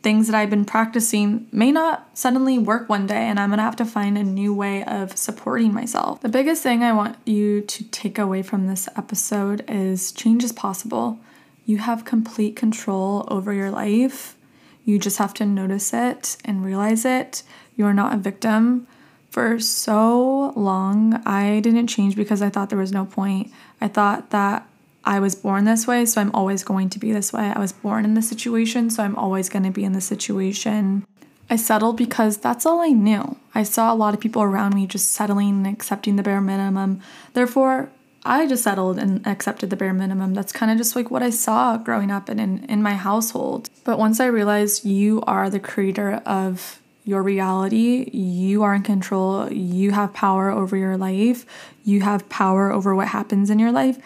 things 0.03 0.29
that 0.29 0.37
I've 0.37 0.51
been 0.51 0.65
practicing 0.65 1.47
may 1.51 1.73
not 1.73 2.09
suddenly 2.17 2.59
work 2.59 2.89
one 2.89 3.07
day, 3.07 3.27
and 3.27 3.39
I'm 3.39 3.51
gonna 3.51 3.63
have 3.63 3.77
to 3.77 3.85
find 3.85 4.17
a 4.17 4.23
new 4.23 4.55
way 4.55 4.85
of 4.85 5.17
supporting 5.17 5.75
myself. 5.75 6.21
The 6.21 6.29
biggest 6.29 6.63
thing 6.63 6.83
I 6.83 6.93
want 6.93 7.17
you 7.25 7.63
to 7.63 7.85
take 7.85 8.19
away 8.19 8.43
from 8.43 8.67
this 8.67 8.89
episode 8.97 9.65
is 9.69 10.13
change 10.13 10.45
is 10.45 10.53
possible. 10.53 11.19
You 11.67 11.79
have 11.79 12.05
complete 12.05 12.57
control 12.57 13.27
over 13.29 13.53
your 13.53 13.71
life. 13.71 14.37
You 14.85 14.99
just 14.99 15.19
have 15.19 15.35
to 15.35 15.45
notice 15.45 15.93
it 15.93 16.37
and 16.45 16.65
realize 16.65 17.05
it. 17.05 17.43
You 17.77 17.85
are 17.85 17.95
not 17.95 18.15
a 18.15 18.19
victim. 18.19 18.87
For 19.31 19.59
so 19.61 20.53
long, 20.57 21.15
I 21.27 21.61
didn't 21.61 21.89
change 21.89 22.17
because 22.17 22.41
I 22.41 22.49
thought 22.49 22.71
there 22.71 22.79
was 22.79 22.93
no 22.93 23.05
point. 23.05 23.53
I 23.81 23.89
thought 23.89 24.31
that 24.31 24.67
I 25.09 25.21
was 25.21 25.35
born 25.35 25.65
this 25.65 25.87
way, 25.87 26.05
so 26.05 26.21
I'm 26.21 26.31
always 26.35 26.63
going 26.63 26.91
to 26.91 26.99
be 26.99 27.13
this 27.13 27.33
way. 27.33 27.51
I 27.57 27.59
was 27.59 27.73
born 27.73 28.05
in 28.05 28.13
this 28.13 28.29
situation, 28.29 28.91
so 28.91 29.03
I'm 29.03 29.17
always 29.17 29.49
going 29.49 29.63
to 29.63 29.71
be 29.71 29.83
in 29.83 29.95
this 29.95 30.05
situation. 30.05 31.07
I 31.49 31.57
settled 31.57 31.97
because 31.97 32.37
that's 32.37 32.67
all 32.67 32.83
I 32.83 32.89
knew. 32.89 33.39
I 33.55 33.63
saw 33.63 33.91
a 33.91 33.97
lot 33.97 34.13
of 34.13 34.21
people 34.21 34.43
around 34.43 34.75
me 34.75 34.87
just 34.87 35.13
settling 35.13 35.65
and 35.65 35.67
accepting 35.67 36.17
the 36.17 36.23
bare 36.23 36.43
minimum. 36.43 37.01
Therefore, 37.33 37.89
I 38.27 38.47
just 38.47 38.63
settled 38.63 38.99
and 38.99 39.27
accepted 39.27 39.71
the 39.71 39.77
bare 39.77 39.95
minimum. 39.95 40.35
That's 40.35 40.53
kind 40.53 40.71
of 40.71 40.77
just 40.77 40.95
like 40.95 41.11
what 41.11 41.23
I 41.23 41.31
saw 41.31 41.79
growing 41.79 42.11
up 42.11 42.29
and 42.29 42.39
in, 42.39 42.65
in 42.65 42.83
my 42.83 42.93
household. 42.93 43.71
But 43.85 43.99
once 43.99 44.21
I 44.21 44.27
realized 44.27 44.85
you 44.85 45.23
are 45.23 45.49
the 45.49 45.59
creator 45.59 46.21
of 46.27 46.83
your 47.07 47.23
reality, 47.23 48.11
you 48.13 48.63
are 48.63 48.75
in 48.75 48.83
control, 48.83 49.51
you 49.51 49.93
have 49.93 50.13
power 50.13 50.51
over 50.51 50.77
your 50.77 50.99
life, 50.99 51.47
you 51.83 52.03
have 52.03 52.29
power 52.29 52.71
over 52.71 52.95
what 52.95 53.09
happens 53.09 53.49
in 53.49 53.59
your 53.59 53.73
life, 53.73 53.97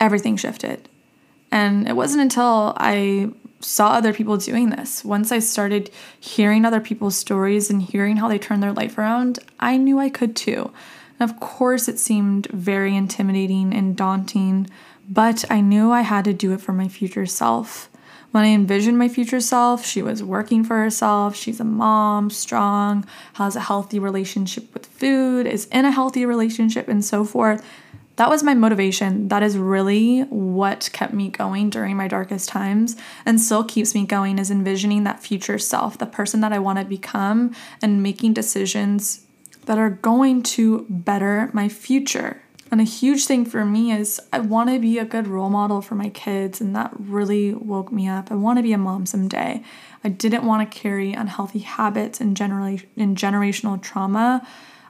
everything 0.00 0.36
shifted. 0.36 0.88
And 1.50 1.88
it 1.88 1.96
wasn't 1.96 2.22
until 2.22 2.74
I 2.76 3.30
saw 3.60 3.90
other 3.90 4.12
people 4.12 4.36
doing 4.36 4.70
this, 4.70 5.04
once 5.04 5.32
I 5.32 5.38
started 5.38 5.90
hearing 6.20 6.64
other 6.64 6.80
people's 6.80 7.16
stories 7.16 7.70
and 7.70 7.82
hearing 7.82 8.16
how 8.16 8.28
they 8.28 8.38
turned 8.38 8.62
their 8.62 8.72
life 8.72 8.98
around, 8.98 9.38
I 9.58 9.76
knew 9.76 9.98
I 9.98 10.08
could 10.08 10.36
too. 10.36 10.70
And 11.18 11.30
of 11.30 11.40
course, 11.40 11.88
it 11.88 11.98
seemed 11.98 12.46
very 12.48 12.94
intimidating 12.94 13.72
and 13.72 13.96
daunting, 13.96 14.68
but 15.08 15.44
I 15.50 15.60
knew 15.60 15.90
I 15.90 16.02
had 16.02 16.24
to 16.26 16.32
do 16.32 16.52
it 16.52 16.60
for 16.60 16.72
my 16.72 16.88
future 16.88 17.26
self. 17.26 17.88
When 18.32 18.44
I 18.44 18.48
envisioned 18.48 18.98
my 18.98 19.08
future 19.08 19.40
self, 19.40 19.86
she 19.86 20.02
was 20.02 20.22
working 20.22 20.62
for 20.62 20.76
herself. 20.76 21.34
She's 21.34 21.60
a 21.60 21.64
mom, 21.64 22.28
strong, 22.28 23.06
has 23.34 23.56
a 23.56 23.60
healthy 23.60 23.98
relationship 23.98 24.74
with 24.74 24.84
food, 24.84 25.46
is 25.46 25.66
in 25.66 25.86
a 25.86 25.90
healthy 25.90 26.26
relationship, 26.26 26.86
and 26.86 27.02
so 27.02 27.24
forth. 27.24 27.64
That 28.16 28.30
was 28.30 28.42
my 28.42 28.54
motivation. 28.54 29.28
That 29.28 29.42
is 29.42 29.58
really 29.58 30.22
what 30.22 30.88
kept 30.92 31.12
me 31.12 31.28
going 31.28 31.68
during 31.70 31.96
my 31.96 32.08
darkest 32.08 32.48
times 32.48 32.96
and 33.26 33.40
still 33.40 33.62
keeps 33.62 33.94
me 33.94 34.06
going 34.06 34.38
is 34.38 34.50
envisioning 34.50 35.04
that 35.04 35.22
future 35.22 35.58
self, 35.58 35.98
the 35.98 36.06
person 36.06 36.40
that 36.40 36.52
I 36.52 36.58
want 36.58 36.78
to 36.78 36.84
become, 36.84 37.54
and 37.82 38.02
making 38.02 38.32
decisions 38.32 39.26
that 39.66 39.78
are 39.78 39.90
going 39.90 40.42
to 40.42 40.86
better 40.88 41.50
my 41.52 41.68
future. 41.68 42.42
And 42.70 42.80
a 42.80 42.84
huge 42.84 43.26
thing 43.26 43.44
for 43.44 43.64
me 43.64 43.92
is 43.92 44.20
I 44.32 44.40
want 44.40 44.70
to 44.70 44.80
be 44.80 44.98
a 44.98 45.04
good 45.04 45.28
role 45.28 45.50
model 45.50 45.80
for 45.80 45.94
my 45.94 46.08
kids, 46.08 46.60
and 46.60 46.74
that 46.74 46.90
really 46.98 47.54
woke 47.54 47.92
me 47.92 48.08
up. 48.08 48.32
I 48.32 48.34
want 48.34 48.58
to 48.58 48.62
be 48.62 48.72
a 48.72 48.78
mom 48.78 49.06
someday. 49.06 49.62
I 50.02 50.08
didn't 50.08 50.44
want 50.44 50.68
to 50.68 50.78
carry 50.78 51.12
unhealthy 51.12 51.60
habits 51.60 52.20
and, 52.20 52.36
genera- 52.36 52.78
and 52.96 53.16
generational 53.16 53.80
trauma. 53.80 54.46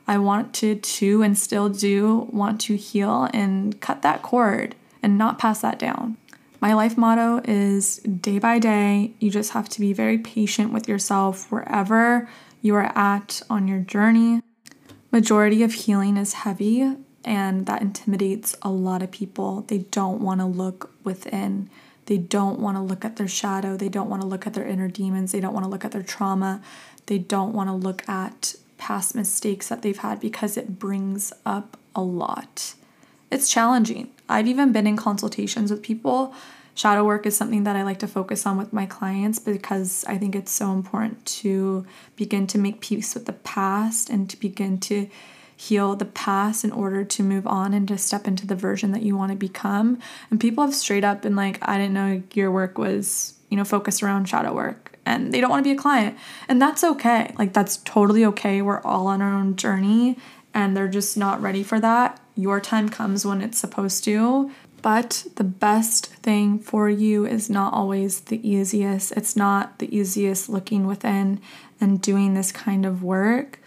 I 0.09 0.19
wanted 0.19 0.83
to 0.83 1.23
and 1.23 1.37
still 1.37 1.69
do 1.69 2.29
want 2.31 2.61
to 2.63 2.77
heal 2.77 3.29
and 3.33 3.81
cut 3.81 4.03
that 4.03 4.23
cord 4.23 4.75
and 5.03 5.19
not 5.19 5.39
pass 5.39 5.61
that 5.63 5.79
down. 5.79 6.17
My 6.61 6.73
life 6.73 6.97
motto 6.97 7.43
is 7.45 7.99
day 7.99 8.39
by 8.39 8.59
day, 8.59 9.13
you 9.19 9.31
just 9.31 9.53
have 9.53 9.69
to 9.71 9.81
be 9.81 9.93
very 9.93 10.19
patient 10.19 10.73
with 10.73 10.89
yourself 10.89 11.51
wherever 11.53 12.29
you 12.63 12.75
are 12.75 12.93
at 12.97 13.43
on 13.51 13.69
your 13.69 13.81
journey. 13.81 14.43
Majority 15.13 15.63
of 15.63 15.73
healing 15.73 16.17
is 16.17 16.33
heavy, 16.33 16.97
and 17.25 17.67
that 17.67 17.83
intimidates 17.83 18.57
a 18.63 18.71
lot 18.71 19.03
of 19.03 19.11
people. 19.11 19.63
They 19.63 19.79
don't 19.79 20.21
want 20.21 20.41
to 20.41 20.47
look 20.47 20.93
within. 21.05 21.69
They 22.07 22.19
don't 22.19 22.59
want 22.59 22.77
to 22.77 22.83
look 22.83 23.05
at 23.05 23.17
their 23.17 23.29
shadow. 23.29 23.77
They 23.77 23.89
don't 23.89 24.09
want 24.09 24.23
to 24.23 24.29
look 24.29 24.47
at 24.47 24.55
their 24.55 24.67
inner 24.67 24.89
demons. 24.89 25.33
They 25.33 25.41
don't 25.41 25.55
want 25.55 25.65
to 25.65 25.71
look 25.71 25.85
at 25.85 25.93
their 25.93 26.03
trauma. 26.03 26.63
They 27.07 27.19
don't 27.19 27.53
want 27.53 27.69
to 27.69 27.75
look 27.75 28.09
at 28.09 28.55
past 28.79 29.15
mistakes 29.15 29.69
that 29.69 29.83
they've 29.83 29.99
had 29.99 30.21
because 30.21 30.57
it 30.57 30.79
brings 30.79 31.33
up 31.45 31.77
a 31.95 32.03
lot. 32.03 32.75
It's 33.31 33.49
challenging. 33.49 34.11
I've 34.29 34.47
even 34.47 34.73
been 34.73 34.87
in 34.87 34.97
consultations 34.97 35.71
with 35.71 35.83
people. 35.83 36.35
Shadow 36.75 37.05
work 37.05 37.25
is 37.27 37.37
something 37.37 37.65
that 37.65 37.75
I 37.75 37.83
like 37.83 37.99
to 38.01 38.07
focus 38.07 38.45
on 38.45 38.59
with 38.59 38.73
my 38.73 38.87
clients 38.87 39.39
because 39.39 40.05
I 40.07 40.19
think 40.19 40.37
it's 40.37 40.53
so 40.53 40.73
important 40.73 41.25
to 41.27 41.87
begin 42.17 42.47
to 42.49 42.59
make 42.59 42.81
peace 42.81 43.15
with 43.15 43.27
the 43.27 43.33
past 43.33 44.11
and 44.11 44.29
to 44.29 44.39
begin 44.39 44.79
to 44.81 45.09
heal 45.57 45.97
the 45.97 46.05
past 46.05 46.65
in 46.65 46.73
order 46.73 47.03
to 47.03 47.23
move 47.23 47.47
on 47.47 47.73
and 47.73 47.89
to 47.89 47.97
step 47.97 48.29
into 48.29 48.47
the 48.47 48.55
version 48.55 48.93
that 48.93 49.03
you 49.03 49.17
want 49.17 49.33
to 49.33 49.37
become. 49.37 49.99
And 50.31 50.39
people 50.39 50.65
have 50.65 50.75
straight 50.75 51.03
up 51.03 51.23
been 51.23 51.35
like, 51.35 51.59
I 51.67 51.79
didn't 51.79 51.95
know 51.95 52.23
your 52.35 52.51
work 52.51 52.77
was, 52.77 53.35
you 53.49 53.57
know, 53.57 53.65
focused 53.65 54.03
around 54.03 54.29
shadow 54.29 54.53
work. 54.53 54.96
And 55.07 55.33
they 55.33 55.41
don't 55.41 55.51
want 55.51 55.65
to 55.65 55.71
be 55.71 55.77
a 55.77 55.81
client. 55.81 56.19
And 56.49 56.61
that's 56.61 56.85
okay. 56.85 57.35
Like, 57.39 57.53
that's 57.53 57.79
totally 57.79 58.25
okay. 58.27 58.61
We're 58.61 58.83
all 58.83 59.07
on 59.07 59.23
our 59.23 59.33
own 59.33 59.57
journey 59.57 60.19
and 60.53 60.77
they're 60.77 60.89
just 60.89 61.17
not 61.17 61.41
ready 61.41 61.63
for 61.63 61.81
that. 61.81 62.21
Your 62.35 62.61
time 62.61 62.89
comes 62.89 63.25
when 63.25 63.41
it's 63.41 63.59
supposed 63.59 64.05
to. 64.05 64.51
But 64.83 65.27
the 65.37 65.45
best 65.45 66.07
thing 66.07 66.59
for 66.59 66.89
you 66.89 67.27
is 67.27 67.49
not 67.49 67.73
always 67.73 68.21
the 68.21 68.47
easiest. 68.47 69.13
It's 69.13 69.37
not 69.37 69.79
the 69.79 69.97
easiest 69.97 70.49
looking 70.49 70.87
within 70.87 71.41
and 71.81 72.01
doing 72.01 72.35
this 72.35 72.53
kind 72.53 72.85
of 72.85 73.03
work 73.03 73.61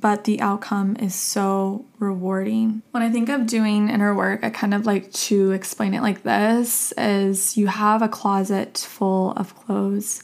but 0.00 0.24
the 0.24 0.40
outcome 0.40 0.96
is 0.96 1.14
so 1.14 1.84
rewarding. 1.98 2.82
When 2.90 3.02
I 3.02 3.10
think 3.10 3.28
of 3.28 3.46
doing 3.46 3.88
inner 3.88 4.14
work, 4.14 4.44
I 4.44 4.50
kind 4.50 4.74
of 4.74 4.86
like 4.86 5.12
to 5.12 5.52
explain 5.52 5.94
it 5.94 6.02
like 6.02 6.22
this 6.22 6.92
is 6.98 7.56
you 7.56 7.68
have 7.68 8.02
a 8.02 8.08
closet 8.08 8.78
full 8.78 9.32
of 9.32 9.56
clothes 9.56 10.22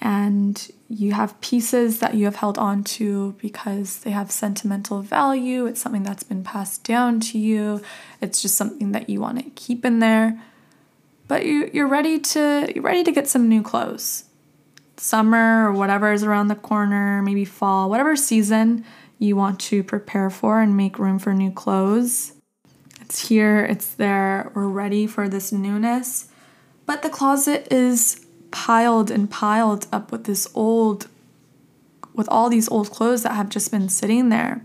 and 0.00 0.70
you 0.88 1.12
have 1.12 1.40
pieces 1.40 2.00
that 2.00 2.14
you 2.14 2.26
have 2.26 2.36
held 2.36 2.58
on 2.58 2.84
to 2.84 3.32
because 3.40 4.00
they 4.00 4.10
have 4.10 4.30
sentimental 4.30 5.00
value. 5.00 5.66
It's 5.66 5.80
something 5.80 6.02
that's 6.02 6.22
been 6.22 6.44
passed 6.44 6.84
down 6.84 7.20
to 7.20 7.38
you. 7.38 7.80
It's 8.20 8.42
just 8.42 8.56
something 8.56 8.92
that 8.92 9.08
you 9.08 9.20
want 9.20 9.38
to 9.38 9.50
keep 9.50 9.84
in 9.84 9.98
there. 9.98 10.40
But 11.28 11.44
you, 11.44 11.70
you're 11.72 11.88
ready 11.88 12.18
to 12.18 12.70
you're 12.74 12.84
ready 12.84 13.02
to 13.02 13.10
get 13.10 13.26
some 13.26 13.48
new 13.48 13.62
clothes 13.62 14.24
summer 14.98 15.68
or 15.68 15.72
whatever 15.72 16.12
is 16.12 16.24
around 16.24 16.48
the 16.48 16.54
corner, 16.54 17.22
maybe 17.22 17.44
fall, 17.44 17.90
whatever 17.90 18.16
season 18.16 18.84
you 19.18 19.36
want 19.36 19.60
to 19.60 19.82
prepare 19.82 20.30
for 20.30 20.60
and 20.60 20.76
make 20.76 20.98
room 20.98 21.18
for 21.18 21.32
new 21.32 21.50
clothes. 21.50 22.32
It's 23.00 23.28
here, 23.28 23.64
it's 23.64 23.94
there, 23.94 24.50
we're 24.54 24.68
ready 24.68 25.06
for 25.06 25.28
this 25.28 25.52
newness. 25.52 26.28
But 26.86 27.02
the 27.02 27.10
closet 27.10 27.68
is 27.70 28.25
piled 28.50 29.10
and 29.10 29.30
piled 29.30 29.86
up 29.92 30.12
with 30.12 30.24
this 30.24 30.48
old, 30.54 31.08
with 32.14 32.28
all 32.28 32.48
these 32.48 32.68
old 32.68 32.90
clothes 32.90 33.22
that 33.22 33.32
have 33.32 33.48
just 33.48 33.70
been 33.70 33.88
sitting 33.88 34.28
there. 34.28 34.62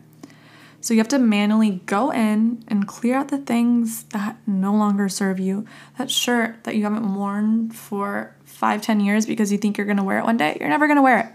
So 0.82 0.96
you 0.96 1.00
have 1.00 1.08
to 1.10 1.20
manually 1.20 1.82
go 1.86 2.12
in 2.12 2.64
and 2.68 2.88
clear 2.88 3.16
out 3.16 3.28
the 3.28 3.38
things 3.38 4.04
that 4.06 4.38
no 4.48 4.74
longer 4.74 5.08
serve 5.10 5.40
you. 5.40 5.66
That 6.00 6.10
shirt 6.10 6.64
that 6.64 6.76
you 6.76 6.84
haven't 6.84 7.14
worn 7.14 7.70
for 7.70 8.36
five, 8.44 8.82
ten 8.82 9.00
years 9.00 9.28
because 9.28 9.52
you 9.52 9.60
think 9.60 9.78
you're 9.78 9.86
gonna 9.86 10.04
wear 10.04 10.18
it 10.18 10.26
one 10.26 10.38
day, 10.38 10.58
you're 10.60 10.70
never 10.70 10.88
gonna 10.88 11.04
wear 11.04 11.20
it. 11.20 11.28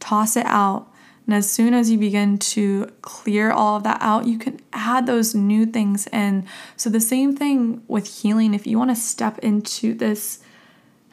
Toss 0.00 0.36
it 0.36 0.46
out. 0.46 0.90
And 1.26 1.34
as 1.34 1.50
soon 1.50 1.72
as 1.72 1.90
you 1.90 1.96
begin 1.96 2.36
to 2.38 2.92
clear 3.00 3.50
all 3.50 3.76
of 3.76 3.82
that 3.84 3.98
out, 4.02 4.26
you 4.26 4.38
can 4.38 4.60
add 4.74 5.06
those 5.06 5.34
new 5.34 5.64
things 5.64 6.06
in. 6.08 6.46
So, 6.76 6.90
the 6.90 7.00
same 7.00 7.34
thing 7.34 7.82
with 7.88 8.20
healing, 8.20 8.52
if 8.52 8.66
you 8.66 8.78
want 8.78 8.90
to 8.90 8.96
step 8.96 9.38
into 9.38 9.94
this 9.94 10.40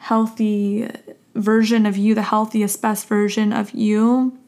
healthy 0.02 0.88
version 1.34 1.86
of 1.86 1.96
you, 1.96 2.14
the 2.14 2.22
healthiest, 2.22 2.82
best 2.82 3.06
version 3.06 3.52
of 3.52 3.72
you, 3.72 4.38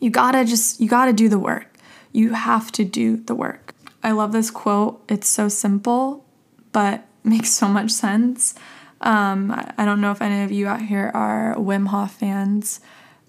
you 0.00 0.10
gotta 0.10 0.44
just, 0.44 0.80
you 0.80 0.88
gotta 0.88 1.12
do 1.12 1.28
the 1.28 1.38
work. 1.38 1.76
You 2.12 2.34
have 2.34 2.70
to 2.72 2.84
do 2.84 3.16
the 3.16 3.34
work. 3.34 3.74
I 4.02 4.10
love 4.10 4.32
this 4.32 4.50
quote. 4.50 5.02
It's 5.08 5.28
so 5.28 5.48
simple, 5.48 6.24
but 6.72 7.06
makes 7.24 7.50
so 7.50 7.68
much 7.68 7.90
sense. 7.90 8.54
Um, 9.00 9.52
I 9.78 9.84
don't 9.84 10.00
know 10.00 10.12
if 10.12 10.22
any 10.22 10.44
of 10.44 10.52
you 10.52 10.68
out 10.68 10.82
here 10.82 11.10
are 11.14 11.56
Wim 11.56 11.88
Hof 11.88 12.12
fans 12.12 12.80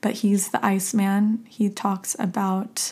but 0.04 0.16
he's 0.16 0.50
the 0.50 0.64
Iceman. 0.64 1.46
He 1.50 1.70
talks 1.70 2.14
about 2.20 2.92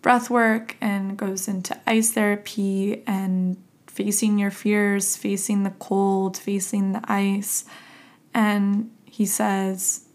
breath 0.00 0.30
work 0.30 0.76
and 0.80 1.16
goes 1.16 1.48
into 1.48 1.78
ice 1.86 2.12
therapy 2.12 3.02
and 3.04 3.56
facing 3.88 4.38
your 4.38 4.52
fears, 4.52 5.16
facing 5.16 5.64
the 5.64 5.72
cold, 5.80 6.38
facing 6.38 6.92
the 6.92 7.02
ice. 7.04 7.64
And 8.34 8.90
he 9.04 9.26
says, 9.26 10.06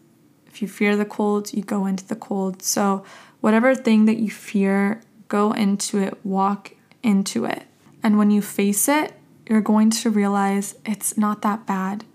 if 0.47 0.61
you 0.61 0.67
fear 0.67 0.95
the 0.95 1.05
cold, 1.05 1.53
you 1.53 1.61
go 1.61 1.85
into 1.85 2.05
the 2.07 2.15
cold. 2.15 2.63
So, 2.63 3.03
whatever 3.41 3.75
thing 3.75 4.05
that 4.05 4.17
you 4.17 4.31
fear, 4.31 5.01
go 5.27 5.51
into 5.51 5.99
it, 5.99 6.25
walk 6.25 6.73
into 7.03 7.45
it. 7.45 7.63
And 8.01 8.17
when 8.17 8.31
you 8.31 8.41
face 8.41 8.87
it, 8.87 9.13
you're 9.47 9.61
going 9.61 9.89
to 9.91 10.09
realize 10.09 10.75
it's 10.85 11.17
not 11.17 11.41
that 11.43 11.65
bad. 11.65 12.05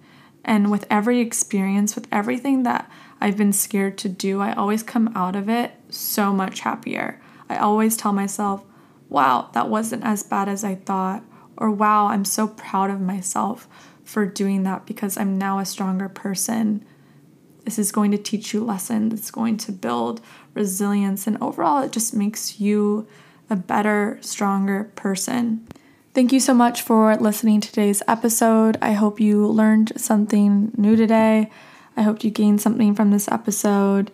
And 0.44 0.70
with 0.70 0.86
every 0.90 1.20
experience, 1.20 1.94
with 1.94 2.08
everything 2.10 2.64
that 2.64 2.90
I've 3.20 3.36
been 3.36 3.52
scared 3.52 3.96
to 3.98 4.08
do, 4.08 4.40
I 4.40 4.52
always 4.52 4.82
come 4.82 5.12
out 5.14 5.36
of 5.36 5.48
it 5.48 5.72
so 5.88 6.32
much 6.32 6.60
happier. 6.60 7.20
I 7.48 7.56
always 7.56 7.96
tell 7.96 8.12
myself, 8.12 8.64
wow, 9.08 9.50
that 9.52 9.68
wasn't 9.68 10.04
as 10.04 10.22
bad 10.22 10.48
as 10.48 10.64
I 10.64 10.74
thought. 10.74 11.22
Or 11.56 11.70
wow, 11.70 12.06
I'm 12.06 12.24
so 12.24 12.48
proud 12.48 12.90
of 12.90 13.00
myself 13.00 13.68
for 14.04 14.26
doing 14.26 14.62
that 14.64 14.86
because 14.86 15.16
I'm 15.16 15.38
now 15.38 15.58
a 15.58 15.64
stronger 15.64 16.08
person. 16.08 16.84
This 17.64 17.78
is 17.78 17.92
going 17.92 18.10
to 18.10 18.18
teach 18.18 18.52
you 18.52 18.64
lessons, 18.64 19.12
it's 19.12 19.30
going 19.30 19.56
to 19.58 19.72
build 19.72 20.20
resilience, 20.54 21.26
and 21.26 21.40
overall, 21.40 21.82
it 21.82 21.92
just 21.92 22.12
makes 22.12 22.60
you 22.60 23.06
a 23.48 23.56
better, 23.56 24.18
stronger 24.20 24.90
person. 24.96 25.66
Thank 26.14 26.32
you 26.32 26.40
so 26.40 26.52
much 26.52 26.82
for 26.82 27.16
listening 27.16 27.60
to 27.60 27.68
today's 27.68 28.02
episode. 28.06 28.76
I 28.82 28.92
hope 28.92 29.20
you 29.20 29.46
learned 29.46 29.92
something 29.96 30.72
new 30.76 30.96
today. 30.96 31.50
I 31.96 32.02
hope 32.02 32.24
you 32.24 32.30
gained 32.30 32.60
something 32.60 32.94
from 32.94 33.10
this 33.10 33.28
episode. 33.28 34.10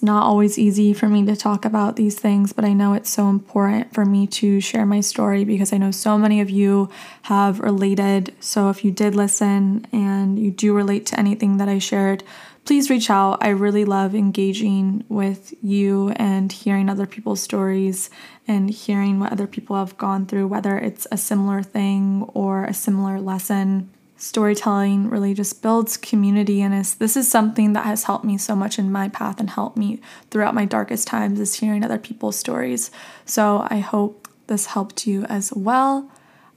It's 0.00 0.06
not 0.06 0.24
always 0.24 0.58
easy 0.58 0.94
for 0.94 1.10
me 1.10 1.26
to 1.26 1.36
talk 1.36 1.66
about 1.66 1.96
these 1.96 2.18
things, 2.18 2.54
but 2.54 2.64
I 2.64 2.72
know 2.72 2.94
it's 2.94 3.10
so 3.10 3.28
important 3.28 3.92
for 3.92 4.06
me 4.06 4.26
to 4.28 4.58
share 4.58 4.86
my 4.86 5.02
story 5.02 5.44
because 5.44 5.74
I 5.74 5.76
know 5.76 5.90
so 5.90 6.16
many 6.16 6.40
of 6.40 6.48
you 6.48 6.88
have 7.24 7.60
related. 7.60 8.34
So 8.40 8.70
if 8.70 8.82
you 8.82 8.92
did 8.92 9.14
listen 9.14 9.86
and 9.92 10.38
you 10.38 10.52
do 10.52 10.74
relate 10.74 11.04
to 11.04 11.20
anything 11.20 11.58
that 11.58 11.68
I 11.68 11.80
shared, 11.80 12.24
please 12.64 12.88
reach 12.88 13.10
out. 13.10 13.44
I 13.44 13.50
really 13.50 13.84
love 13.84 14.14
engaging 14.14 15.04
with 15.10 15.52
you 15.62 16.12
and 16.16 16.50
hearing 16.50 16.88
other 16.88 17.04
people's 17.04 17.42
stories 17.42 18.08
and 18.48 18.70
hearing 18.70 19.20
what 19.20 19.32
other 19.32 19.46
people 19.46 19.76
have 19.76 19.98
gone 19.98 20.24
through, 20.24 20.46
whether 20.46 20.78
it's 20.78 21.06
a 21.12 21.18
similar 21.18 21.62
thing 21.62 22.22
or 22.32 22.64
a 22.64 22.72
similar 22.72 23.20
lesson 23.20 23.90
storytelling 24.20 25.08
really 25.08 25.32
just 25.32 25.62
builds 25.62 25.96
community 25.96 26.60
and 26.60 26.74
is 26.74 26.94
this 26.96 27.16
is 27.16 27.30
something 27.30 27.72
that 27.72 27.86
has 27.86 28.04
helped 28.04 28.24
me 28.24 28.36
so 28.36 28.54
much 28.54 28.78
in 28.78 28.92
my 28.92 29.08
path 29.08 29.40
and 29.40 29.50
helped 29.50 29.76
me 29.76 30.00
throughout 30.30 30.54
my 30.54 30.66
darkest 30.66 31.06
times 31.08 31.40
is 31.40 31.54
hearing 31.54 31.82
other 31.82 31.98
people's 31.98 32.38
stories. 32.38 32.90
So 33.24 33.66
I 33.70 33.78
hope 33.78 34.28
this 34.46 34.66
helped 34.66 35.06
you 35.06 35.24
as 35.24 35.52
well. 35.54 36.10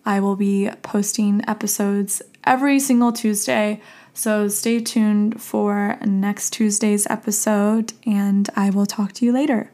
I 0.05 0.19
will 0.19 0.35
be 0.35 0.69
posting 0.81 1.41
episodes 1.47 2.21
every 2.43 2.79
single 2.79 3.13
Tuesday. 3.13 3.81
So 4.13 4.47
stay 4.47 4.79
tuned 4.79 5.41
for 5.41 5.97
next 6.05 6.51
Tuesday's 6.51 7.07
episode, 7.07 7.93
and 8.05 8.49
I 8.55 8.69
will 8.69 8.85
talk 8.85 9.13
to 9.13 9.25
you 9.25 9.31
later. 9.31 9.72